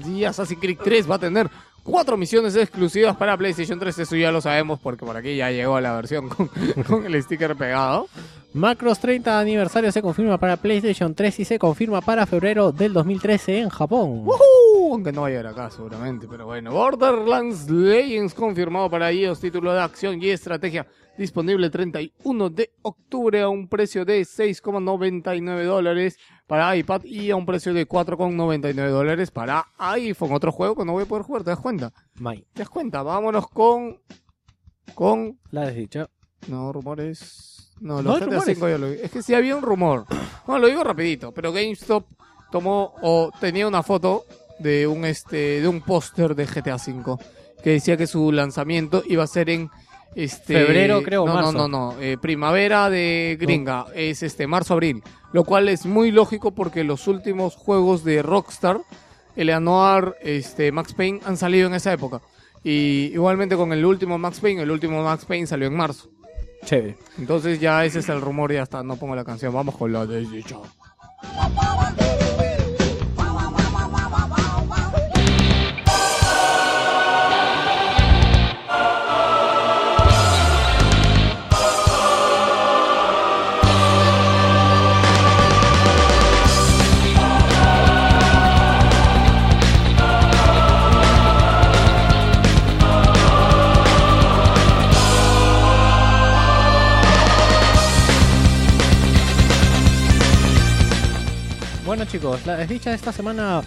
[0.08, 1.50] Y Assassin's Creed 3 va a tener
[1.88, 4.00] cuatro misiones exclusivas para PlayStation 3.
[4.00, 6.50] Eso ya lo sabemos porque por aquí ya llegó la versión con,
[6.88, 8.08] con el sticker pegado.
[8.54, 13.60] Macros 30 aniversario se confirma para PlayStation 3 y se confirma para febrero del 2013
[13.60, 14.26] en Japón.
[14.26, 14.94] ¡Woohoo!
[14.94, 16.72] Aunque no va a llegar acá seguramente, pero bueno.
[16.72, 20.88] Borderlands Legends confirmado para iOS, título de acción y estrategia.
[21.18, 26.18] Disponible el 31 de octubre a un precio de 6,99 dólares
[26.48, 30.32] para iPad y a un precio de 4,99 dólares para iPhone.
[30.34, 31.94] Otro juego que no voy a poder jugar, ¿te das cuenta?
[32.16, 33.04] May, ¿Te das cuenta?
[33.04, 34.00] Vámonos con...
[34.96, 35.38] Con...
[35.52, 36.10] la has dicho.
[36.48, 37.74] No, rumores...
[37.80, 38.42] No, ¿No los GTA?
[38.42, 38.98] 5 ya lo vi.
[39.04, 40.06] Es que sí había un rumor.
[40.48, 42.06] No, lo digo rapidito, pero GameStop
[42.54, 44.24] tomó o tenía una foto
[44.60, 47.20] de un este de un póster de GTA 5
[47.62, 49.70] que decía que su lanzamiento iba a ser en
[50.16, 51.52] este Febrero, creo, no, marzo.
[51.52, 55.04] No, no, no, eh, primavera de gringa, es este marzo abril,
[55.34, 58.82] lo cual es muy lógico porque los últimos juegos de Rockstar,
[59.36, 62.22] Eleanor, este Max Payne han salido en esa época.
[62.64, 66.10] Y igualmente con el último Max Payne, el último Max Payne salió en marzo.
[66.66, 66.98] Chévere.
[67.18, 69.94] Entonces ya ese es el rumor y ya está, no pongo la canción, vamos con
[69.94, 70.58] la desdicha.
[102.08, 103.62] Chicos, la desdicha de esta semana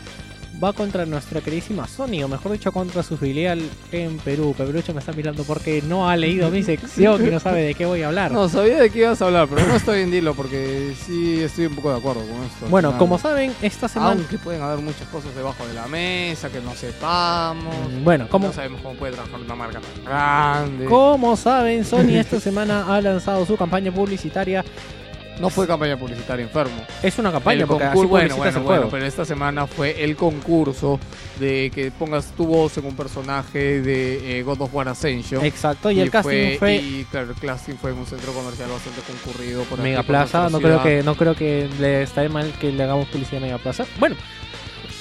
[0.63, 3.61] va contra nuestra queridísima Sony, o mejor dicho, contra su filial
[3.93, 4.55] en Perú.
[4.57, 7.87] Pepelucho me está mirando porque no ha leído mi sección y no sabe de qué
[7.87, 8.31] voy a hablar.
[8.31, 11.67] No, sabía de qué ibas a hablar, pero no estoy en dilo porque sí estoy
[11.67, 12.67] un poco de acuerdo con esto.
[12.69, 14.13] bueno, como saben, esta semana...
[14.13, 17.75] Aunque pueden haber muchas cosas debajo de la mesa que no sepamos.
[17.91, 20.85] Mm, Bueno, como, No sabemos cómo puede trabajar una marca tan grande.
[20.87, 24.65] como saben, Sony esta semana ha lanzado su campaña publicitaria
[25.41, 26.85] No fue campaña publicitaria enfermo.
[27.03, 30.17] Es una campaña El porque así concurso, bueno, bueno, bueno, pero esta semana fue el
[30.17, 31.01] concurso
[31.39, 35.45] de que pongas tu voz en un personaje de eh, God of War Ascension.
[35.45, 39.01] Exacto, y, el casting fue, Y claro, el casting fue en un centro comercial bastante
[39.01, 39.63] concurrido.
[39.65, 40.51] Por Mega Plaza.
[40.51, 43.59] No creo que no creo que le esté mal que le hagamos publicidad a Mega
[43.59, 43.87] Plaza.
[43.99, 44.17] Bueno.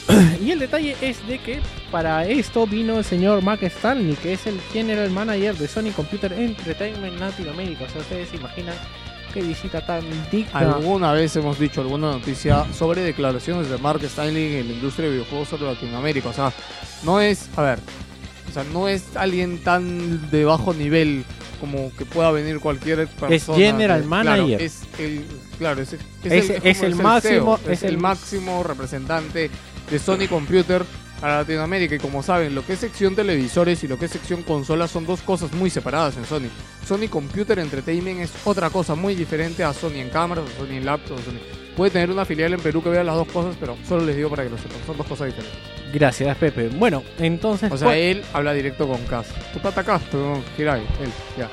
[0.43, 1.59] Y el detalle es de que
[1.91, 6.31] para esto vino el señor Mark Stanley, que es el general manager de Sony Computer
[6.33, 7.83] Entertainment Latinoamérica.
[7.85, 8.75] O sea, ustedes se imaginan
[9.39, 10.51] qué visita tan digna.
[10.59, 15.13] Alguna vez hemos dicho alguna noticia sobre declaraciones de Mark Stanley en la industria de
[15.15, 16.29] videojuegos sobre Latinoamérica.
[16.29, 16.51] O sea,
[17.03, 17.79] no es, a ver,
[18.49, 21.23] o sea, no es alguien tan de bajo nivel
[21.59, 23.57] como que pueda venir cualquier persona.
[23.57, 24.45] general de- manager.
[24.57, 25.25] Claro, es el,
[25.57, 29.49] claro, es, es Es- el, es el CEO, máximo- es es el el- máximo representante
[29.89, 30.83] de Sony Computer
[31.21, 31.95] a Latinoamérica.
[31.95, 35.05] Y como saben, lo que es sección televisores y lo que es sección consolas son
[35.05, 36.49] dos cosas muy separadas en Sony.
[36.87, 40.85] Sony Computer Entertainment es otra cosa muy diferente a Sony en cámaras, a Sony en
[40.85, 41.21] laptops.
[41.21, 41.39] a Sony.
[41.75, 44.29] Puede tener una filial en Perú que vea las dos cosas, pero solo les digo
[44.29, 44.77] para que lo sepan.
[44.85, 45.59] Son dos cosas diferentes.
[45.93, 46.67] Gracias, Pepe.
[46.69, 49.27] Bueno, entonces, O sea, ¿cuál, él habla directo con Cas.
[49.53, 51.49] Tú pata Cas, pero Hirai, él, ya.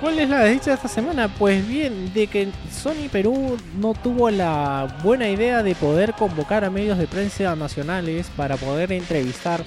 [0.00, 1.28] cuál es la desdicha de esta semana?
[1.28, 2.48] Pues bien, de que
[2.78, 8.30] Sony Perú no tuvo la buena idea de poder convocar a medios de prensa nacionales
[8.36, 9.62] para poder entrevistar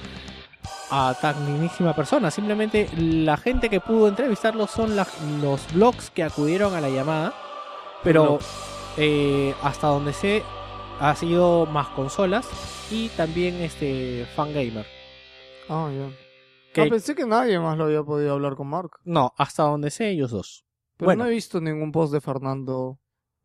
[0.90, 2.30] a tan dignísima persona.
[2.30, 5.06] Simplemente la gente que pudo entrevistarlos son la-
[5.40, 7.34] los blogs que acudieron a la llamada.
[8.02, 8.38] Pero
[8.96, 10.42] eh, hasta donde sé,
[11.00, 12.46] ha sido más consolas
[12.90, 14.86] y también este fangamer.
[15.68, 16.08] Ah, ya.
[16.74, 18.90] Que- Ah, pensé que nadie más lo había podido hablar con Mark.
[19.04, 20.64] No, hasta donde sé ellos dos.
[20.96, 21.24] Pero Bueno.
[21.24, 22.98] no he visto ningún post de Fernando.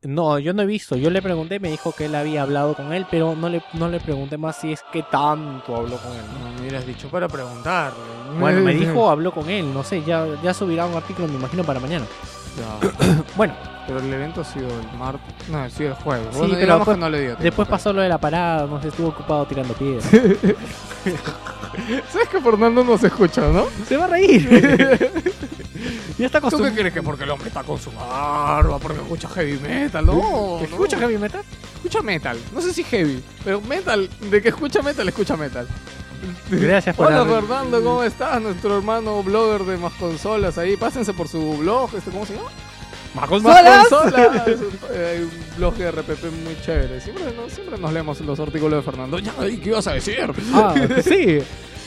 [0.03, 0.95] No, yo no he visto.
[0.95, 3.89] Yo le pregunté, me dijo que él había hablado con él, pero no le, no
[3.89, 6.21] le pregunté más si es que tanto habló con él.
[6.39, 6.49] ¿no?
[6.51, 7.97] Me hubieras dicho para preguntarle.
[8.39, 11.63] Bueno, me dijo habló con él, no sé, ya, ya subirá un artículo, me imagino,
[11.63, 12.05] para mañana.
[12.57, 13.23] Ya.
[13.35, 13.53] Bueno,
[13.87, 15.33] Pero el evento ha sido el martes.
[15.49, 16.27] No, ha sido el jueves.
[16.31, 17.43] Sí, bueno, pero después- que no le dio tiempo.
[17.43, 20.05] después pasó lo de la parada, no sé, estuvo ocupado tirando piedras.
[22.11, 23.65] ¿Sabes que Fernando no se escucha, no?
[23.87, 24.47] Se va a reír.
[26.19, 29.57] está ¿Tú qué crees que porque el hombre está con su barba, porque escucha heavy
[29.59, 30.05] metal?
[30.05, 31.01] No, ¿Escucha no.
[31.03, 31.41] heavy metal?
[31.75, 32.37] Escucha metal.
[32.53, 35.67] No sé si heavy, pero metal, de que escucha metal, escucha metal.
[36.49, 38.41] Gracias por Hola haber- Fernando, ¿cómo estás?
[38.41, 40.75] Nuestro hermano blogger de más consolas ahí.
[40.75, 42.49] Pásense por su blog, este, ¿cómo se llama?
[43.13, 43.87] ¡Más consolas!
[43.91, 44.13] un,
[44.93, 46.99] eh, un blog de RPP muy chévere.
[47.01, 49.19] Siempre, no- siempre nos leemos los artículos de Fernando.
[49.19, 50.17] Ya, ¿y ¿qué ibas a decir?
[50.53, 50.73] Ah,
[51.03, 51.39] sí.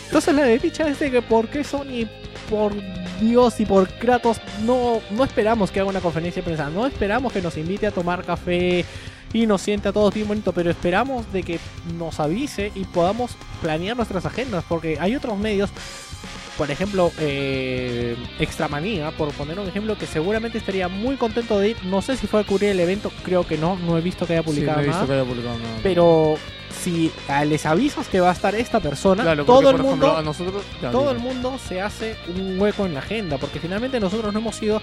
[0.06, 2.06] Entonces la desdicha es de que por qué Sony,
[2.50, 2.74] por
[3.20, 7.32] Dios y por Kratos, no, no esperamos que haga una conferencia de prensa, no esperamos
[7.32, 8.84] que nos invite a tomar café
[9.32, 11.60] y nos siente a todos bien bonito, pero esperamos de que
[11.96, 15.70] nos avise y podamos planear nuestras agendas, porque hay otros medios,
[16.60, 21.76] por ejemplo, eh, Extramanía, por poner un ejemplo, que seguramente estaría muy contento de ir,
[21.84, 24.34] no sé si fue a cubrir el evento, creo que no, no he visto que
[24.34, 25.06] haya Sí, no publicado he visto nada.
[25.06, 25.78] que haya publicado nada.
[25.82, 26.34] Pero
[26.70, 30.16] si ah, les avisas que va a estar esta persona, Claro, todo el ejemplo, mundo,
[30.18, 30.62] a nosotros,
[30.92, 34.62] todo el mundo se hace un hueco en la agenda, porque finalmente nosotros no hemos
[34.62, 34.82] ido,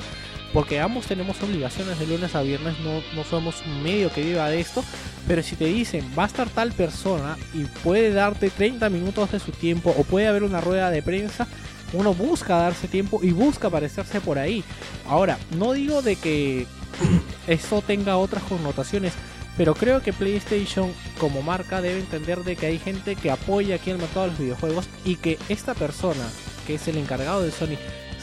[0.54, 4.60] porque ambos tenemos obligaciones de lunes a viernes, no, no somos medio que viva de
[4.60, 4.84] esto,
[5.28, 9.40] pero si te dicen va a estar tal persona y puede darte 30 minutos de
[9.40, 11.48] su tiempo o puede haber una rueda de prensa,
[11.94, 14.64] uno busca darse tiempo y busca aparecerse por ahí.
[15.08, 16.68] Ahora, no digo de que
[17.48, 19.14] eso tenga otras connotaciones,
[19.58, 23.90] pero creo que PlayStation como marca debe entender de que hay gente que apoya aquí
[23.90, 26.24] el mercado de los videojuegos y que esta persona,
[26.66, 27.78] que es el encargado de Sony,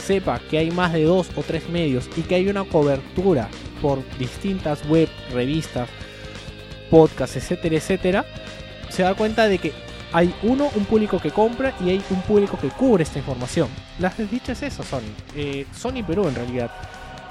[0.05, 3.49] sepa que hay más de dos o tres medios y que hay una cobertura
[3.81, 5.89] por distintas web, revistas,
[6.91, 8.25] podcasts, etcétera, etcétera,
[8.89, 9.73] se da cuenta de que
[10.13, 13.69] hay uno, un público que compra y hay un público que cubre esta información.
[13.99, 15.01] Las desdichas es eso, Sony.
[15.35, 16.71] Eh, Sony Perú, en realidad.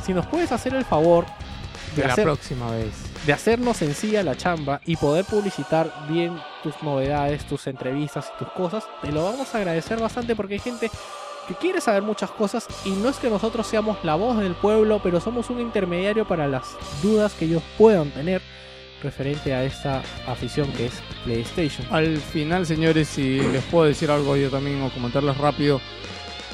[0.06, 1.26] Si nos puedes hacer el favor
[1.96, 2.92] de, De la próxima vez.
[3.26, 8.52] de hacernos sencilla la chamba y poder publicitar bien tus novedades, tus entrevistas y tus
[8.52, 10.92] cosas, te lo vamos a agradecer bastante porque hay gente
[11.48, 15.00] que quiere saber muchas cosas y no es que nosotros seamos la voz del pueblo,
[15.04, 18.42] pero somos un intermediario para las dudas que ellos puedan tener
[19.02, 20.94] referente a esta afición que es
[21.26, 21.86] PlayStation.
[21.92, 25.82] Al final, señores, si les puedo decir algo yo también o comentarles rápido.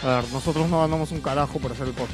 [0.04, 2.14] A ver, nosotros no ganamos un carajo por hacer el podcast.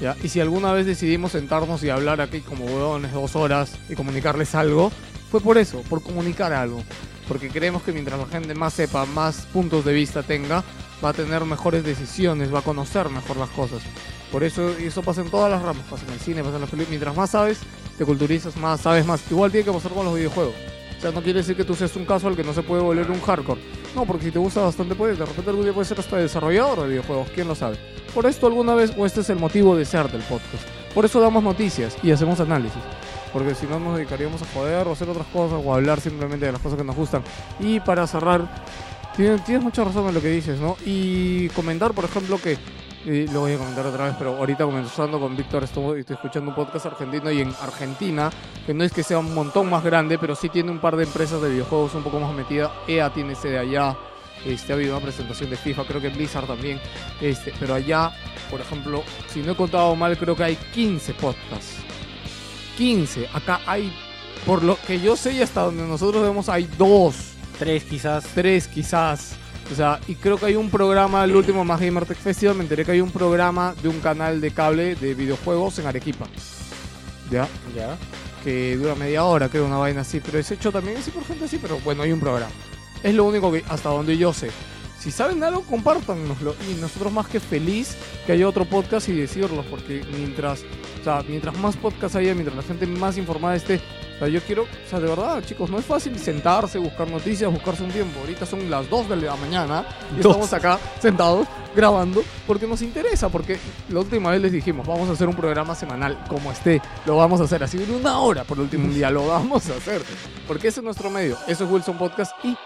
[0.00, 0.16] ¿ya?
[0.22, 4.54] Y si alguna vez decidimos sentarnos y hablar aquí como huevones dos horas y comunicarles
[4.54, 4.92] algo,
[5.30, 6.82] fue por eso, por comunicar algo.
[7.28, 10.62] Porque creemos que mientras la gente más sepa, más puntos de vista tenga,
[11.04, 13.82] va a tener mejores decisiones, va a conocer mejor las cosas.
[14.30, 16.62] Por eso, y eso pasa en todas las ramas, pasa en el cine, pasa en
[16.62, 16.90] las películas.
[16.90, 17.60] Mientras más sabes,
[17.96, 19.22] te culturizas más, sabes más.
[19.30, 20.54] Igual tiene que pasar con los videojuegos.
[20.96, 22.82] O sea, no quiere decir que tú seas un caso al que no se puede
[22.82, 23.60] volver un hardcore.
[23.94, 25.18] No, porque si te gusta bastante, puedes.
[25.18, 27.76] De repente algún día puedes ser hasta desarrollador de videojuegos, quién lo sabe.
[28.14, 30.64] Por esto alguna vez, o este es el motivo de ser del podcast.
[30.94, 32.80] Por eso damos noticias y hacemos análisis.
[33.36, 36.52] Porque si no nos dedicaríamos a joder o hacer otras cosas o hablar simplemente de
[36.52, 37.22] las cosas que nos gustan.
[37.60, 38.48] Y para cerrar,
[39.14, 40.74] tienes, tienes mucha razón en lo que dices, ¿no?
[40.86, 42.56] Y comentar, por ejemplo, que
[43.04, 46.56] lo voy a comentar otra vez, pero ahorita comenzando con Víctor, estoy, estoy escuchando un
[46.56, 48.30] podcast argentino y en Argentina,
[48.64, 51.04] que no es que sea un montón más grande, pero sí tiene un par de
[51.04, 52.70] empresas de videojuegos un poco más metidas.
[52.88, 53.94] EA tiene sede allá,
[54.46, 56.80] este, ha habido una presentación de FIFA, creo que Blizzard también,
[57.20, 58.12] este, pero allá,
[58.50, 61.85] por ejemplo, si no he contado mal, creo que hay 15 podcasts.
[62.76, 63.92] 15, acá hay,
[64.44, 68.24] por lo que yo sé y hasta donde nosotros vemos, hay dos Tres quizás.
[68.34, 69.32] tres quizás.
[69.72, 72.62] O sea, y creo que hay un programa, el último Más Gamer Tech Festival, me
[72.62, 76.26] enteré que hay un programa de un canal de cable de videojuegos en Arequipa.
[77.30, 77.48] ¿Ya?
[77.74, 77.96] Ya.
[78.44, 80.20] Que dura media hora, creo, una vaina así.
[80.20, 82.52] Pero es hecho también así por gente así, pero bueno, hay un programa.
[83.02, 84.50] Es lo único que, hasta donde yo sé.
[85.00, 86.54] Si saben algo, compártanoslo.
[86.70, 89.64] Y nosotros más que feliz que haya otro podcast y decirlo.
[89.68, 90.62] Porque mientras,
[91.06, 93.80] sea, mientras más podcasts haya, mientras la gente más informada esté,
[94.16, 97.50] o sea, yo quiero, o sea, de verdad, chicos, no es fácil sentarse, buscar noticias,
[97.52, 98.18] buscarse un tiempo.
[98.20, 99.84] Ahorita son las 2 de la mañana
[100.16, 100.32] y Dos.
[100.32, 103.28] estamos acá sentados grabando porque nos interesa.
[103.28, 103.58] Porque
[103.90, 107.40] la última vez les dijimos, vamos a hacer un programa semanal como esté, lo vamos
[107.40, 110.02] a hacer así en una hora por último un día, lo vamos a hacer.
[110.48, 112.56] Porque ese es nuestro medio, eso es Wilson Podcast y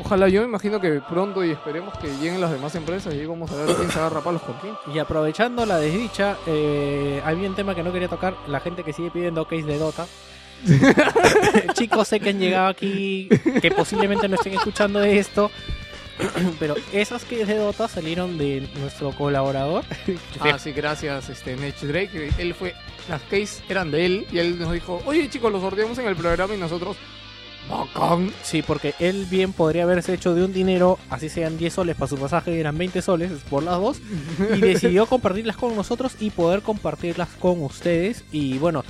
[0.00, 3.26] ojalá yo me imagino que pronto y esperemos que lleguen las demás empresas y ahí
[3.26, 4.74] vamos a ver quién se agarra palos con quién.
[4.94, 8.36] Y aprovechando la desdicha, eh, había un tema que no quería tocar.
[8.46, 10.06] La gente que sigue pidiendo case de Dota.
[11.74, 13.28] Chicos, sé que han llegado aquí,
[13.60, 15.50] que posiblemente no estén escuchando esto.
[16.58, 19.84] Pero esas keys de Dota salieron de nuestro colaborador.
[20.40, 22.30] Ah, sí, gracias, este, Nech Drake.
[22.38, 22.74] Él fue,
[23.08, 26.16] las case eran de él y él nos dijo, oye chicos, los sorteamos en el
[26.16, 26.96] programa y nosotros,
[27.68, 28.30] bacán.
[28.42, 32.08] Sí, porque él bien podría haberse hecho de un dinero, así sean 10 soles para
[32.08, 34.00] su pasaje, eran 20 soles por las dos,
[34.54, 38.24] y decidió compartirlas con nosotros y poder compartirlas con ustedes.
[38.32, 38.84] Y bueno,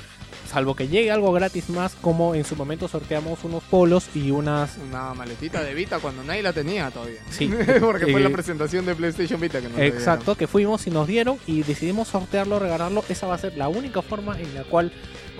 [0.50, 4.76] salvo que llegue algo gratis más, como en su momento sorteamos unos polos y unas...
[4.78, 7.20] Una maletita de Vita cuando nadie la tenía todavía.
[7.30, 7.50] Sí,
[7.80, 11.06] Porque fue Eh, la presentación de PlayStation Vita que nos Exacto, que fuimos y nos
[11.06, 13.04] dieron y decidimos sortearlo, regalarlo.
[13.08, 14.92] Esa va a ser la única forma en la cual.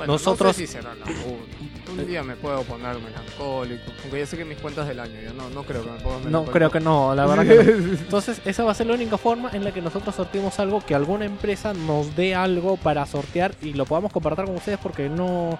[0.06, 1.92] Bueno, nosotros- No sé si será la única.
[1.92, 3.82] Un día me puedo poner melancólico.
[4.02, 6.14] Aunque ya sé que mis cuentas del año, yo no, no creo que me ponga
[6.18, 6.52] no melancólico.
[6.52, 7.92] creo que no, la verdad que no.
[7.98, 10.94] Entonces, esa va a ser la única forma en la que nosotros sorteemos algo, que
[10.94, 15.58] alguna empresa nos dé algo para sortear y lo podamos compartir con ustedes porque no...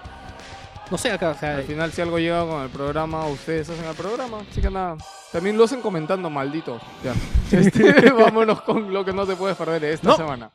[0.91, 3.85] No sé acá, o sea, Al final, si algo llega con el programa, ustedes hacen
[3.85, 4.39] el programa.
[4.49, 4.97] Así que nada.
[5.31, 6.81] También lo hacen comentando, malditos.
[7.03, 7.13] Ya.
[7.57, 10.17] Este, vámonos con lo que no te puedes perder esta No.
[10.17, 10.49] semana.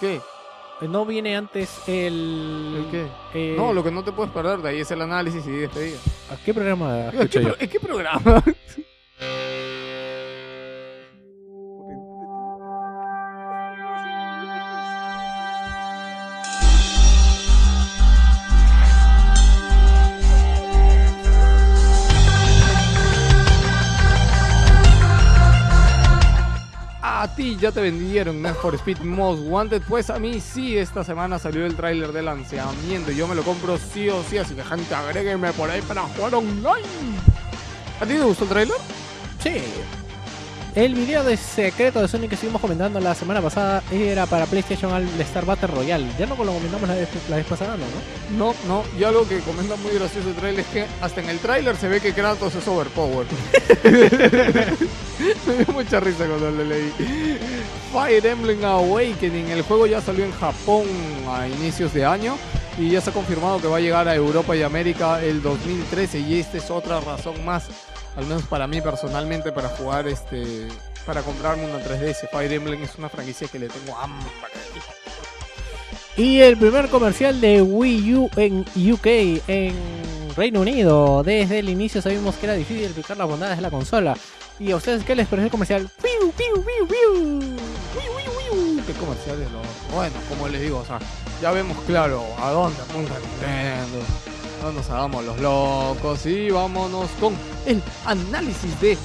[0.00, 0.20] ¿Qué?
[0.82, 2.84] No viene antes el...
[2.84, 3.06] ¿El qué?
[3.34, 5.98] eh, No, lo que no te puedes perder de ahí es el análisis y despedida.
[6.30, 7.52] ¿a ¿Qué programa ¿En escucho qué, yo?
[7.54, 8.44] pro- en qué programa?
[27.10, 31.02] A ti ya te vendieron Need for Speed Most Wanted, pues a mí sí esta
[31.02, 34.54] semana salió el tráiler de lanzamiento y yo me lo compro sí o sí, así
[34.54, 36.86] que gente agréguenme por ahí para jugar online.
[37.98, 38.76] ¿A ti te gustó el tráiler?
[39.42, 39.62] Sí.
[40.78, 44.92] El video de secreto de Sonic que estuvimos comentando la semana pasada era para PlayStation
[44.92, 46.06] All Star Battle Royale.
[46.16, 47.84] Ya no lo comentamos la vez, la vez pasada, ¿no?
[48.38, 51.40] No, no, y algo que comenta muy gracioso el trailer es que hasta en el
[51.40, 53.26] tráiler se ve que Kratos es overpower.
[55.48, 56.92] Me dio mucha risa cuando lo leí.
[57.92, 60.84] Fire Emblem Awakening, el juego ya salió en Japón
[61.28, 62.36] a inicios de año
[62.78, 66.20] y ya se ha confirmado que va a llegar a Europa y América el 2013
[66.20, 67.64] y esta es otra razón más,
[68.16, 70.68] al menos para mí personalmente, para jugar este,
[71.06, 72.28] para comprarme una 3DS.
[72.30, 74.28] Fire Emblem es una franquicia que le tengo hambre.
[76.16, 79.06] Y el primer comercial de Wii U en UK,
[79.46, 79.74] en
[80.36, 81.22] Reino Unido.
[81.22, 84.16] Desde el inicio sabíamos que era difícil explicar las bondades de la consola.
[84.58, 85.88] ¿Y a ustedes qué les pareció el comercial?
[86.02, 87.58] ¡Piu, piu, piu, piu!
[88.88, 90.98] qué comerciales los bueno como les digo o sea
[91.42, 93.98] ya vemos claro a dónde apunta Nintendo
[94.62, 97.34] no nos hagamos los locos y vámonos con
[97.66, 98.96] el análisis de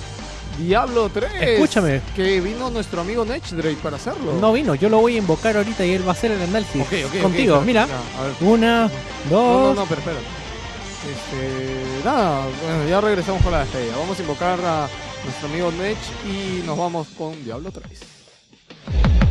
[0.60, 2.02] Diablo 3 Escúchame.
[2.16, 5.86] que vino nuestro amigo Drake para hacerlo No vino, yo lo voy a invocar ahorita
[5.86, 6.86] y él va a hacer el análisis.
[7.22, 7.88] Contigo, mira.
[8.42, 8.90] Una, no
[9.30, 9.76] dos.
[9.76, 10.20] no no pero espera
[11.04, 14.88] este nada bueno ya regresamos con la despedida vamos a invocar a
[15.26, 19.23] nuestro amigo Nech y nos vamos con Diablo 3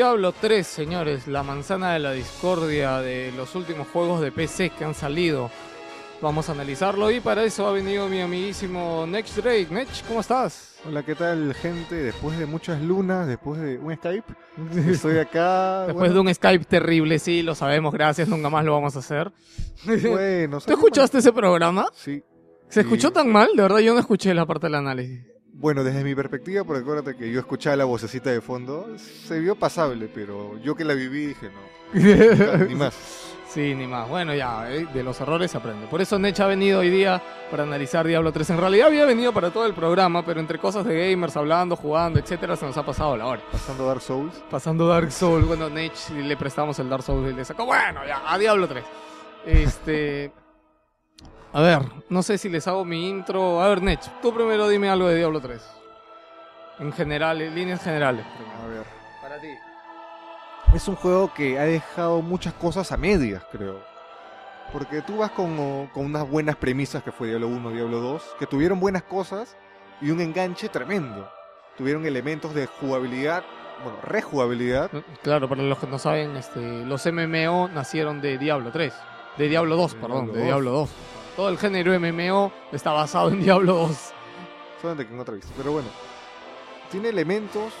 [0.00, 4.86] Diablo 3, señores, la manzana de la discordia de los últimos juegos de PC que
[4.86, 5.50] han salido.
[6.22, 9.66] Vamos a analizarlo y para eso ha venido mi amiguísimo Next Drake.
[9.70, 10.76] Nech, ¿cómo estás?
[10.88, 11.96] Hola, ¿qué tal, gente?
[11.96, 14.24] Después de muchas lunas, después de un Skype,
[14.90, 15.88] estoy acá.
[15.88, 19.30] Después de un Skype terrible, sí, lo sabemos, gracias, nunca más lo vamos a hacer.
[19.84, 21.86] Bueno, ¿Tú escuchaste ese programa?
[21.92, 22.22] Sí.
[22.70, 22.80] ¿Se Sí.
[22.80, 23.50] escuchó tan mal?
[23.54, 25.26] De verdad, yo no escuché la parte del análisis.
[25.52, 29.56] Bueno, desde mi perspectiva, porque acuérdate que yo escuchaba la vocecita de fondo, se vio
[29.56, 32.94] pasable, pero yo que la viví dije, no, ni más.
[33.50, 34.08] Sí, ni más.
[34.08, 35.88] Bueno, ya, eh, de los errores se aprende.
[35.88, 37.20] Por eso Nech ha venido hoy día
[37.50, 38.50] para analizar Diablo 3.
[38.50, 42.20] En realidad había venido para todo el programa, pero entre cosas de gamers, hablando, jugando,
[42.20, 43.42] etcétera, se nos ha pasado la hora.
[43.50, 44.44] Pasando Dark Souls.
[44.48, 48.22] Pasando Dark Souls, bueno, Nech le prestamos el Dark Souls y le sacó, bueno, ya,
[48.24, 48.84] a Diablo 3.
[49.46, 50.32] Este...
[51.52, 53.60] A ver, no sé si les hago mi intro.
[53.60, 55.60] A ver, Nech, tú primero dime algo de Diablo 3.
[56.78, 58.24] En general, en líneas generales.
[58.62, 58.84] A ver.
[59.20, 59.48] Para ti.
[60.74, 63.80] Es un juego que ha dejado muchas cosas a medias, creo.
[64.72, 68.46] Porque tú vas con, con unas buenas premisas que fue Diablo 1, Diablo 2, que
[68.46, 69.56] tuvieron buenas cosas
[70.00, 71.28] y un enganche tremendo.
[71.76, 73.42] Tuvieron elementos de jugabilidad,
[73.82, 74.88] bueno, rejugabilidad.
[75.22, 78.94] Claro, para los que no saben, este, los MMO nacieron de Diablo 3.
[79.36, 80.46] De Diablo 2, De perdón, Diablo de 2.
[80.46, 80.90] Diablo 2.
[81.40, 83.96] Todo el género MMO está basado en Diablo 2.
[84.82, 85.50] Solamente que en otra vista.
[85.56, 85.88] Pero bueno,
[86.90, 87.72] tiene elementos.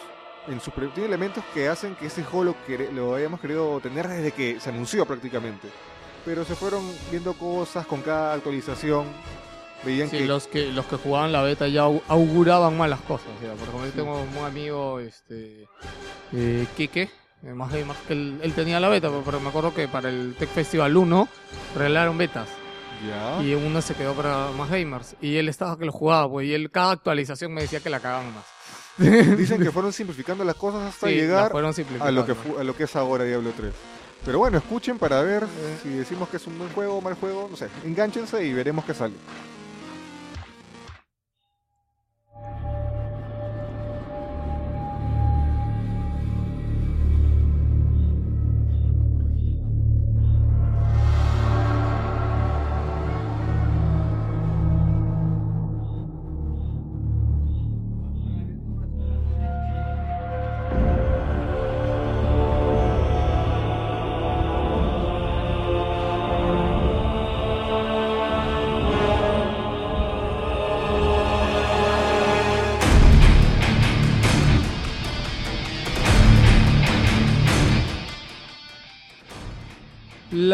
[0.48, 2.56] En su tiene elementos que hacen que ese juego
[2.94, 5.68] lo, hayamos querido tener desde que se anunció prácticamente.
[6.24, 9.04] Pero se fueron viendo cosas con cada actualización.
[9.84, 13.28] Veían Sí, que los que los que jugaban la beta ya au- auguraban malas cosas.
[13.42, 13.50] ya.
[13.52, 15.68] Por ejemplo, yo tengo un amigo, este,
[16.32, 17.10] eh, Kike,
[17.42, 17.70] eh, más
[18.08, 20.96] que él, él tenía la beta, pero, pero me acuerdo que para el Tech Festival
[20.96, 21.28] 1
[21.76, 22.48] regalaron betas
[23.42, 26.54] y una se quedó para más gamers y él estaba que lo jugaba, pues, y
[26.54, 28.44] él cada actualización me decía que la cagaban más.
[29.38, 31.52] Dicen que fueron simplificando las cosas hasta Sí, llegar
[32.00, 33.72] a lo, que fu- a lo que es ahora Diablo 3.
[34.24, 35.78] Pero bueno, escuchen para ver Eh.
[35.82, 37.48] si decimos que es un buen juego o mal juego.
[37.50, 39.14] No sé, enganchense y veremos qué sale.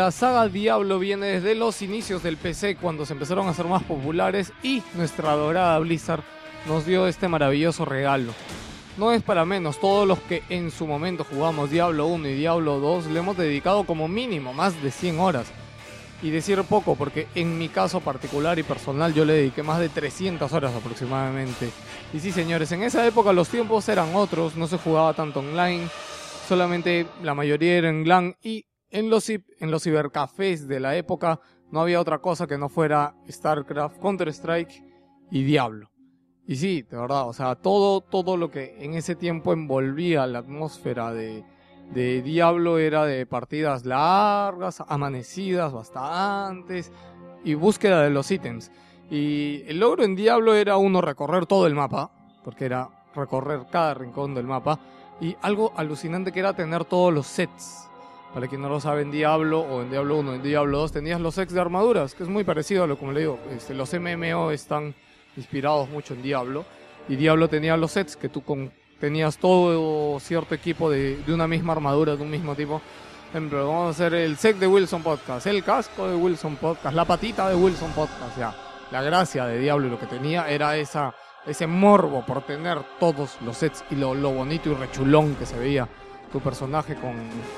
[0.07, 3.83] La saga Diablo viene desde los inicios del PC cuando se empezaron a hacer más
[3.83, 6.23] populares y nuestra adorada Blizzard
[6.69, 8.33] nos dio este maravilloso regalo.
[8.99, 12.79] No es para menos, todos los que en su momento jugamos Diablo 1 y Diablo
[12.79, 15.49] 2 le hemos dedicado como mínimo más de 100 horas.
[16.23, 19.89] Y decir poco, porque en mi caso particular y personal yo le dediqué más de
[19.89, 21.71] 300 horas aproximadamente.
[22.15, 25.89] Y sí, señores, en esa época los tiempos eran otros, no se jugaba tanto online,
[26.49, 28.67] solamente la mayoría era en LAN y
[28.97, 31.39] en los, cibercafés de la época
[31.71, 34.83] no había otra cosa que no fuera StarCraft, Counter-Strike
[35.31, 35.91] y Diablo.
[36.47, 40.39] Y sí, de verdad, o sea, todo, todo lo que en ese tiempo envolvía la
[40.39, 41.45] atmósfera de,
[41.93, 46.91] de Diablo era de partidas largas, amanecidas bastantes
[47.45, 48.71] y búsqueda de los ítems.
[49.11, 52.11] Y el logro en Diablo era uno recorrer todo el mapa,
[52.45, 54.81] porque era recorrer cada rincón del mapa,
[55.21, 57.86] y algo alucinante que era tener todos los sets.
[58.37, 61.19] Para quien no lo sabe, en Diablo o en Diablo 1, en Diablo 2 tenías
[61.23, 63.39] los sets de armaduras, que es muy parecido a lo como le digo.
[63.51, 64.95] Este, los MMO están
[65.39, 66.67] inspirados mucho en Diablo.
[67.09, 71.49] Y Diablo tenía los sets que tú con, tenías todo cierto equipo de, de una
[71.49, 72.83] misma armadura, de un mismo tipo.
[72.83, 76.95] Por ejemplo, vamos a hacer el set de Wilson Podcast, el casco de Wilson Podcast,
[76.95, 78.37] la patita de Wilson Podcast.
[78.37, 78.55] Ya,
[78.91, 81.15] la gracia de Diablo y lo que tenía era esa,
[81.47, 85.59] ese morbo por tener todos los sets y lo, lo bonito y rechulón que se
[85.59, 85.89] veía
[86.33, 87.15] tu personaje con,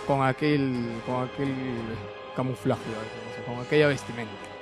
[0.07, 1.55] con aquel con aquel
[2.37, 2.83] camuflaje,
[3.47, 4.58] con aquella vestimenta.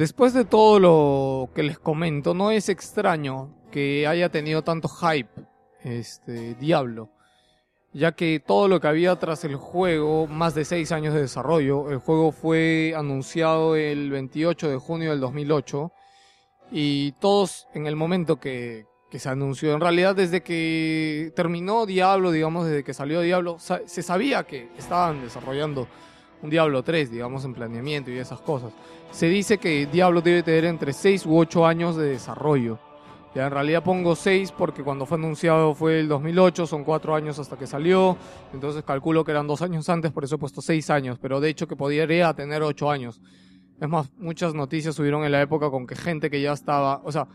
[0.00, 5.28] Después de todo lo que les comento, no es extraño que haya tenido tanto hype
[5.84, 7.10] este Diablo,
[7.92, 11.90] ya que todo lo que había tras el juego, más de 6 años de desarrollo,
[11.90, 15.92] el juego fue anunciado el 28 de junio del 2008
[16.72, 22.30] Y todos en el momento que, que se anunció, en realidad desde que terminó Diablo,
[22.30, 25.88] digamos, desde que salió Diablo, se sabía que estaban desarrollando
[26.42, 28.72] un Diablo 3, digamos, en planeamiento y esas cosas.
[29.10, 32.78] Se dice que Diablo debe tener entre 6 u 8 años de desarrollo.
[33.34, 37.38] Ya en realidad pongo 6 porque cuando fue anunciado fue el 2008, son 4 años
[37.38, 38.16] hasta que salió,
[38.52, 41.48] entonces calculo que eran 2 años antes, por eso he puesto 6 años, pero de
[41.48, 43.20] hecho que podría tener 8 años.
[43.80, 47.12] Es más, muchas noticias subieron en la época con que gente que ya estaba, o
[47.12, 47.28] sea,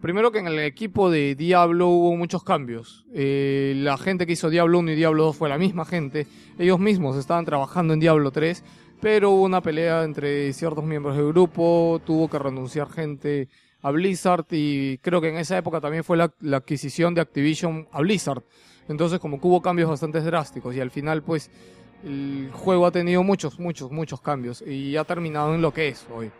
[0.00, 3.04] primero que en el equipo de Diablo hubo muchos cambios.
[3.12, 6.26] Eh, la gente que hizo Diablo 1 y Diablo 2 fue la misma gente,
[6.58, 8.64] ellos mismos estaban trabajando en Diablo 3,
[9.00, 13.48] pero hubo una pelea entre ciertos miembros del grupo, tuvo que renunciar gente
[13.82, 17.88] a Blizzard y creo que en esa época también fue la, la adquisición de Activision
[17.92, 18.42] a Blizzard.
[18.88, 21.50] Entonces como que hubo cambios bastante drásticos y al final pues
[22.04, 26.06] el juego ha tenido muchos, muchos, muchos cambios y ha terminado en lo que es
[26.14, 26.30] hoy.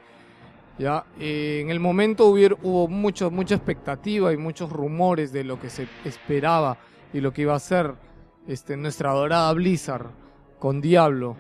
[0.79, 5.61] Ya, eh, en el momento hubier- hubo mucho, mucha expectativa y muchos rumores de lo
[5.61, 6.79] que se esperaba
[7.13, 7.95] y lo que iba a ser
[8.47, 10.07] este, nuestra adorada Blizzard
[10.59, 11.37] con Diablo.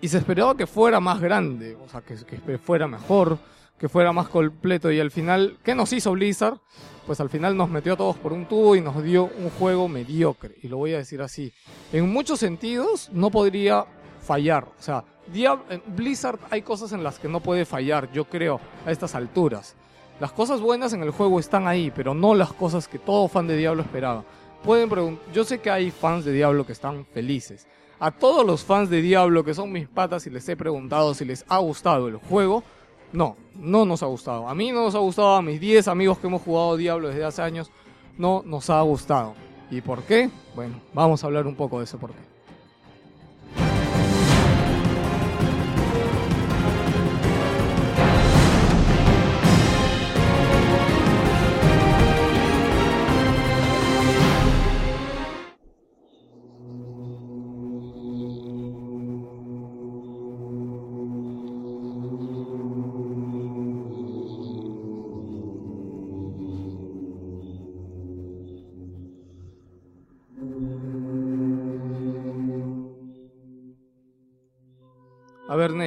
[0.00, 3.38] Y se esperaba que fuera más grande, o sea, que fuera mejor,
[3.78, 4.90] que fuera más completo.
[4.90, 6.58] Y al final, ¿qué nos hizo Blizzard?
[7.06, 9.88] Pues al final nos metió a todos por un tubo y nos dio un juego
[9.88, 10.56] mediocre.
[10.62, 11.52] Y lo voy a decir así.
[11.92, 13.84] En muchos sentidos, no podría
[14.20, 14.64] fallar.
[14.64, 18.90] O sea, Diab- Blizzard hay cosas en las que no puede fallar, yo creo, a
[18.92, 19.74] estas alturas.
[20.20, 23.46] Las cosas buenas en el juego están ahí, pero no las cosas que todo fan
[23.46, 24.24] de Diablo esperaba.
[24.62, 27.66] Pueden pregun- yo sé que hay fans de Diablo que están felices.
[27.98, 31.24] A todos los fans de Diablo que son mis patas y les he preguntado si
[31.24, 32.62] les ha gustado el juego,
[33.12, 34.48] no, no nos ha gustado.
[34.48, 37.24] A mí no nos ha gustado, a mis 10 amigos que hemos jugado Diablo desde
[37.24, 37.70] hace años,
[38.18, 39.34] no nos ha gustado.
[39.70, 40.30] ¿Y por qué?
[40.54, 42.35] Bueno, vamos a hablar un poco de ese por qué.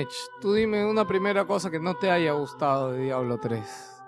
[0.10, 4.02] Nech, tú dime una primera cosa que no te haya gustado de Diablo 3.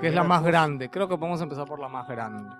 [0.00, 0.50] Que es la más cosa.
[0.50, 0.90] grande.
[0.90, 2.54] Creo que podemos empezar por la más grande.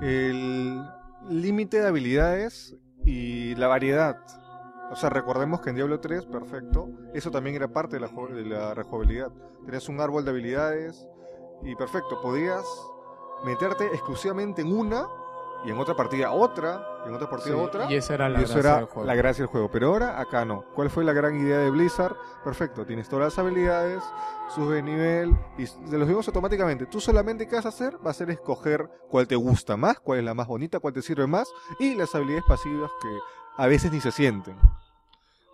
[0.00, 0.84] El
[1.28, 4.18] límite de habilidades y la variedad.
[4.90, 8.44] O sea, recordemos que en Diablo 3, perfecto, eso también era parte de la, de
[8.44, 9.30] la rejugabilidad.
[9.64, 11.06] Tenías un árbol de habilidades
[11.62, 12.64] y perfecto, podías
[13.44, 15.06] meterte exclusivamente en una
[15.64, 17.90] y en otra partida otra, y en otra partida Sí, otra.
[17.90, 19.06] Y esa era la y eso gracia era del juego.
[19.06, 19.70] la gracia del juego.
[19.70, 20.64] Pero ahora, acá no.
[20.74, 22.16] ¿Cuál fue la gran idea de Blizzard?
[22.44, 24.02] Perfecto, tienes todas las habilidades,
[24.54, 26.86] sube de nivel y de los vimos automáticamente.
[26.86, 30.20] Tú solamente qué vas a hacer va a ser escoger cuál te gusta más, cuál
[30.20, 33.08] es la más bonita, cuál te sirve más y las habilidades pasivas que
[33.56, 34.56] a veces ni se sienten.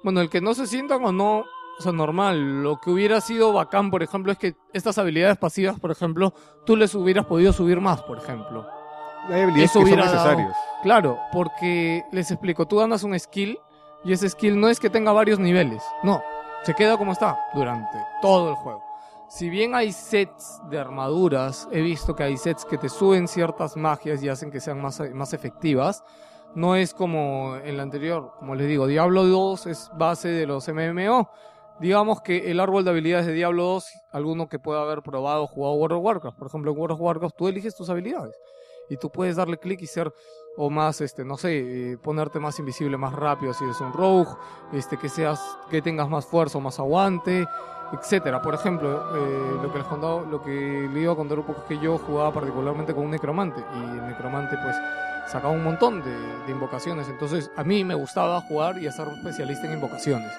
[0.05, 2.63] Bueno, el que no se sientan o no, o sea, normal.
[2.63, 6.33] Lo que hubiera sido bacán, por ejemplo, es que estas habilidades pasivas, por ejemplo,
[6.65, 8.67] tú les hubieras podido subir más, por ejemplo.
[9.29, 10.57] Hay habilidades Eso que son hubiera dado- necesarias.
[10.83, 13.59] Claro, porque les explico, tú ganas un skill
[14.05, 16.23] y ese skill no es que tenga varios niveles, no,
[16.63, 18.83] se queda como está durante todo el juego.
[19.29, 23.77] Si bien hay sets de armaduras, he visto que hay sets que te suben ciertas
[23.77, 26.05] magias y hacen que sean más, más efectivas,
[26.55, 30.69] no es como en la anterior, como les digo, Diablo 2 es base de los
[30.69, 31.29] MMO.
[31.81, 35.47] Digamos que el árbol de habilidades de Diablo 2, alguno que pueda haber probado o
[35.49, 38.35] jugado World of Warcraft, por ejemplo en World of Warcraft tú eliges tus habilidades
[38.89, 40.13] y tú puedes darle clic y ser
[40.57, 44.31] o más este no sé eh, ponerte más invisible más rápido si eres un rogue
[44.73, 45.41] este que seas
[45.71, 47.47] que tengas más fuerza o más aguante
[47.93, 48.43] etcétera.
[48.43, 51.61] Por ejemplo eh, lo que les contaba lo que le iba a contar un poco
[51.61, 54.77] es que yo jugaba particularmente con un necromante y el necromante pues
[55.29, 57.09] sacaba un montón de, de invocaciones.
[57.09, 60.33] Entonces a mí me gustaba jugar y hacer especialista en invocaciones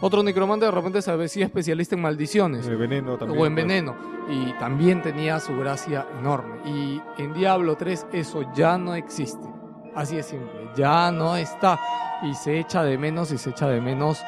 [0.00, 3.40] otro necromante de repente se decía especialista en maldiciones El veneno también.
[3.40, 3.66] o en pues.
[3.66, 3.96] veneno.
[4.28, 6.60] Y también tenía su gracia enorme.
[6.64, 9.46] Y en Diablo 3 eso ya no existe.
[9.94, 10.70] Así es simple.
[10.76, 11.78] Ya no está.
[12.22, 14.22] Y se echa de menos y se echa de menos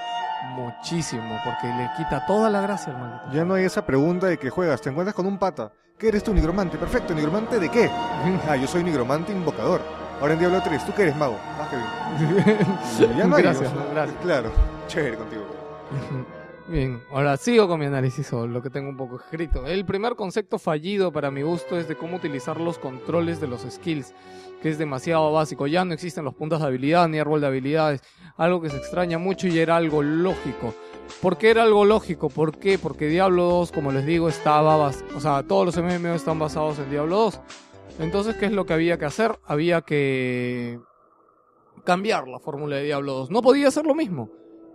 [0.57, 1.39] muchísimo.
[1.45, 3.33] Porque le quita toda la gracia al maldito.
[3.33, 5.73] Ya no hay esa pregunta de que juegas, te encuentras con un pata.
[5.99, 6.79] ¿Qué eres tú, nigromante?
[6.79, 7.89] Perfecto, ¿nigromante de qué?
[8.49, 9.81] Ah, yo soy nigromante invocador.
[10.21, 11.37] Ahora en Diablo 3, ¿tú qué eres mago?
[11.61, 12.59] Ah, qué bien.
[13.19, 14.19] Ya no hay, gracias, o sea, gracias.
[14.23, 14.51] Claro,
[14.89, 15.43] chévere contigo.
[16.69, 19.67] Bien, ahora sigo con mi análisis o lo que tengo un poco escrito.
[19.67, 23.63] El primer concepto fallido para mi gusto es de cómo utilizar los controles de los
[23.69, 24.15] skills,
[24.63, 25.67] que es demasiado básico.
[25.67, 28.01] Ya no existen los puntos de habilidad ni árbol de habilidades,
[28.37, 30.73] algo que se extraña mucho y era algo lógico.
[31.21, 32.29] ¿Por qué era algo lógico?
[32.31, 32.79] ¿Por qué?
[32.79, 36.79] Porque Diablo 2, como les digo, estaba, bas- o sea, todos los MMO están basados
[36.79, 37.41] en Diablo 2.
[37.99, 39.37] Entonces, ¿qué es lo que había que hacer?
[39.47, 40.79] Había que
[41.85, 43.31] cambiar la fórmula de Diablo 2.
[43.31, 44.31] No podía hacer lo mismo.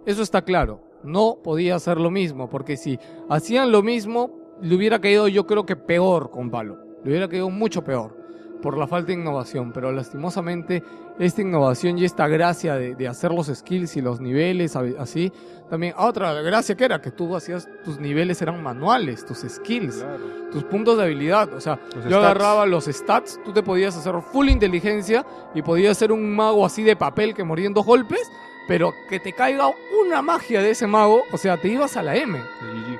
[0.06, 0.82] Eso está claro.
[1.04, 3.00] No podía hacer lo mismo, porque si
[3.30, 6.78] hacían lo mismo, le hubiera caído yo creo que peor con palo.
[7.04, 8.16] Le hubiera caído mucho peor
[8.62, 9.72] por la falta de innovación.
[9.72, 10.84] Pero lastimosamente
[11.20, 15.32] esta innovación y esta gracia de, de hacer los skills y los niveles así,
[15.70, 20.04] también ah, otra gracia que era que tú hacías tus niveles eran manuales, tus skills,
[20.52, 21.54] tus puntos de habilidad.
[21.54, 22.16] O sea, Los yo stats.
[22.26, 26.82] agarraba los stats, tú te podías hacer full inteligencia y podías ser un mago así
[26.84, 28.22] de papel que moría en dos golpes,
[28.68, 29.72] pero que te caiga
[30.04, 32.40] una magia de ese mago, o sea, te ibas a la M.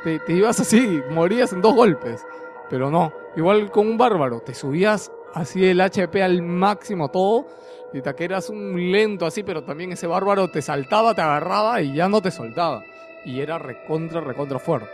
[0.04, 2.26] Te, te ibas así, morías en dos golpes.
[2.70, 7.46] Pero no, igual con un bárbaro, te subías así el HP al máximo todo
[7.94, 11.82] y te que eras un lento así, pero también ese bárbaro te saltaba, te agarraba
[11.82, 12.84] y ya no te soltaba.
[13.26, 14.90] Y era recontra, recontra fuerte.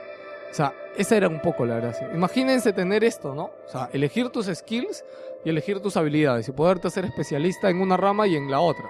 [0.52, 2.10] O sea, esa era un poco la gracia.
[2.14, 3.45] Imagínense tener esto, ¿no?
[3.45, 5.04] O sea, elegir tus skills
[5.44, 8.86] y elegir tus habilidades y poderte hacer especialista en una rama y en la otra.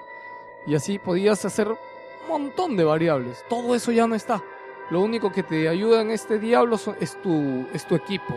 [0.66, 1.78] Y así podías hacer un
[2.30, 3.44] montón de variables.
[3.50, 4.42] Todo eso ya no está.
[4.90, 8.34] Lo único que te ayuda en este diablo es, tu, es tu equipo.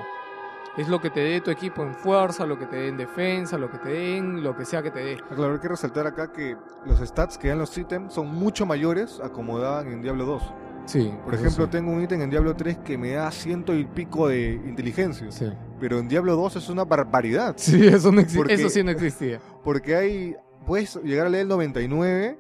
[0.77, 3.57] Es lo que te dé tu equipo en fuerza, lo que te dé en defensa,
[3.57, 5.17] lo que te den, lo que sea que te dé.
[5.35, 9.19] Claro, hay que resaltar acá que los stats que dan los ítems son mucho mayores
[9.23, 10.43] a como daban en Diablo 2.
[10.85, 14.29] Sí, Por ejemplo, tengo un ítem en Diablo 3 que me da ciento y pico
[14.29, 15.33] de inteligencia.
[15.33, 15.47] Sí,
[15.81, 17.55] Pero en Diablo 2 es una barbaridad.
[17.57, 19.41] sí eso, no Porque- eso sí no existía.
[19.65, 20.37] Porque hay.
[20.67, 22.39] Puedes llegar a leer el 99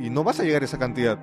[0.00, 1.18] y no vas a llegar a esa cantidad.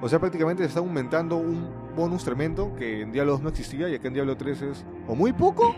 [0.00, 3.94] O sea, prácticamente está aumentando un bonus tremendo que en Diablo 2 no existía y
[3.94, 5.74] acá en Diablo 3 es o muy poco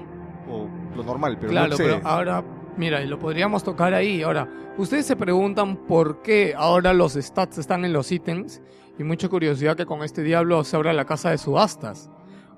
[0.49, 2.45] o lo normal, pero claro, no pero ahora,
[2.77, 4.23] mira, y lo podríamos tocar ahí.
[4.23, 4.49] Ahora,
[4.79, 8.63] ustedes se preguntan por qué ahora los stats están en los ítems
[8.99, 12.11] y mucha curiosidad que con este diablo se abra la casa de subastas.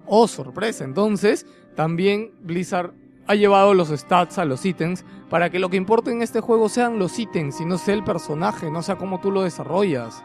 [0.07, 0.85] Oh, sorpresa.
[0.85, 2.93] Entonces, también Blizzard
[3.27, 6.69] ha llevado los stats a los ítems para que lo que importa en este juego
[6.69, 10.23] sean los ítems y no sea el personaje, no sea cómo tú lo desarrollas.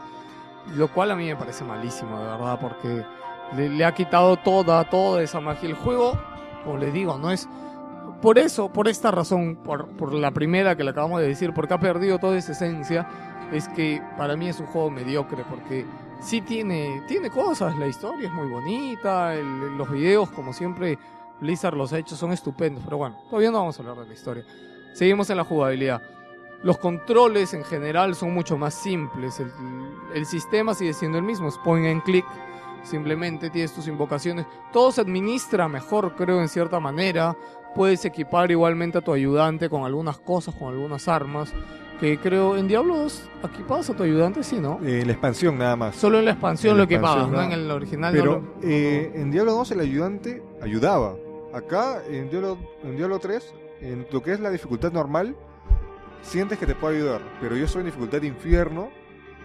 [0.76, 3.04] Lo cual a mí me parece malísimo, de verdad, porque
[3.56, 5.68] le, le ha quitado toda, toda esa magia.
[5.68, 6.16] El juego,
[6.64, 7.48] como les digo, no es...
[8.20, 11.74] Por eso, por esta razón, por, por la primera que le acabamos de decir, porque
[11.74, 13.08] ha perdido toda esa esencia,
[13.50, 15.84] es que para mí es un juego mediocre, porque
[16.20, 20.96] sí tiene, tiene cosas, la historia es muy bonita, el- los videos, como siempre,
[21.40, 24.14] Blizzard los ha hecho, son estupendos, pero bueno, todavía no vamos a hablar de la
[24.14, 24.44] historia.
[24.92, 26.02] Seguimos en la jugabilidad.
[26.62, 29.50] Los controles en general son mucho más simples, el,
[30.14, 32.24] el sistema sigue siendo el mismo, es point and click,
[32.84, 37.36] simplemente tienes tus invocaciones, todo se administra mejor, creo, en cierta manera,
[37.74, 41.52] puedes equipar igualmente a tu ayudante con algunas cosas, con algunas armas,
[42.02, 44.80] que creo en Diablo 2 equipabas a tu ayudante, sí, ¿no?
[44.84, 45.94] Eh, la expansión nada más.
[45.94, 47.54] Solo en la expansión En lo la equipabas, expansión, ¿no?
[47.54, 47.64] En ¿no?
[47.66, 51.14] el original no Pero lo- eh, en Diablo 2 el ayudante ayudaba.
[51.54, 55.36] Acá en Diablo, en Diablo 3, en lo que es la dificultad normal,
[56.22, 57.20] sientes que te puede ayudar.
[57.40, 58.88] Pero yo estoy en dificultad infierno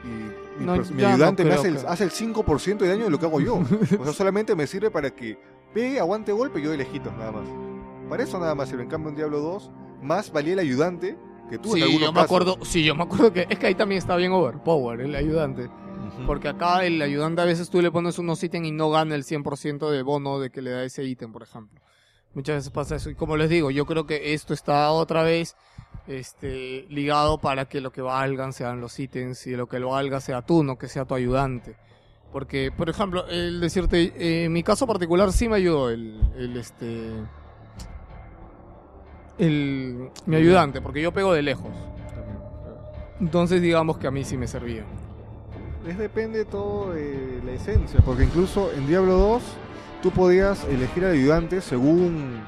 [0.03, 3.03] y mi, No, mi no ayudante me hace el, que- hace el 5% de daño
[3.03, 3.57] de lo que hago yo.
[3.99, 5.37] o sea, solamente me sirve para que
[5.75, 7.47] pegue, aguante golpe y yo de lejitos nada más.
[8.09, 8.81] Para eso nada más sirve.
[8.81, 9.69] En cambio en Diablo 2,
[10.01, 11.17] más valía el ayudante
[11.49, 12.25] que tú en Sí, algunos yo me casos.
[12.25, 15.69] acuerdo, sí, yo me acuerdo que es que ahí también está bien overpower el ayudante.
[16.25, 19.23] Porque acá el ayudante a veces tú le pones unos ítems y no gana el
[19.23, 21.79] 100% de bono de que le da ese ítem, por ejemplo.
[22.33, 23.09] Muchas veces pasa eso.
[23.09, 25.55] Y como les digo, yo creo que esto está otra vez
[26.07, 30.21] este, ligado para que lo que valgan sean los ítems y lo que lo valga
[30.21, 31.75] sea tú, no que sea tu ayudante.
[32.31, 36.57] Porque, por ejemplo, el decirte, eh, en mi caso particular sí me ayudó el, el
[36.57, 37.11] este,
[39.37, 41.71] el, mi ayudante, porque yo pego de lejos.
[43.19, 44.83] Entonces digamos que a mí sí me servía.
[45.87, 49.43] Es depende todo de la esencia, porque incluso en Diablo 2
[50.03, 52.41] tú podías elegir al ayudante según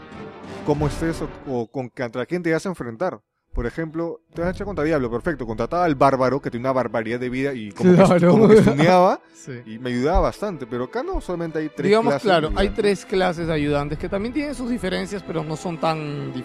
[0.66, 3.20] cómo estés o, o con contra quién te vas a enfrentar.
[3.54, 5.46] Por ejemplo, te vas a echar contra Diablo, perfecto.
[5.48, 8.32] Contrataba al bárbaro que tiene una barbaridad de vida y como, que, Claro.
[8.32, 9.54] como que stuneaba Sí.
[9.66, 10.68] y me ayudaba bastante.
[10.68, 12.76] Pero acá no, solamente hay tres Digamos, clases de claro, hay ayudantes.
[12.76, 16.44] tres clases de ayudantes que también tienen sus diferencias, pero no son tan, dif-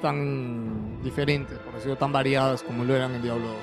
[0.00, 3.56] tan diferentes, por decirlo, tan variadas como lo eran en Diablo 2.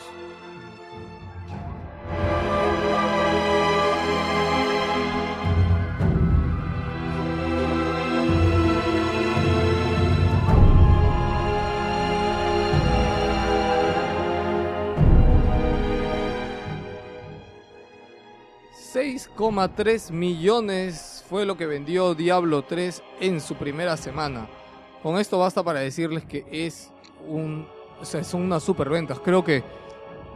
[18.96, 24.48] 6,3 millones fue lo que vendió Diablo 3 en su primera semana.
[25.06, 26.92] Con esto basta para decirles que es
[27.28, 27.68] un,
[28.02, 29.20] o sea, son unas super ventas.
[29.20, 29.64] Creo que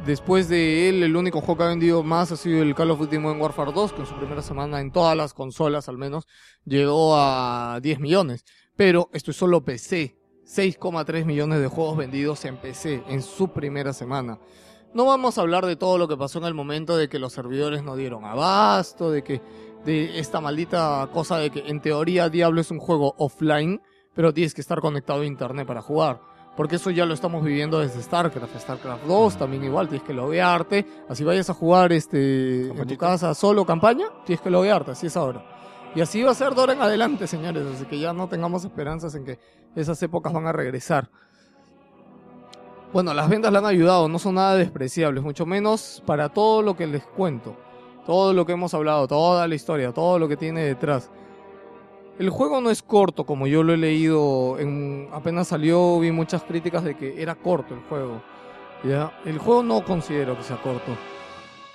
[0.05, 2.99] después de él, el único juego que ha vendido más ha sido el Call of
[2.99, 6.27] Duty Modern Warfare 2, que en su primera semana en todas las consolas al menos
[6.65, 8.45] llegó a 10 millones.
[8.75, 10.19] Pero esto es solo PC.
[10.45, 14.37] 6,3 millones de juegos vendidos en PC en su primera semana.
[14.93, 17.33] No vamos a hablar de todo lo que pasó en el momento de que los
[17.33, 19.41] servidores no dieron abasto, de que
[19.83, 23.81] de esta maldita cosa de que en teoría Diablo es un juego offline,
[24.19, 26.19] pero tienes que estar conectado a internet para jugar.
[26.57, 30.85] Porque eso ya lo estamos viviendo desde StarCraft, StarCraft 2 también igual, tienes que loguearte,
[31.07, 35.15] así vayas a jugar este en tu casa solo campaña, tienes que loguearte, así es
[35.15, 35.41] ahora.
[35.95, 38.65] Y así va a ser de ahora en adelante, señores, así que ya no tengamos
[38.65, 39.39] esperanzas en que
[39.73, 41.09] esas épocas van a regresar.
[42.91, 46.75] Bueno, las ventas le han ayudado, no son nada despreciables, mucho menos para todo lo
[46.75, 47.55] que les cuento,
[48.05, 51.09] todo lo que hemos hablado, toda la historia, todo lo que tiene detrás.
[52.19, 56.43] El juego no es corto, como yo lo he leído, en, apenas salió vi muchas
[56.43, 58.21] críticas de que era corto el juego.
[58.83, 59.13] ¿ya?
[59.23, 60.91] El juego no considero que sea corto.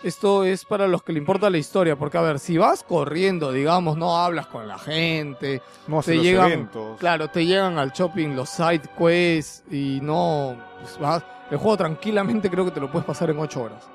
[0.02, 3.52] Esto es para los que le importa la historia, porque a ver, si vas corriendo,
[3.52, 6.98] digamos, no hablas con la gente, No te los llegan, eventos.
[6.98, 12.50] claro, te llegan al shopping los side quests y no, pues vas, el juego tranquilamente
[12.50, 13.88] creo que te lo puedes pasar en 8 horas.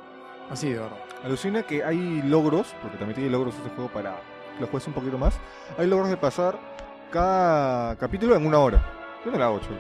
[0.50, 0.98] Así de verdad.
[1.24, 4.20] Alucina que hay logros, porque también tiene logros este juego para
[4.60, 5.40] que lo juegues un poquito más.
[5.78, 6.60] Hay logros de pasar
[7.12, 8.84] cada capítulo en una hora.
[9.26, 9.78] Yo no la hago, chulo.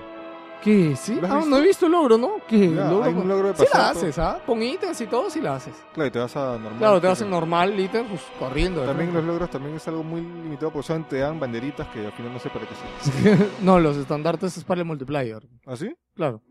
[0.61, 0.93] ¿Qué?
[0.97, 1.15] ¿Sí?
[1.15, 2.31] ¿Lo has Ah, no he visto el logro, ¿no?
[2.47, 2.73] ¿Qué?
[2.75, 3.03] Ya, ¿Logro?
[3.05, 3.91] hay un logro de Sí la pasar.
[3.95, 4.41] haces, ¿ah?
[4.45, 5.73] Con ítems y todo, sí la haces.
[5.93, 6.77] Claro, y te vas a normal.
[6.77, 8.83] Claro, te vas pero normal, ítems, pues corriendo.
[8.83, 12.11] También los logros también es algo muy limitado porque solamente te dan banderitas que al
[12.11, 13.47] final no sé para qué son.
[13.65, 15.47] no, los estandartes es para el multiplayer.
[15.65, 15.95] ¿Ah, sí?
[16.15, 16.41] Claro.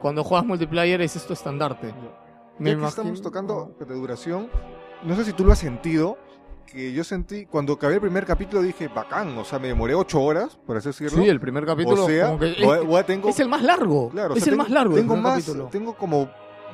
[0.00, 1.94] Cuando juegas multiplayer ese es tu estandarte.
[2.58, 4.48] Me Ya imagino- estamos tocando de duración,
[5.04, 6.18] no sé si tú lo has sentido,
[6.64, 10.20] que yo sentí, cuando acabé el primer capítulo dije, bacán, o sea, me demoré ocho
[10.20, 11.22] horas, por así decirlo.
[11.22, 14.10] Sí, el primer capítulo o sea, como que es, tengo, es el más largo.
[14.10, 14.94] claro, o es sea, el tengo- más largo.
[14.94, 15.68] Tengo más, capítulo.
[15.70, 16.28] tengo como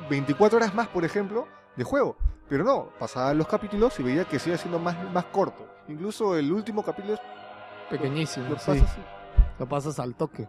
[0.09, 2.17] 24 horas más, por ejemplo, de juego.
[2.49, 5.65] Pero no, pasaba los capítulos y veía que sigue siendo más, más corto.
[5.87, 7.21] Incluso el último capítulo es-
[7.89, 8.49] Pequeñísimo.
[8.49, 8.65] lo sí.
[8.71, 9.01] pasas así.
[9.59, 10.47] Lo pasas al toque.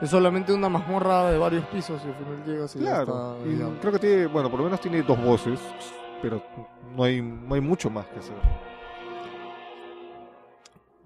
[0.00, 3.36] Es solamente una mazmorra de varios pisos y al final llegas y ya Claro.
[3.38, 3.48] está.
[3.48, 3.80] Y ya.
[3.80, 5.58] creo que tiene, bueno, por lo menos tiene dos voces,
[6.20, 6.42] pero
[6.94, 8.34] no hay, no hay mucho más que hacer.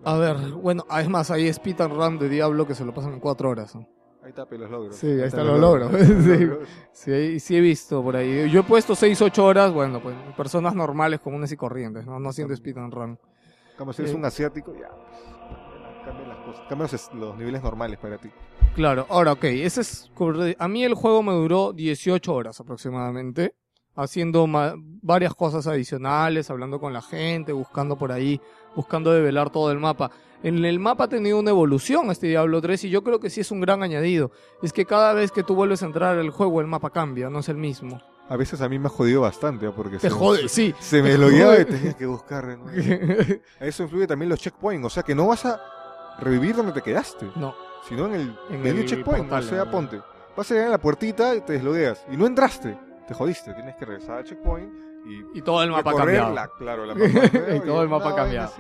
[0.05, 3.21] A ver, bueno, además hay speed and run de Diablo que se lo pasan en
[3.21, 3.75] cuatro horas.
[3.75, 3.87] ¿no?
[4.23, 4.97] Ahí está, los logros.
[4.97, 5.91] Sí, ahí están los logros.
[6.23, 6.49] Sí.
[6.93, 8.51] Sí, ahí- sí he visto por ahí.
[8.51, 12.19] Yo he puesto 6, 8 horas, bueno, pues personas normales, comunes y corrientes, ¿no?
[12.19, 13.19] No haciendo speed and run.
[13.79, 14.17] Como si eres Eh.
[14.17, 14.89] un asiático, ya.
[14.91, 16.63] pues, Cambia las cosas.
[16.69, 18.31] Cambia los, los niveles normales para ti.
[18.75, 20.11] Claro, ahora, ok, ese es...
[20.59, 23.55] A mí el juego me duró 18 horas aproximadamente,
[23.97, 24.47] haciendo
[25.03, 28.41] varias cosas adicionales, hablando con la gente, buscando por ahí,
[28.75, 30.11] buscando develar todo el mapa.
[30.43, 33.41] En el mapa ha tenido una evolución este Diablo 3 y yo creo que sí
[33.43, 34.31] es un gran añadido.
[34.63, 37.41] Es que cada vez que tú vuelves a entrar al juego el mapa cambia, no
[37.41, 38.01] es el mismo.
[38.29, 39.73] A veces a mí me ha jodido bastante, ¿eh?
[39.75, 40.73] porque Te se, jode, sí.
[40.79, 41.63] se me jode.
[41.63, 42.45] y tenía que buscar.
[42.47, 42.59] A
[43.67, 45.61] eso influye también los checkpoints, o sea que no vas a
[46.21, 47.55] revivir donde te quedaste, no,
[47.89, 49.29] sino en el En venue el checkpoint.
[49.29, 49.71] portal, o sea, ¿no?
[49.71, 50.01] ponte.
[50.37, 52.05] Vas a llegar a la puertita y te deslogueas.
[52.11, 52.79] Y no entraste,
[53.09, 53.53] te jodiste.
[53.53, 54.71] Tienes que regresar al checkpoint
[55.05, 56.35] y y todo el mapa cambiado.
[56.35, 58.53] la, claro, mapa nuevo Y todo el mapa ha cambiado.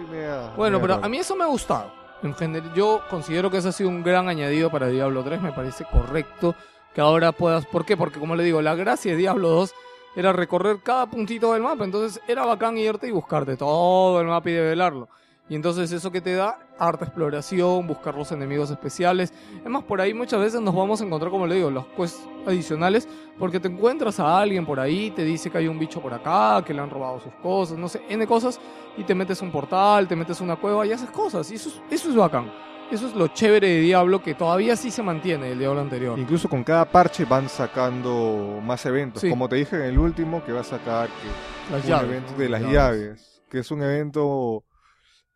[0.56, 1.92] Bueno, pero a mí eso me ha gustado.
[2.22, 5.40] En general, yo considero que ese ha sido un gran añadido para Diablo 3.
[5.40, 6.54] Me parece correcto
[6.94, 7.66] que ahora puedas.
[7.66, 7.96] ¿Por qué?
[7.96, 9.74] Porque, como le digo, la gracia de Diablo 2
[10.16, 11.84] era recorrer cada puntito del mapa.
[11.84, 15.08] Entonces era bacán irte y buscarte todo el mapa y develarlo.
[15.50, 19.34] Y entonces eso que te da harta exploración, buscar los enemigos especiales.
[19.60, 23.08] Además, por ahí muchas veces nos vamos a encontrar, como le digo, los quests adicionales,
[23.36, 26.62] porque te encuentras a alguien por ahí, te dice que hay un bicho por acá,
[26.64, 28.60] que le han robado sus cosas, no sé, N cosas,
[28.96, 31.50] y te metes un portal, te metes una cueva y haces cosas.
[31.50, 32.52] Y eso es, eso es bacán.
[32.92, 36.16] Eso es lo chévere de Diablo, que todavía sí se mantiene del Diablo anterior.
[36.16, 39.20] Incluso con cada parche van sacando más eventos.
[39.20, 39.28] Sí.
[39.28, 42.32] Como te dije en el último, que va a sacar que Las un llaves, evento
[42.34, 43.42] de las Las llaves.
[43.48, 44.64] Que es un evento.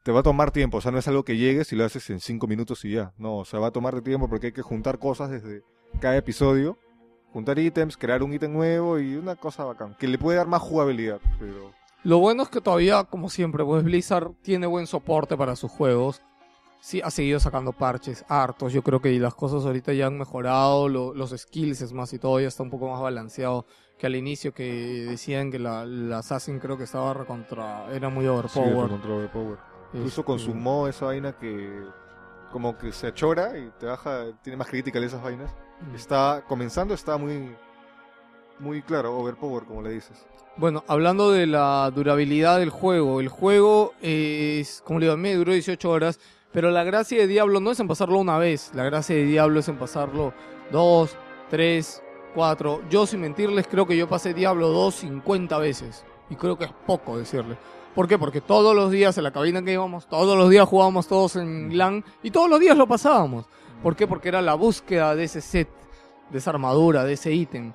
[0.04, 0.76] Te va a tomar tiempo.
[0.76, 3.12] O sea, no es algo que llegues y lo haces en cinco minutos y ya.
[3.18, 5.62] No, o sea, va a tomarte tiempo porque hay que juntar cosas desde
[6.00, 6.78] cada episodio.
[7.32, 9.96] Juntar ítems, crear un ítem nuevo y una cosa bacán.
[9.98, 11.18] Que le puede dar más jugabilidad.
[11.40, 11.72] Pero.
[12.04, 16.20] Lo bueno es que todavía, como siempre, pues Blizzard tiene buen soporte para sus juegos.
[16.80, 18.74] Sí, ha seguido sacando parches hartos.
[18.74, 20.88] Yo creo que las cosas ahorita ya han mejorado.
[20.90, 23.64] lo- los skills, es más, y todo ya está un poco más balanceado
[23.98, 27.86] que al inicio, que decían que la, la Assassin creo que estaba recontra.
[27.90, 29.58] Era muy Sí, overpowered.
[29.94, 31.82] Incluso con su modo, esa vaina que.
[32.52, 34.26] Como que se achora y te baja.
[34.42, 35.50] Tiene más crítica esas vainas.
[35.90, 35.94] mm.
[35.94, 37.50] Está comenzando, está muy
[38.58, 40.26] muy claro, overpower, como le dices.
[40.56, 45.52] Bueno, hablando de la durabilidad del juego, el juego es, como le digo, me duró
[45.52, 46.20] 18 horas,
[46.52, 49.60] pero la gracia de Diablo no es en pasarlo una vez, la gracia de Diablo
[49.60, 50.32] es en pasarlo
[50.70, 51.16] dos,
[51.50, 52.02] tres,
[52.34, 52.82] cuatro.
[52.88, 56.72] Yo, sin mentirles, creo que yo pasé Diablo 2 50 veces, y creo que es
[56.86, 57.56] poco decirle.
[57.94, 58.18] ¿Por qué?
[58.18, 61.76] Porque todos los días en la cabina que íbamos, todos los días jugábamos todos en
[61.76, 63.46] LAN, y todos los días lo pasábamos.
[63.82, 64.06] ¿Por qué?
[64.06, 65.68] Porque era la búsqueda de ese set,
[66.30, 67.72] de esa armadura, de ese ítem.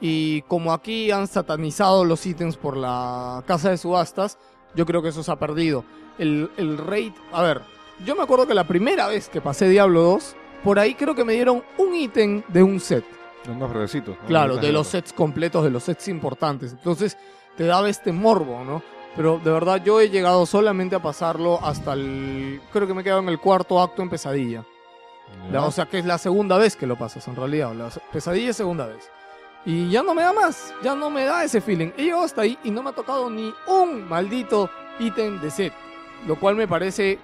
[0.00, 4.38] Y como aquí han satanizado los ítems por la casa de subastas,
[4.74, 5.84] yo creo que eso se ha perdido.
[6.18, 7.62] El, el rate, a ver,
[8.04, 11.24] yo me acuerdo que la primera vez que pasé Diablo 2, por ahí creo que
[11.24, 13.04] me dieron un ítem de un set.
[13.48, 13.70] Unos.
[14.20, 14.26] ¿no?
[14.26, 16.72] Claro, de los sets completos, de los sets importantes.
[16.72, 17.16] Entonces
[17.56, 18.82] te daba este morbo, ¿no?
[19.16, 22.60] Pero de verdad yo he llegado solamente a pasarlo hasta el...
[22.72, 24.64] Creo que me he quedado en el cuarto acto en pesadilla.
[25.50, 27.72] La- o sea que es la segunda vez que lo pasas en realidad.
[27.74, 29.10] La pesadilla es segunda vez.
[29.64, 31.90] Y ya no me da más, ya no me da ese feeling.
[31.96, 34.70] He llegado hasta ahí y no me ha tocado ni un maldito
[35.00, 35.72] ítem de set.
[36.26, 37.18] Lo cual me parece,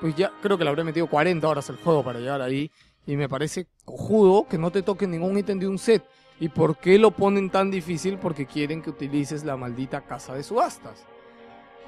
[0.00, 2.70] pues ya creo que le habré metido 40 horas el juego para llegar ahí.
[3.06, 6.02] Y me parece cojudo que no te toque ningún ítem de un set.
[6.40, 8.18] ¿Y por qué lo ponen tan difícil?
[8.18, 11.04] Porque quieren que utilices la maldita casa de subastas.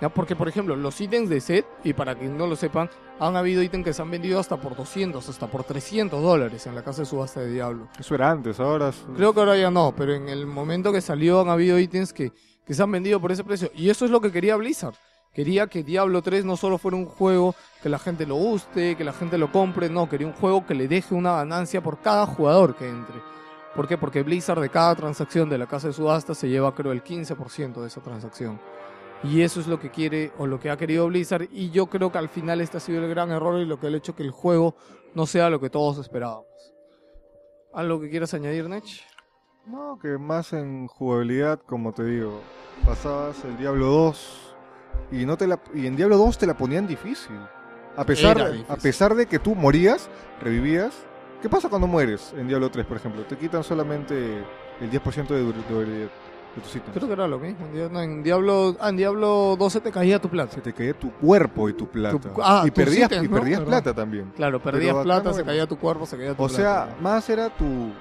[0.01, 0.09] ¿Ya?
[0.11, 3.63] Porque, por ejemplo, los ítems de set, y para quien no lo sepan, han habido
[3.63, 7.01] ítems que se han vendido hasta por 200, hasta por 300 dólares en la casa
[7.03, 7.89] de subasta de Diablo.
[7.99, 8.91] Eso era antes, ahora.
[8.91, 12.13] es- Creo que ahora ya no, pero en el momento que salió han habido ítems
[12.13, 12.31] que,
[12.67, 13.71] que se han vendido por ese precio.
[13.75, 14.95] Y eso es lo que quería Blizzard.
[15.33, 19.05] Quería que Diablo 3 no solo fuera un juego que la gente lo guste, que
[19.05, 22.27] la gente lo compre, no, quería un juego que le deje una ganancia por cada
[22.27, 23.17] jugador que entre.
[23.75, 23.99] ¿Por qué?
[23.99, 27.83] Porque Blizzard de cada transacción de la casa de subasta se lleva creo el 15%
[27.83, 28.59] de esa transacción.
[29.29, 32.13] Y eso es lo que quiere o lo que ha querido Blizzard y yo creo
[32.13, 34.23] que al final este ha sido el gran error y lo que ha hecho que
[34.23, 34.77] el juego
[35.15, 36.47] no sea lo que todos esperábamos.
[37.75, 39.05] ¿Algo que quieras añadir, Nech?
[39.67, 42.41] No, que más en jugabilidad, como te digo.
[42.85, 44.55] Pasabas el Diablo 2
[45.13, 47.37] y no te la y en Diablo 2 te la ponían difícil.
[47.97, 48.77] A pesar, Era a difícil.
[48.83, 50.09] pesar de que tú morías,
[50.41, 50.95] revivías.
[51.43, 53.25] ¿Qué pasa cuando mueres en Diablo 3, por ejemplo?
[53.25, 54.15] Te quitan solamente
[54.81, 56.09] el 10% de durabilidad
[56.57, 56.93] de tus ítems.
[56.95, 57.67] Creo que era lo mismo.
[58.01, 60.55] En, Diablo, ah, en Diablo 12 te caía tu plata.
[60.55, 62.19] Se te caía tu cuerpo y tu plata.
[62.19, 63.37] Tu- ah, y perdías, ítems, y ¿no?
[63.37, 64.33] perdías plata también.
[64.35, 66.63] Claro, perdías plata, no se caía tu cuerpo, se caía tu O plata.
[66.63, 67.93] sea, más era tu,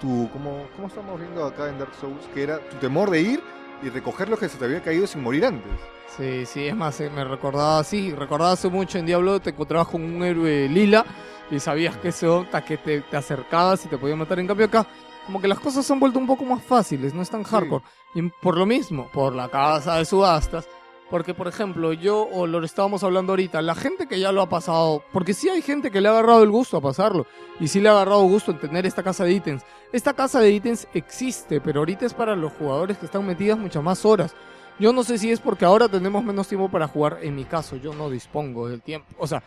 [0.00, 2.24] tu ¿cómo, ¿cómo estamos viendo acá en Dark Souls?
[2.34, 3.42] Que era tu temor de ir
[3.82, 5.70] y recoger lo que se te había caído sin morir antes.
[6.16, 9.88] Sí, sí, es más, eh, me recordaba así, recordaba hace mucho en Diablo te encontrabas
[9.88, 11.04] con un héroe lila
[11.50, 14.38] y sabías que ese hasta que te, te acercabas y te podía matar.
[14.40, 14.86] En cambio acá,
[15.28, 17.84] como que las cosas se han vuelto un poco más fáciles, no es tan hardcore.
[18.14, 20.66] Y por lo mismo, por la casa de subastas,
[21.10, 24.48] porque por ejemplo, yo, o lo estábamos hablando ahorita, la gente que ya lo ha
[24.48, 27.26] pasado, porque sí hay gente que le ha agarrado el gusto a pasarlo,
[27.60, 29.62] y sí le ha agarrado gusto en tener esta casa de ítems.
[29.92, 33.82] Esta casa de ítems existe, pero ahorita es para los jugadores que están metidas muchas
[33.82, 34.34] más horas.
[34.78, 37.18] Yo no sé si es porque ahora tenemos menos tiempo para jugar.
[37.20, 39.08] En mi caso, yo no dispongo del tiempo.
[39.18, 39.42] O sea,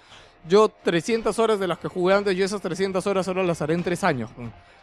[0.47, 3.73] yo 300 horas de las que jugué antes, yo esas 300 horas ahora las haré
[3.73, 4.29] en 3 años.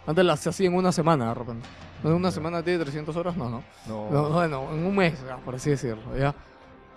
[0.07, 1.69] Antes las hacía en una semana, de repente.
[2.03, 3.37] ¿En una semana tiene 300 horas?
[3.37, 3.63] No, no.
[3.87, 4.11] No.
[4.11, 5.15] No, bueno, en un mes,
[5.45, 6.35] por así decirlo, ¿ya?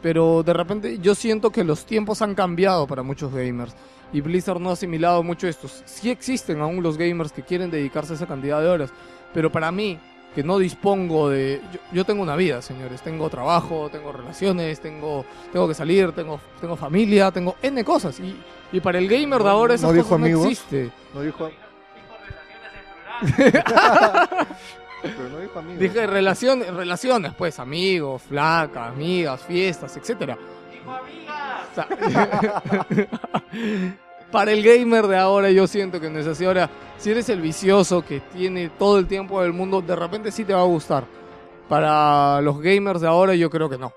[0.01, 3.75] Pero de repente yo siento que los tiempos han cambiado para muchos gamers.
[4.13, 5.67] Y Blizzard no ha asimilado mucho esto.
[5.85, 8.91] Sí existen aún los gamers que quieren dedicarse a esa cantidad de horas.
[9.33, 9.99] Pero para mí,
[10.35, 11.61] que no dispongo de...
[11.73, 13.01] Yo, yo tengo una vida, señores.
[13.01, 18.19] Tengo trabajo, tengo relaciones, tengo, tengo que salir, tengo, tengo familia, tengo N cosas.
[18.19, 18.35] Y,
[18.71, 20.45] y para el gamer de ahora esas ¿No dijo cosas no amigos?
[20.47, 20.91] existe.
[21.13, 21.49] No dijo.
[25.01, 25.79] Pero no dijo amigos.
[25.79, 30.37] Dije relaciones, relaciones, pues, amigos, flacas, amigas, fiestas, etcétera.
[30.85, 31.87] O sea,
[34.31, 36.45] para el gamer de ahora yo siento que no es así.
[36.45, 40.45] Ahora, si eres el vicioso que tiene todo el tiempo del mundo, de repente sí
[40.45, 41.05] te va a gustar.
[41.67, 43.93] Para los gamers de ahora yo creo que no.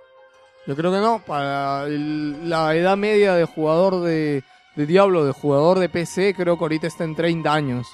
[0.66, 1.20] Yo creo que no.
[1.26, 4.42] Para la edad media de jugador de,
[4.76, 7.86] de Diablo, de jugador de PC, creo que ahorita está en 30 años.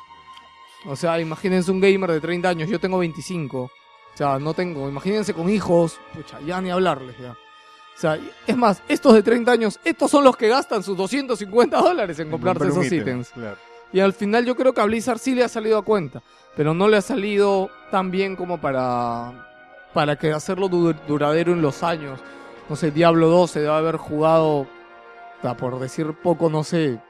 [0.87, 3.59] O sea, imagínense un gamer de 30 años, yo tengo 25.
[3.63, 3.71] O
[4.15, 7.37] sea, no tengo, imagínense con hijos, pucha, ya ni hablarles ya.
[7.97, 11.77] O sea, es más, estos de 30 años, estos son los que gastan sus 250
[11.81, 13.29] dólares en comprarse esos ítem, ítems.
[13.31, 13.57] Claro.
[13.93, 16.23] Y al final yo creo que a Blizzard sí le ha salido a cuenta,
[16.57, 19.49] pero no le ha salido tan bien como para,
[19.93, 22.21] para que hacerlo du- duradero en los años.
[22.71, 24.67] No sé, Diablo 2 se debe haber jugado,
[25.59, 27.01] por decir poco, no sé,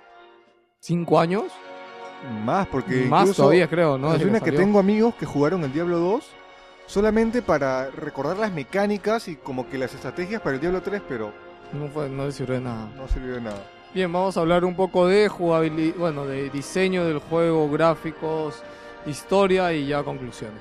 [0.80, 1.44] 5 años.
[2.44, 4.12] Más, porque Más incluso todavía creo, ¿no?
[4.12, 4.60] Resulta que salió.
[4.60, 6.24] tengo amigos que jugaron el Diablo 2
[6.90, 11.32] solamente para recordar las mecánicas y como que las estrategias para el Diablo 3, pero
[11.72, 12.88] No, fue, no le sirvió de nada.
[12.96, 13.62] no sirvió de nada.
[13.94, 18.60] Bien, vamos a hablar un poco de jugabilidad, bueno, de diseño del juego, gráficos,
[19.06, 20.60] historia y ya conclusiones.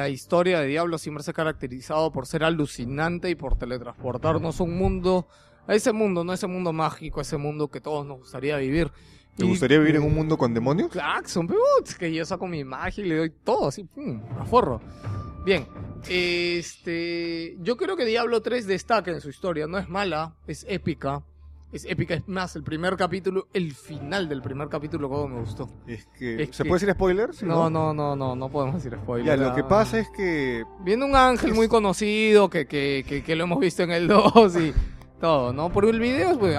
[0.00, 4.62] La historia de Diablo siempre se ha caracterizado por ser alucinante y por teletransportarnos a
[4.64, 5.28] un mundo,
[5.66, 8.90] a ese mundo, no ese mundo mágico, ese mundo que todos nos gustaría vivir.
[9.36, 10.90] ¿Te Y- gustaría vivir en un mundo con demonios?
[10.90, 14.80] Putz, que yo saco mi magia y le doy todo así, pum, a forro.
[15.44, 15.66] Bien,
[16.08, 21.22] este, yo creo que Diablo 3 destaca en su historia, no es mala, es épica.
[21.72, 25.68] Es épica, es más, el primer capítulo, el final del primer capítulo, como me gustó.
[25.86, 26.42] Es que...
[26.42, 27.32] Es ¿Se que- puede decir spoiler?
[27.32, 29.38] Sí, No, no, no, no, no podemos decir spoiler.
[29.38, 30.64] Ya, lo que pasa es que...
[30.80, 34.56] Viene un ángel muy conocido que, que, que, que lo hemos visto en el 2
[34.56, 34.74] y
[35.20, 35.70] todo, ¿no?
[35.70, 36.56] Por el video, pues,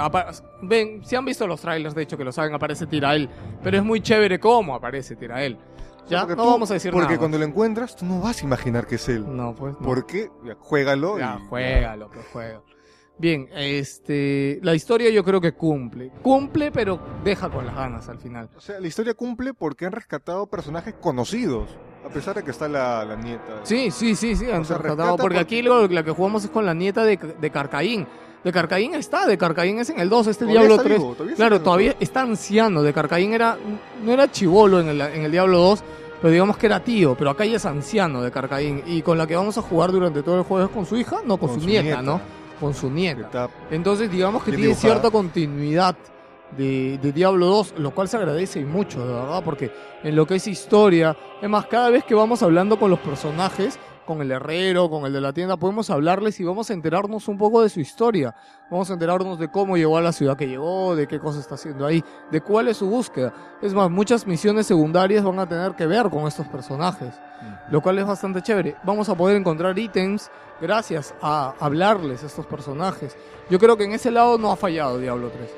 [0.62, 3.30] ven, si han visto los trailers, de hecho, que lo saben, aparece Tirael.
[3.62, 5.58] Pero es muy chévere cómo aparece Tirael.
[6.10, 7.20] Ya, porque no tú- vamos a decir Porque nada.
[7.20, 9.26] cuando lo encuentras, tú no vas a imaginar que es él.
[9.36, 9.80] No, pues no.
[9.86, 10.30] ¿Por qué?
[10.46, 11.48] Ya, juégalo Ya, y...
[11.48, 12.62] juégalo, que juega.
[13.22, 16.12] Bien, este, la historia yo creo que cumple.
[16.24, 18.50] Cumple, pero deja con las ganas al final.
[18.58, 21.70] O sea, la historia cumple porque han rescatado personajes conocidos.
[22.04, 23.60] A pesar de que está la, la nieta.
[23.62, 26.10] Sí, sí, sí, sí, han O sea, rescatado, rescata porque porque- aquí lo, la que
[26.10, 28.08] jugamos es con la nieta de, de Carcaín.
[28.44, 30.98] De Carcaín está, de Carcaín es en el 2, este Diablo está 3.
[30.98, 32.82] vivo, todavía está Claro, todavía está anciano.
[32.82, 33.56] De Carcaín era,
[34.04, 35.84] no era chivolo en el, en el Diablo 2,
[36.24, 37.14] pero digamos que era tío.
[37.16, 38.82] Pero acá ya es anciano de Carcaín.
[38.88, 41.18] Y con la que vamos a jugar durante todo el juego es con su hija,
[41.24, 42.20] no, con, su, nieta, ¿no?
[42.62, 43.50] Con su nieta.
[43.70, 45.98] Entonces, digamos que tiene cierta continuidad
[46.56, 49.72] de, de Diablo 2, lo cual se agradece y mucho, de verdad, porque
[50.04, 53.80] en lo que es historia, es más, cada vez que vamos hablando con los personajes,
[54.12, 57.38] con el herrero, con el de la tienda, podemos hablarles y vamos a enterarnos un
[57.38, 58.36] poco de su historia.
[58.70, 61.56] Vamos a enterarnos de cómo llegó a la ciudad que llegó, de qué cosa está
[61.56, 63.34] haciendo ahí, de cuál es su búsqueda.
[63.62, 67.14] Es más, muchas misiones secundarias van a tener que ver con estos personajes
[67.70, 68.76] lo cual es bastante chévere.
[68.84, 70.30] Vamos a poder encontrar ítems
[70.60, 73.16] gracias a hablarles a estos personajes.
[73.50, 75.50] Yo creo que en ese lado no ha fallado Diablo 3.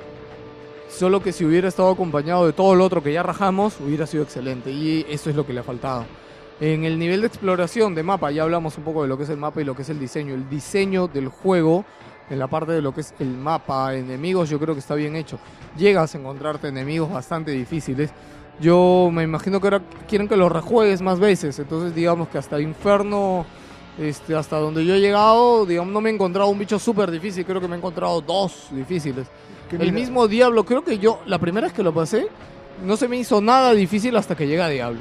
[0.89, 4.23] Solo que si hubiera estado acompañado de todo lo otro que ya rajamos, hubiera sido
[4.23, 4.71] excelente.
[4.71, 6.05] Y eso es lo que le ha faltado.
[6.59, 9.29] En el nivel de exploración de mapa, ya hablamos un poco de lo que es
[9.29, 10.33] el mapa y lo que es el diseño.
[10.33, 11.83] El diseño del juego,
[12.29, 15.15] en la parte de lo que es el mapa, enemigos, yo creo que está bien
[15.15, 15.39] hecho.
[15.77, 18.11] Llegas a encontrarte enemigos bastante difíciles.
[18.59, 21.57] Yo me imagino que ahora quieren que lo rejuegues más veces.
[21.57, 23.45] Entonces, digamos que hasta Inferno,
[23.97, 27.45] este, hasta donde yo he llegado, digamos, no me he encontrado un bicho súper difícil.
[27.45, 29.27] Creo que me he encontrado dos difíciles.
[29.71, 32.27] El mira, mismo Diablo, creo que yo, la primera vez que lo pasé,
[32.85, 34.99] no se me hizo nada difícil hasta que llega Diablo.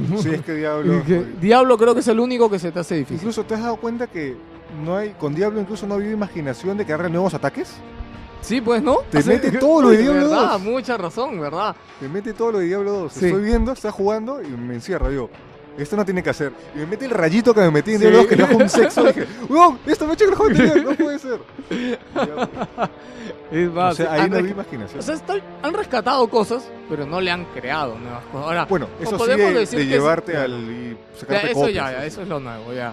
[0.22, 1.02] Sí, es que Diablo...
[1.06, 3.16] Que Diablo creo que es el único que se te hace difícil.
[3.16, 4.36] Incluso te has dado cuenta que
[4.84, 7.74] no hay con Diablo incluso no ha habido imaginación de que hagan nuevos ataques.
[8.40, 8.98] Sí, pues, ¿no?
[9.10, 10.62] Te mete todo lo de Diablo verdad, 2.
[10.62, 11.74] mucha razón, ¿verdad?
[12.00, 13.12] Me mete todo lo de Diablo 2.
[13.12, 13.26] Sí.
[13.26, 15.28] Estoy viendo, está jugando y me encierra yo.
[15.78, 16.52] Esto no tiene que hacer.
[16.74, 18.06] Y me mete el rayito que me metí en Sí.
[18.10, 19.02] 2 que le bajo un sexo.
[19.04, 19.78] Y dije, ¡Wow!
[19.86, 21.40] Esto me ha hecho el no puede ser.
[23.50, 24.98] Es o más, sea, ahí no resca- imaginación.
[24.98, 28.46] o sea, está- han rescatado cosas, pero no le han creado nuevas cosas.
[28.46, 31.60] Ahora, bueno, eso sí podemos de, decir de es- llevarte al y Ya, sacarte eso
[31.60, 32.92] copias, ya, eso es lo nuevo, ya.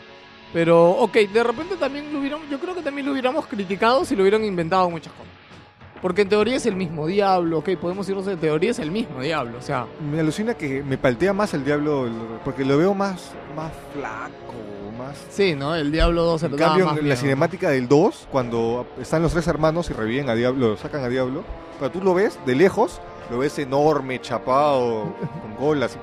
[0.53, 4.15] Pero, ok, de repente también lo hubiéramos, yo creo que también lo hubiéramos criticado si
[4.15, 5.32] lo hubieran inventado muchas cosas.
[6.04, 9.22] Porque en teoría es el mismo diablo, ok, podemos irnos en teoría es el mismo
[9.22, 12.10] diablo, o sea, Me alucina que me paltea más el Diablo
[12.44, 14.54] porque lo veo más, más flaco,
[14.98, 15.16] más...
[15.30, 15.74] sí, ¿no?
[15.74, 19.22] El diablo 2 se En lo cambio, más en la cinemática del 2, cuando están
[19.22, 21.46] los tres hermanos y reviven a Diablo, sacan a Diablo,
[21.80, 23.00] pero tú lo ves de lejos,
[23.32, 25.98] lo ves enorme, chapado, con golas.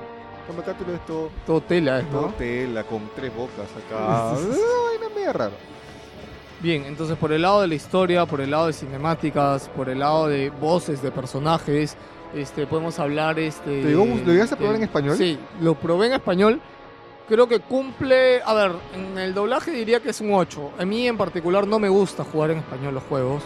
[0.47, 2.33] Tú lo ves todo, Todo tela, todo ¿no?
[2.33, 4.31] tela, con tres bocas acá.
[4.35, 5.70] Ay, no medio raro.
[6.61, 9.99] Bien, entonces por el lado de la historia, por el lado de cinemáticas, por el
[9.99, 11.95] lado de voces de personajes,
[12.35, 13.81] este, podemos hablar este.
[13.81, 15.17] ¿Te llegó- lo llegaste a probar en español?
[15.17, 16.61] Sí, lo probé en español.
[17.27, 20.71] Creo que cumple, a ver, en el doblaje diría que es un 8.
[20.77, 23.43] A mí en particular no me gusta jugar en español los juegos.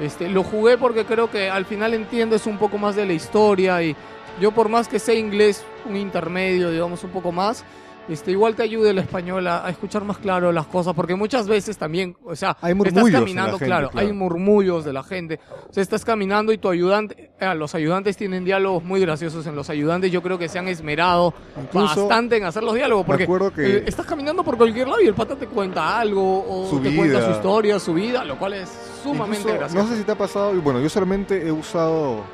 [0.00, 3.82] Este, lo jugué porque creo que al final entiendes un poco más de la historia
[3.82, 3.94] y
[4.40, 7.64] yo por más que sé inglés, un intermedio, digamos un poco más,
[8.08, 11.46] este, igual te ayuda el español a, a escuchar más claro las cosas, porque muchas
[11.46, 14.06] veces también, o sea, Hay estás caminando, gente, claro, claro.
[14.06, 18.16] hay murmullos de la gente, o sea, estás caminando y tu ayudante, eh, los ayudantes
[18.16, 22.36] tienen diálogos muy graciosos en los ayudantes, yo creo que se han esmerado Incluso, bastante
[22.36, 25.36] en hacer los diálogos, porque que eh, estás caminando por cualquier lado y el pata
[25.36, 28.70] te cuenta algo o te cuenta su historia, su vida, lo cual es
[29.02, 29.84] sumamente incluso, gracioso.
[29.84, 32.24] no sé si te ha pasado, y bueno, yo solamente he usado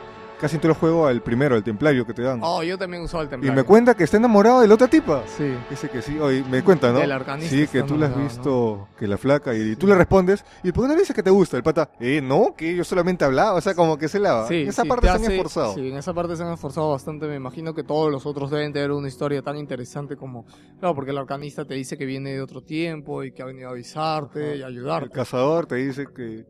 [0.40, 2.40] casi en todo el juego al primero, el templario que te dan.
[2.42, 3.54] Oh, yo también usaba el y templario.
[3.56, 5.22] me cuenta que está enamorado de la otra tipa.
[5.26, 5.54] Sí.
[5.70, 6.98] Dice que sí, oye, me cuenta, ¿no?
[6.98, 10.44] Del arcanista Sí, que tú la has visto, que la flaca, y tú le respondes,
[10.62, 11.56] ¿y por qué no le dices que te gusta?
[11.56, 14.46] El pata, eh, no, que yo solamente hablaba, o sea, como que se lava.
[14.48, 15.74] Sí, en esa sí, parte te se han esforzado.
[15.74, 17.26] Sí, en esa parte se han esforzado bastante.
[17.26, 20.44] Me imagino que todos los otros deben tener una historia tan interesante como.
[20.78, 23.68] Claro, porque el arcanista te dice que viene de otro tiempo y que ha venido
[23.68, 25.10] a avisarte y El ayudarte.
[25.10, 26.44] cazador te dice que...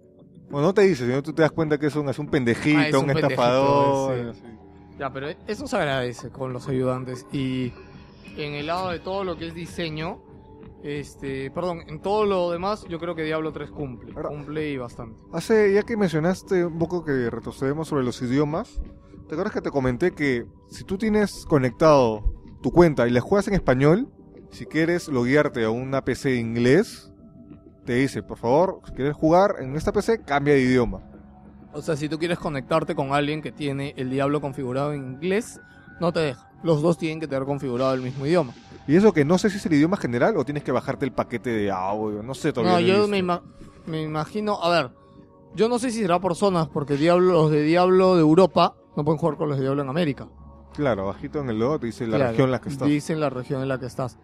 [0.51, 2.78] Bueno, no te dice, sino tú te das cuenta que es un, es un pendejito,
[2.78, 4.35] Ah, es un, un pendejito, estafador.
[4.35, 4.43] sí.
[4.98, 7.27] Ya, pero eso se agradece con los ayudantes.
[7.32, 7.73] Y
[8.36, 10.20] en el lado de todo lo que es diseño,
[10.82, 14.12] este, perdón, en todo lo demás, yo creo que Diablo 3 cumple.
[14.16, 15.18] Ahora- Cumple y bastante.
[15.32, 18.81] Hace, ya que mencionaste un poco que retrocedemos sobre los idiomas,
[19.28, 22.23] ¿te acuerdas que te comenté que si tú tienes conectado
[22.62, 24.09] tu cuenta y la juegas en español,
[24.51, 27.12] si quieres loguearte a una PC de inglés,
[27.86, 31.00] te dice, por favor, si quieres jugar en esta PC, cambia de idioma.
[31.72, 35.60] O sea, si tú quieres conectarte con alguien que tiene el Diablo configurado en inglés,
[36.00, 36.50] no te deja.
[36.62, 38.52] Los dos tienen que tener configurado el mismo idioma.
[38.88, 41.12] Y eso que no sé si es el idioma general o tienes que bajarte el
[41.12, 42.94] paquete de audio, no sé todavía.
[42.96, 43.42] No, yo me, ima-
[43.86, 44.90] me imagino, a ver,
[45.54, 49.04] yo no sé si será por zonas, porque Diablo, los de Diablo de Europa no
[49.04, 50.28] pueden jugar con los de Diablo en América.
[50.74, 52.88] Claro, abajito en el logo te dice la Claro, región en la que estás.
[52.88, 54.18] Dicen la región en la que estás.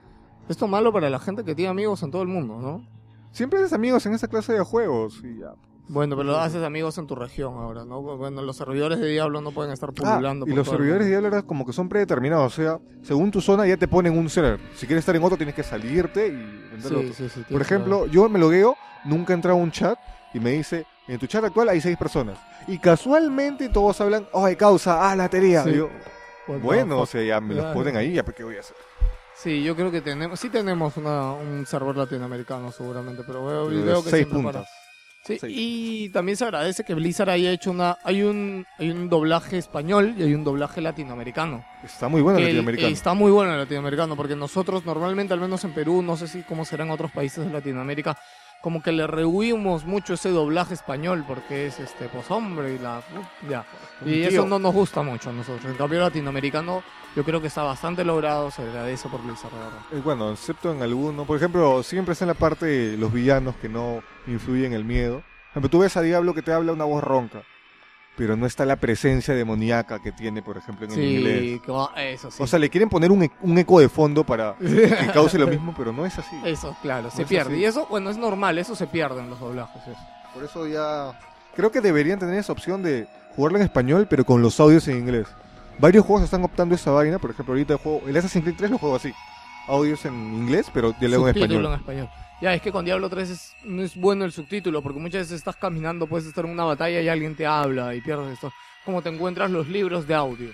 [0.48, 2.86] Esto es malo para la gente que tiene amigos en todo el mundo, ¿no?
[3.33, 5.53] Siempre haces amigos en esa clase de juegos y ya.
[5.89, 8.01] Bueno, pero haces amigos en tu región ahora, ¿no?
[8.01, 10.47] Bueno, los servidores de Diablo no pueden estar Ah, pululando.
[10.47, 11.11] y los servidores de.
[11.11, 14.31] Diablo era como que son predeterminados, o sea, según tu zona ya te ponen un
[14.31, 14.61] server.
[14.77, 17.13] Si quieres estar en otro tienes que salirte y entrar Sí, otro.
[17.15, 19.99] sí, sí, Por ejemplo, yo me logueo, nunca he entrado a un chat
[20.33, 22.39] y me dice, en tu chat actual hay seis personas.
[22.69, 25.65] Y casualmente todos hablan, ay, causa, ah, la teoría.
[25.69, 25.89] Yo,
[26.63, 28.77] bueno, o sea, ya me los ponen ahí, ya, pues, ¿qué voy a hacer?
[29.43, 33.82] Sí, yo creo que tenemos, sí tenemos una, un server latinoamericano seguramente, pero veo, Eh,
[33.82, 34.69] veo que seis para- puntas.
[35.24, 35.55] Sí, Seis.
[35.56, 40.14] y también se agradece que Blizzard haya hecho una, hay un, hay un doblaje español
[40.19, 41.64] y hay un doblaje latinoamericano.
[41.85, 42.93] Está muy bueno el el- latinoamericano.
[42.93, 46.43] está muy bueno el latinoamericano, porque nosotros normalmente, al menos en Perú, no sé si
[46.43, 48.19] cómo será en otros países de Latinoamérica,
[48.62, 53.02] como que le rehuimos mucho ese doblaje español, porque es este, pues hombre, y la,
[53.51, 53.66] ya.
[54.06, 55.64] Y eso no nos gusta mucho a nosotros.
[55.70, 56.82] En cambio, latinoamericano,
[57.16, 59.78] yo creo que está bastante logrado, se agradece por la verdad.
[59.93, 61.24] Eh, Bueno, excepto en alguno.
[61.24, 65.16] Por ejemplo, siempre está en la parte de los villanos que no influyen el miedo.
[65.16, 67.43] Por ejemplo, tú ves a Diablo que te habla una voz ronca,
[68.16, 71.40] pero no está la presencia demoníaca que tiene, por ejemplo, en el inglés.
[71.64, 72.43] Sí, va- eso sí.
[72.43, 75.47] O sea, le quieren poner un, e- un eco de fondo para que cause lo
[75.47, 76.36] mismo, pero no es así.
[76.44, 77.52] Eso, claro, se pierde.
[77.55, 77.60] así.
[77.62, 79.82] Y eso, bueno, es normal, eso se pierde en los doblajes.
[79.86, 80.01] eso.
[80.34, 81.18] Por eso ya...
[81.56, 83.06] Creo que deberían tener esa opción de
[83.36, 85.26] jugarlo en español, pero con los audios en inglés.
[85.78, 88.70] Varios juegos están optando esa vaina, por ejemplo, ahorita el juego, el Assassin's Creed 3
[88.72, 89.12] lo juego así.
[89.68, 91.66] Audios en inglés, pero diálogo en español.
[91.66, 92.09] en español.
[92.43, 95.39] Ya, es que con Diablo 3 es- no es bueno el subtítulo, porque muchas veces
[95.39, 98.52] estás caminando, puedes estar en una batalla y alguien te habla y pierdes esto.
[98.85, 100.51] Como te encuentras los libros de audio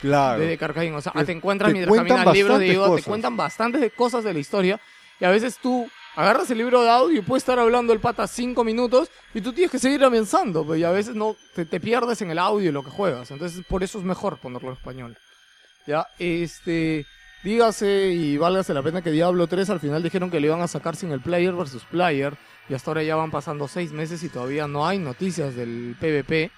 [0.00, 0.40] Claro.
[0.40, 0.94] de Carcajín.
[0.94, 3.90] O sea, Te- te encuentras te mientras caminas libros de Yoda, te cuentan bastantes de
[3.90, 4.80] cosas de la historia.
[5.20, 8.26] Y a veces tú agarras el libro de audio y puedes estar hablando el pata
[8.26, 10.64] cinco minutos y tú tienes que seguir avanzando.
[10.64, 13.30] pues, Y a veces no te, te pierdes en el audio lo que juegas.
[13.30, 15.16] Entonces, por eso es mejor ponerlo en español.
[15.86, 17.06] Ya, este.
[17.42, 20.68] Dígase y válgase la pena que Diablo 3 al final dijeron que le iban a
[20.68, 22.36] sacar sin el player versus player.
[22.68, 26.50] Y hasta ahora ya van pasando seis meses y todavía no hay noticias del PvP.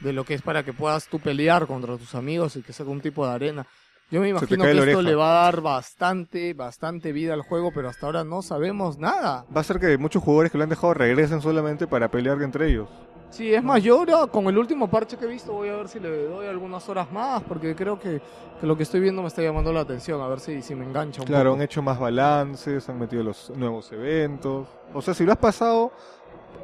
[0.00, 2.86] De lo que es para que puedas tú pelear contra tus amigos y que sea
[2.86, 3.66] un tipo de arena.
[4.10, 5.02] Yo me imagino que esto oreja.
[5.02, 9.44] le va a dar bastante, bastante vida al juego, pero hasta ahora no sabemos nada.
[9.54, 12.68] Va a ser que muchos jugadores que lo han dejado regresen solamente para pelear entre
[12.68, 12.88] ellos.
[13.34, 15.88] Sí, es más, yo ahora con el último parche que he visto voy a ver
[15.88, 18.22] si le doy algunas horas más, porque creo que,
[18.60, 20.84] que lo que estoy viendo me está llamando la atención, a ver si, si me
[20.84, 21.56] engancha un Claro, poco.
[21.56, 24.68] han hecho más balances, han metido los nuevos eventos.
[24.92, 25.90] O sea, si lo has pasado,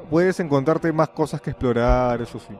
[0.09, 2.55] puedes encontrarte más cosas que explorar, eso sí.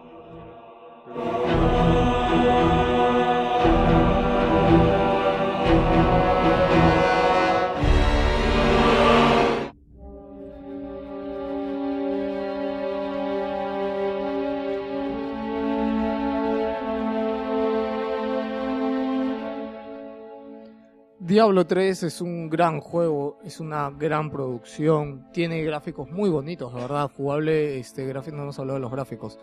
[21.32, 26.82] Diablo 3 es un gran juego, es una gran producción, tiene gráficos muy bonitos, la
[26.82, 29.40] verdad, jugable, este gráfico, no hemos hablado de los gráficos.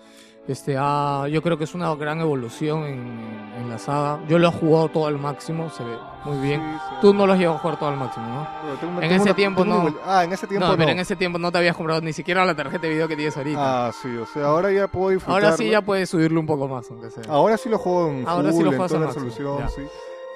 [0.47, 3.19] Este, ah, yo creo que es una gran evolución en,
[3.57, 4.21] en la saga.
[4.29, 5.97] Yo lo he jugado todo al máximo, se ve
[6.27, 6.61] muy bien.
[6.61, 6.95] Sí, sí.
[7.01, 8.47] Tú no lo has llegado a jugar todo al máximo, ¿no?
[8.63, 9.81] Pero tengo una- en tengo ese una- tiempo no.
[9.81, 10.79] una- Ah, en ese tiempo no, no.
[10.79, 13.17] pero en ese tiempo no te habías comprado ni siquiera la tarjeta de video que
[13.17, 13.87] tienes ahorita.
[13.89, 15.43] Ah, sí, o sea, ahora ya puedo disfrutar.
[15.43, 17.25] Ahora sí ya puedes subirlo un poco más, aunque sea.
[17.31, 19.83] Ahora sí lo juego en Ahora sí full, lo en toda la resolución, sí.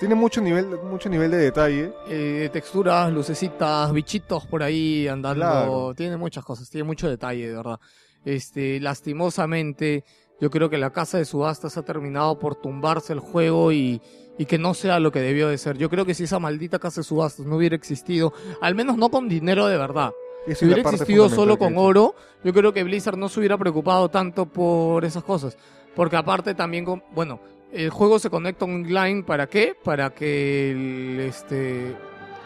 [0.03, 1.93] Tiene mucho nivel, mucho nivel de detalle.
[2.09, 5.45] Eh, texturas, lucecitas, bichitos por ahí andando.
[5.45, 5.95] Claro.
[5.95, 7.79] Tiene muchas cosas, tiene mucho detalle, de verdad.
[8.25, 10.03] Este, lastimosamente,
[10.41, 14.03] yo creo que la casa de subastas ha terminado por tumbarse el juego y,
[14.37, 15.79] y que no sea lo que debió de ser.
[15.79, 19.09] Yo creo que si esa maldita casa de subastas no hubiera existido, al menos no
[19.09, 20.11] con dinero de verdad,
[20.49, 24.09] Esa si hubiera existido solo con oro, yo creo que Blizzard no se hubiera preocupado
[24.09, 25.57] tanto por esas cosas.
[25.95, 27.39] Porque aparte también, con, bueno,
[27.73, 29.75] el juego se conecta online ¿para qué?
[29.83, 31.97] Para que el, este,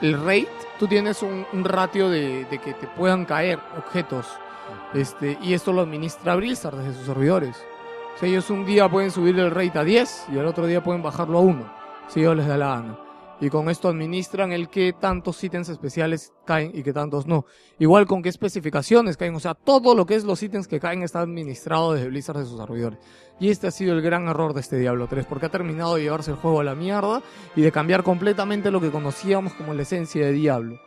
[0.00, 0.48] el rate,
[0.78, 4.26] tú tienes un, ratio de, que te puedan caer objetos.
[4.94, 7.56] Este, y esto lo administra Blizzard desde sus servidores.
[8.14, 10.82] O sea, ellos un día pueden subir el rate a 10 y el otro día
[10.82, 11.72] pueden bajarlo a 1,
[12.08, 13.05] si ellos les da la gana.
[13.40, 17.44] Y con esto administran el que tantos ítems especiales caen y que tantos no.
[17.78, 21.02] Igual con qué especificaciones caen, o sea, todo lo que es los ítems que caen
[21.02, 22.98] está administrado desde Blizzard de sus servidores.
[23.38, 26.02] Y este ha sido el gran error de este Diablo 3, porque ha terminado de
[26.02, 27.22] llevarse el juego a la mierda
[27.54, 30.80] y de cambiar completamente lo que conocíamos como la esencia de Diablo.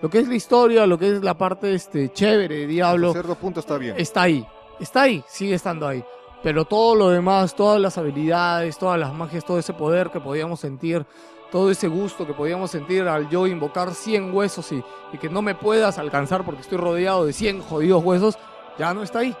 [0.00, 3.22] Lo que es la historia, lo que es la parte este, chévere de Diablo, Hasta
[3.22, 3.94] cierto punto está bien.
[3.96, 4.44] está ahí.
[4.80, 6.04] Está ahí, sigue estando ahí.
[6.42, 10.58] Pero todo lo demás, todas las habilidades, todas las magias, todo ese poder que podíamos
[10.58, 11.06] sentir,
[11.52, 15.42] todo ese gusto que podíamos sentir al yo invocar 100 huesos y, y que no
[15.42, 18.38] me puedas alcanzar porque estoy rodeado de 100 jodidos huesos,
[18.78, 19.36] ya no está ahí.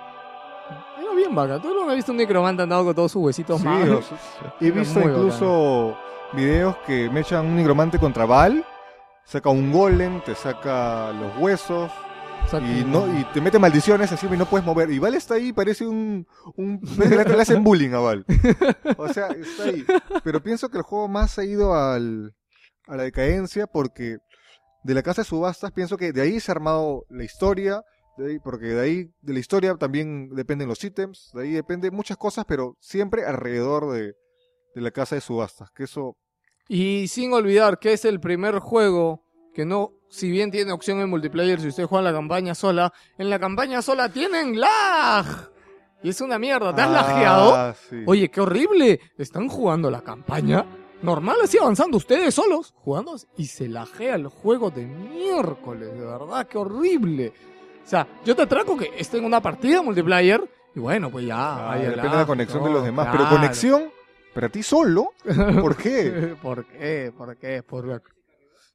[1.00, 1.58] Era bien vaca.
[1.58, 3.88] Tú no has visto un necromante andado con todos sus huesitos Sí, más.
[4.60, 5.96] he visto incluso
[6.32, 8.64] videos que me echan un nigromante contra Val,
[9.24, 11.90] saca un golem, te saca los huesos
[12.60, 14.90] y no y te mete maldiciones encima y no puedes mover.
[14.90, 16.26] Y Val está ahí, parece un...
[16.56, 18.26] un le hacen bullying a Val.
[18.98, 19.84] O sea, está ahí.
[20.22, 22.34] Pero pienso que el juego más ha ido al,
[22.86, 24.18] a la decadencia porque
[24.84, 27.82] de la casa de subastas pienso que de ahí se ha armado la historia,
[28.18, 31.90] de ahí- porque de ahí, de la historia también dependen los ítems, de ahí depende
[31.90, 34.14] muchas cosas, pero siempre alrededor de,
[34.74, 36.16] de la casa de subastas, que eso
[36.68, 41.10] Y sin olvidar que es el primer juego que no, si bien tiene opción en
[41.10, 45.50] multiplayer, si usted juega la campaña sola, en la campaña sola tienen lag.
[46.02, 47.54] Y es una mierda, ¿te has lajeado?
[47.54, 48.02] Ah, sí.
[48.06, 49.00] Oye, qué horrible.
[49.16, 50.64] ¿Están jugando la campaña?
[51.02, 56.46] Normal, así avanzando ustedes solos, jugando, y se lajea el juego de miércoles, de verdad,
[56.46, 57.32] qué horrible.
[57.84, 61.72] O sea, yo te atraco que esté en una partida multiplayer, y bueno, pues ya.
[61.72, 63.90] Ah, depende de la conexión de los demás, pero conexión
[64.32, 65.12] para ti solo,
[65.60, 66.36] ¿por qué?
[66.42, 67.12] ¿Por qué?
[67.16, 67.62] ¿Por qué?
[67.64, 68.02] Por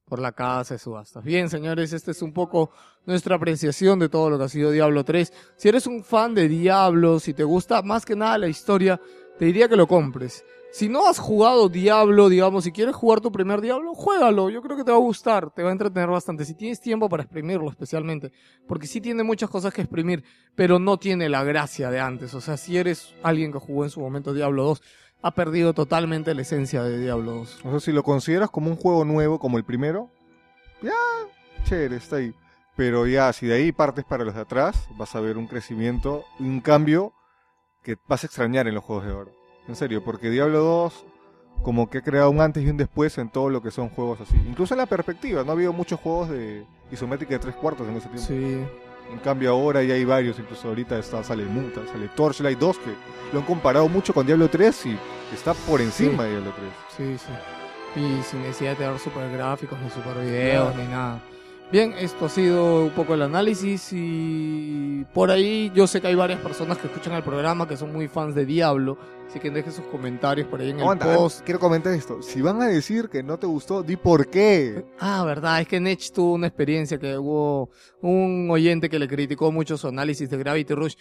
[0.08, 1.24] por la casa de subastas.
[1.24, 2.72] Bien, señores, esta es un poco
[3.06, 5.34] nuestra apreciación de todo lo que ha sido Diablo 3.
[5.56, 9.00] Si eres un fan de Diablo, si te gusta más que nada la historia,
[9.38, 10.46] te diría que lo compres.
[10.72, 14.50] Si no has jugado Diablo, digamos, si quieres jugar tu primer Diablo, juégalo.
[14.50, 16.46] Yo creo que te va a gustar, te va a entretener bastante.
[16.46, 18.32] Si tienes tiempo para exprimirlo, especialmente.
[18.68, 20.24] Porque sí tiene muchas cosas que exprimir,
[20.56, 22.34] pero no tiene la gracia de antes.
[22.34, 24.82] O sea, si eres alguien que jugó en su momento Diablo 2,
[25.22, 27.60] ha perdido totalmente la esencia de Diablo 2.
[27.66, 30.10] O sea, si lo consideras como un juego nuevo, como el primero,
[30.82, 30.94] ya,
[31.64, 32.34] chévere, está ahí.
[32.76, 36.26] Pero ya, si de ahí partes para los de atrás, vas a ver un crecimiento,
[36.40, 37.14] un cambio
[37.82, 39.32] que vas a extrañar en los juegos de ahora.
[39.68, 41.06] En serio, porque Diablo 2
[41.64, 44.22] como que ha creado un antes y un después en todo lo que son juegos
[44.22, 44.36] así.
[44.48, 47.96] Incluso en la perspectiva, no ha habido muchos juegos de isométrica de tres cuartos en
[47.96, 48.28] ese tiempo.
[48.28, 48.87] Sí.
[49.12, 52.92] En cambio ahora ya hay varios, incluso ahorita está, sale Muta, sale Torchlight 2, que
[53.32, 54.98] lo han comparado mucho con Diablo 3 y
[55.34, 56.54] está por encima de Diablo
[56.96, 57.18] 3.
[57.18, 58.00] Sí, sí.
[58.00, 61.22] Y sin necesidad de tener super gráficos, ni super videos, ni nada.
[61.70, 66.16] Bien, esto ha sido un poco el análisis y por ahí yo sé que hay
[66.16, 68.98] varias personas que escuchan el programa que son muy fans de Diablo,
[69.28, 71.42] así que dejen sus comentarios por ahí en Aguanta, el post.
[71.44, 72.22] quiero comentar esto.
[72.22, 74.86] Si van a decir que no te gustó, di por qué.
[75.00, 77.70] Ah, verdad, es que Nech tuvo una experiencia que hubo
[78.02, 80.96] un oyente que le criticó mucho su análisis de Gravity Rush.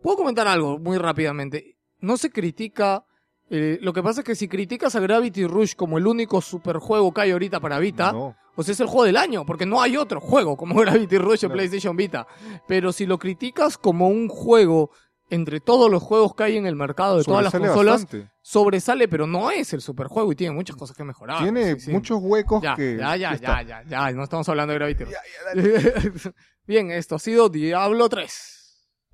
[0.00, 1.76] Puedo comentar algo muy rápidamente.
[1.98, 3.04] No se critica.
[3.50, 7.12] eh, lo que pasa es que si criticas a Gravity Rush como el único superjuego
[7.12, 8.36] que hay ahorita para Vita, No.
[8.54, 11.48] Pues es el juego del año, porque no hay otro juego como Gravity Rush en
[11.50, 11.54] Claro.
[11.54, 12.26] PlayStation Vita.
[12.68, 14.90] Pero si lo criticas como un juego
[15.30, 18.30] entre todos los juegos que hay en el mercado de todas las consolas, bastante.
[18.42, 21.42] sobresale, pero no es el superjuego y tiene muchas cosas que mejorar.
[21.42, 21.90] Tiene Sí, sí.
[21.92, 22.96] muchos huecos Ya, que.
[22.98, 25.14] ya, ya, ya, ya, ya, no estamos hablando de Gravity Rush.
[26.66, 28.50] Bien, esto ha sido Diablo 3.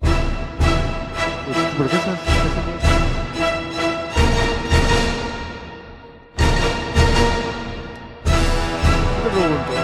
[0.00, 2.18] ¿Por qué esas-
[9.32, 9.79] te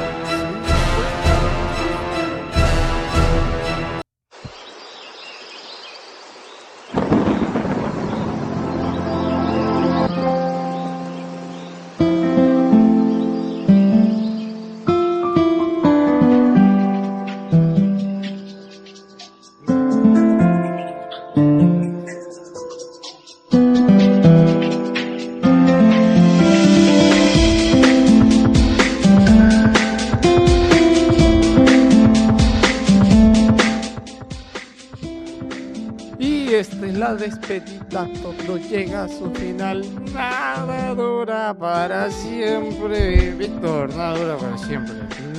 [37.47, 39.85] despedida, todo llega a su final.
[40.13, 43.31] Nada dura para siempre.
[43.33, 44.95] Víctor, nada dura para siempre.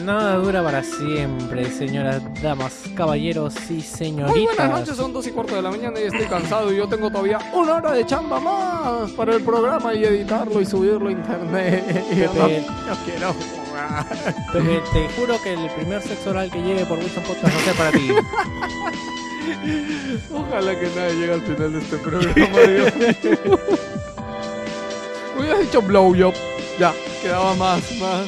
[0.06, 4.36] Nada dura para siempre, señoras, damas, caballeros y señoritas.
[4.36, 6.88] Muy buenas noches, son dos y cuarto de la mañana y estoy cansado y yo
[6.88, 11.12] tengo todavía una hora de chamba más para el programa y editarlo y subirlo a
[11.12, 12.06] internet.
[12.16, 14.06] Yo no, no quiero jugar.
[14.54, 17.74] Pepe, te juro que el primer sexo oral que llegue por Wilson Podcast no sea
[17.74, 18.10] para ti.
[20.34, 23.60] Ojalá que nadie llegue al final de este programa, Dios mío.
[25.38, 26.34] Hubieras dicho blowjob.
[26.80, 28.28] Ya, quedaba más, más.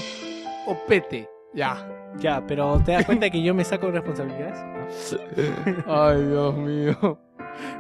[0.66, 1.30] Opete.
[1.54, 1.88] Ya.
[2.18, 4.58] Ya, pero ¿te das cuenta que yo me saco responsabilidades?
[5.88, 7.20] Ay, Dios mío.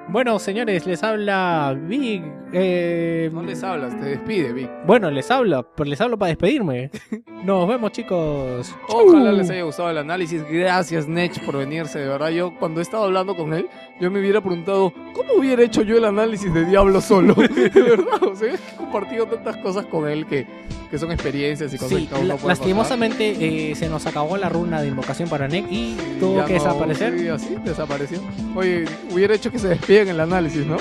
[0.08, 2.24] Bueno, señores, les habla Big.
[2.51, 4.69] eh, No les hablas, te despide, Vic.
[4.85, 6.90] Bueno, les hablo, pero les hablo para despedirme.
[7.45, 8.75] Nos vemos, chicos.
[8.90, 10.43] Ojalá les haya gustado el análisis.
[10.49, 11.99] Gracias, Nech, por venirse.
[11.99, 13.67] De verdad, yo cuando he estado hablando con él,
[14.01, 17.33] yo me hubiera preguntado, ¿cómo hubiera hecho yo el análisis de Diablo solo?
[17.56, 20.45] de verdad, o sea, he compartido tantas cosas con él que,
[20.90, 24.82] que son experiencias y cosas Sí, que la- lastimosamente eh, se nos acabó la runa
[24.82, 27.19] de invocación para Nick y tuvo que no, desaparecer.
[27.19, 28.19] Sí, así desapareció.
[28.56, 30.77] Oye, hubiera hecho que se despiden en el análisis, ¿no?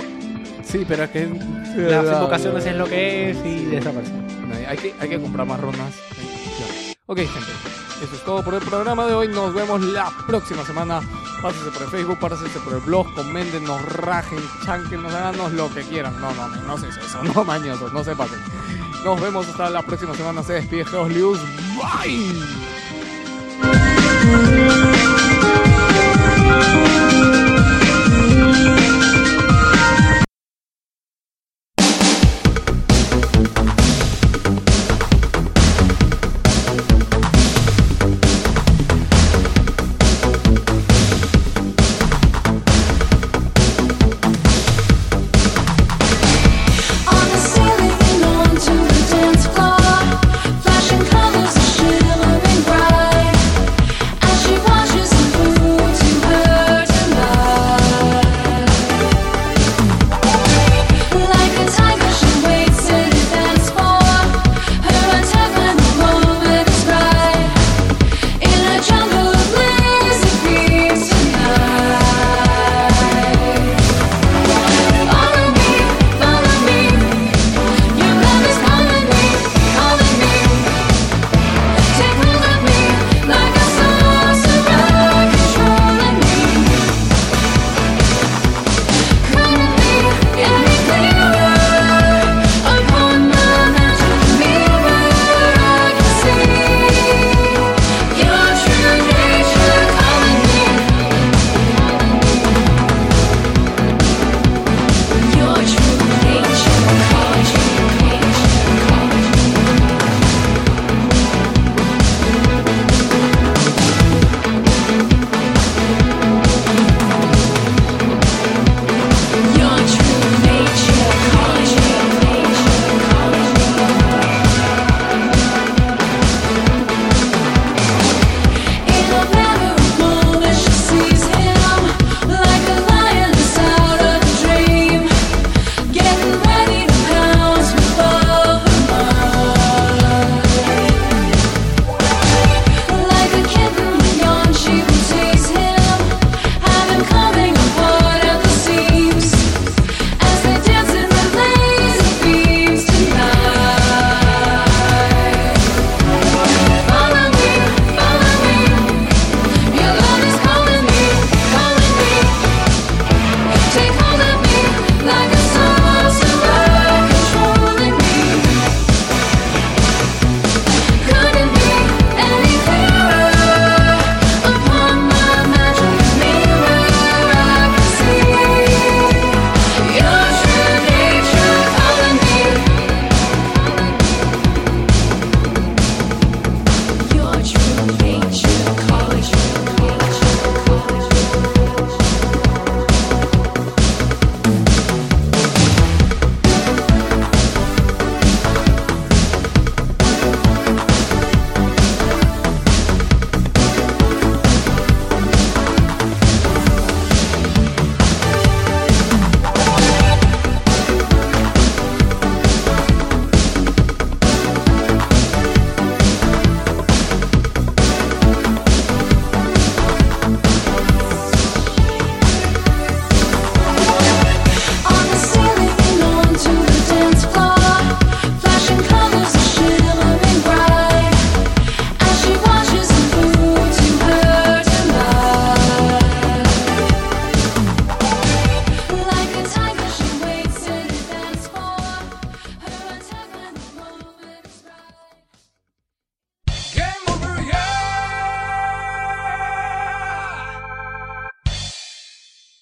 [0.65, 1.27] Sí, pero es que
[1.77, 4.15] Las las invocaciones es lo que es y desapareció.
[4.69, 5.95] Hay que, hay que comprar más rondas.
[6.59, 6.95] Ya.
[7.07, 7.53] Ok, gente.
[8.03, 9.29] Eso es todo por el programa de hoy.
[9.29, 11.01] Nos vemos la próxima semana.
[11.43, 15.83] Pásense por el Facebook, pásense por el blog, comenten, nos rajen, chanquenos, háganos lo que
[15.83, 16.21] quieran.
[16.21, 17.23] No, no, no, no eso.
[17.35, 18.39] No mañosos, no se pasen.
[19.05, 20.43] Nos vemos hasta la próxima semana.
[20.43, 21.39] Se despide Geos.
[21.77, 22.59] Bye.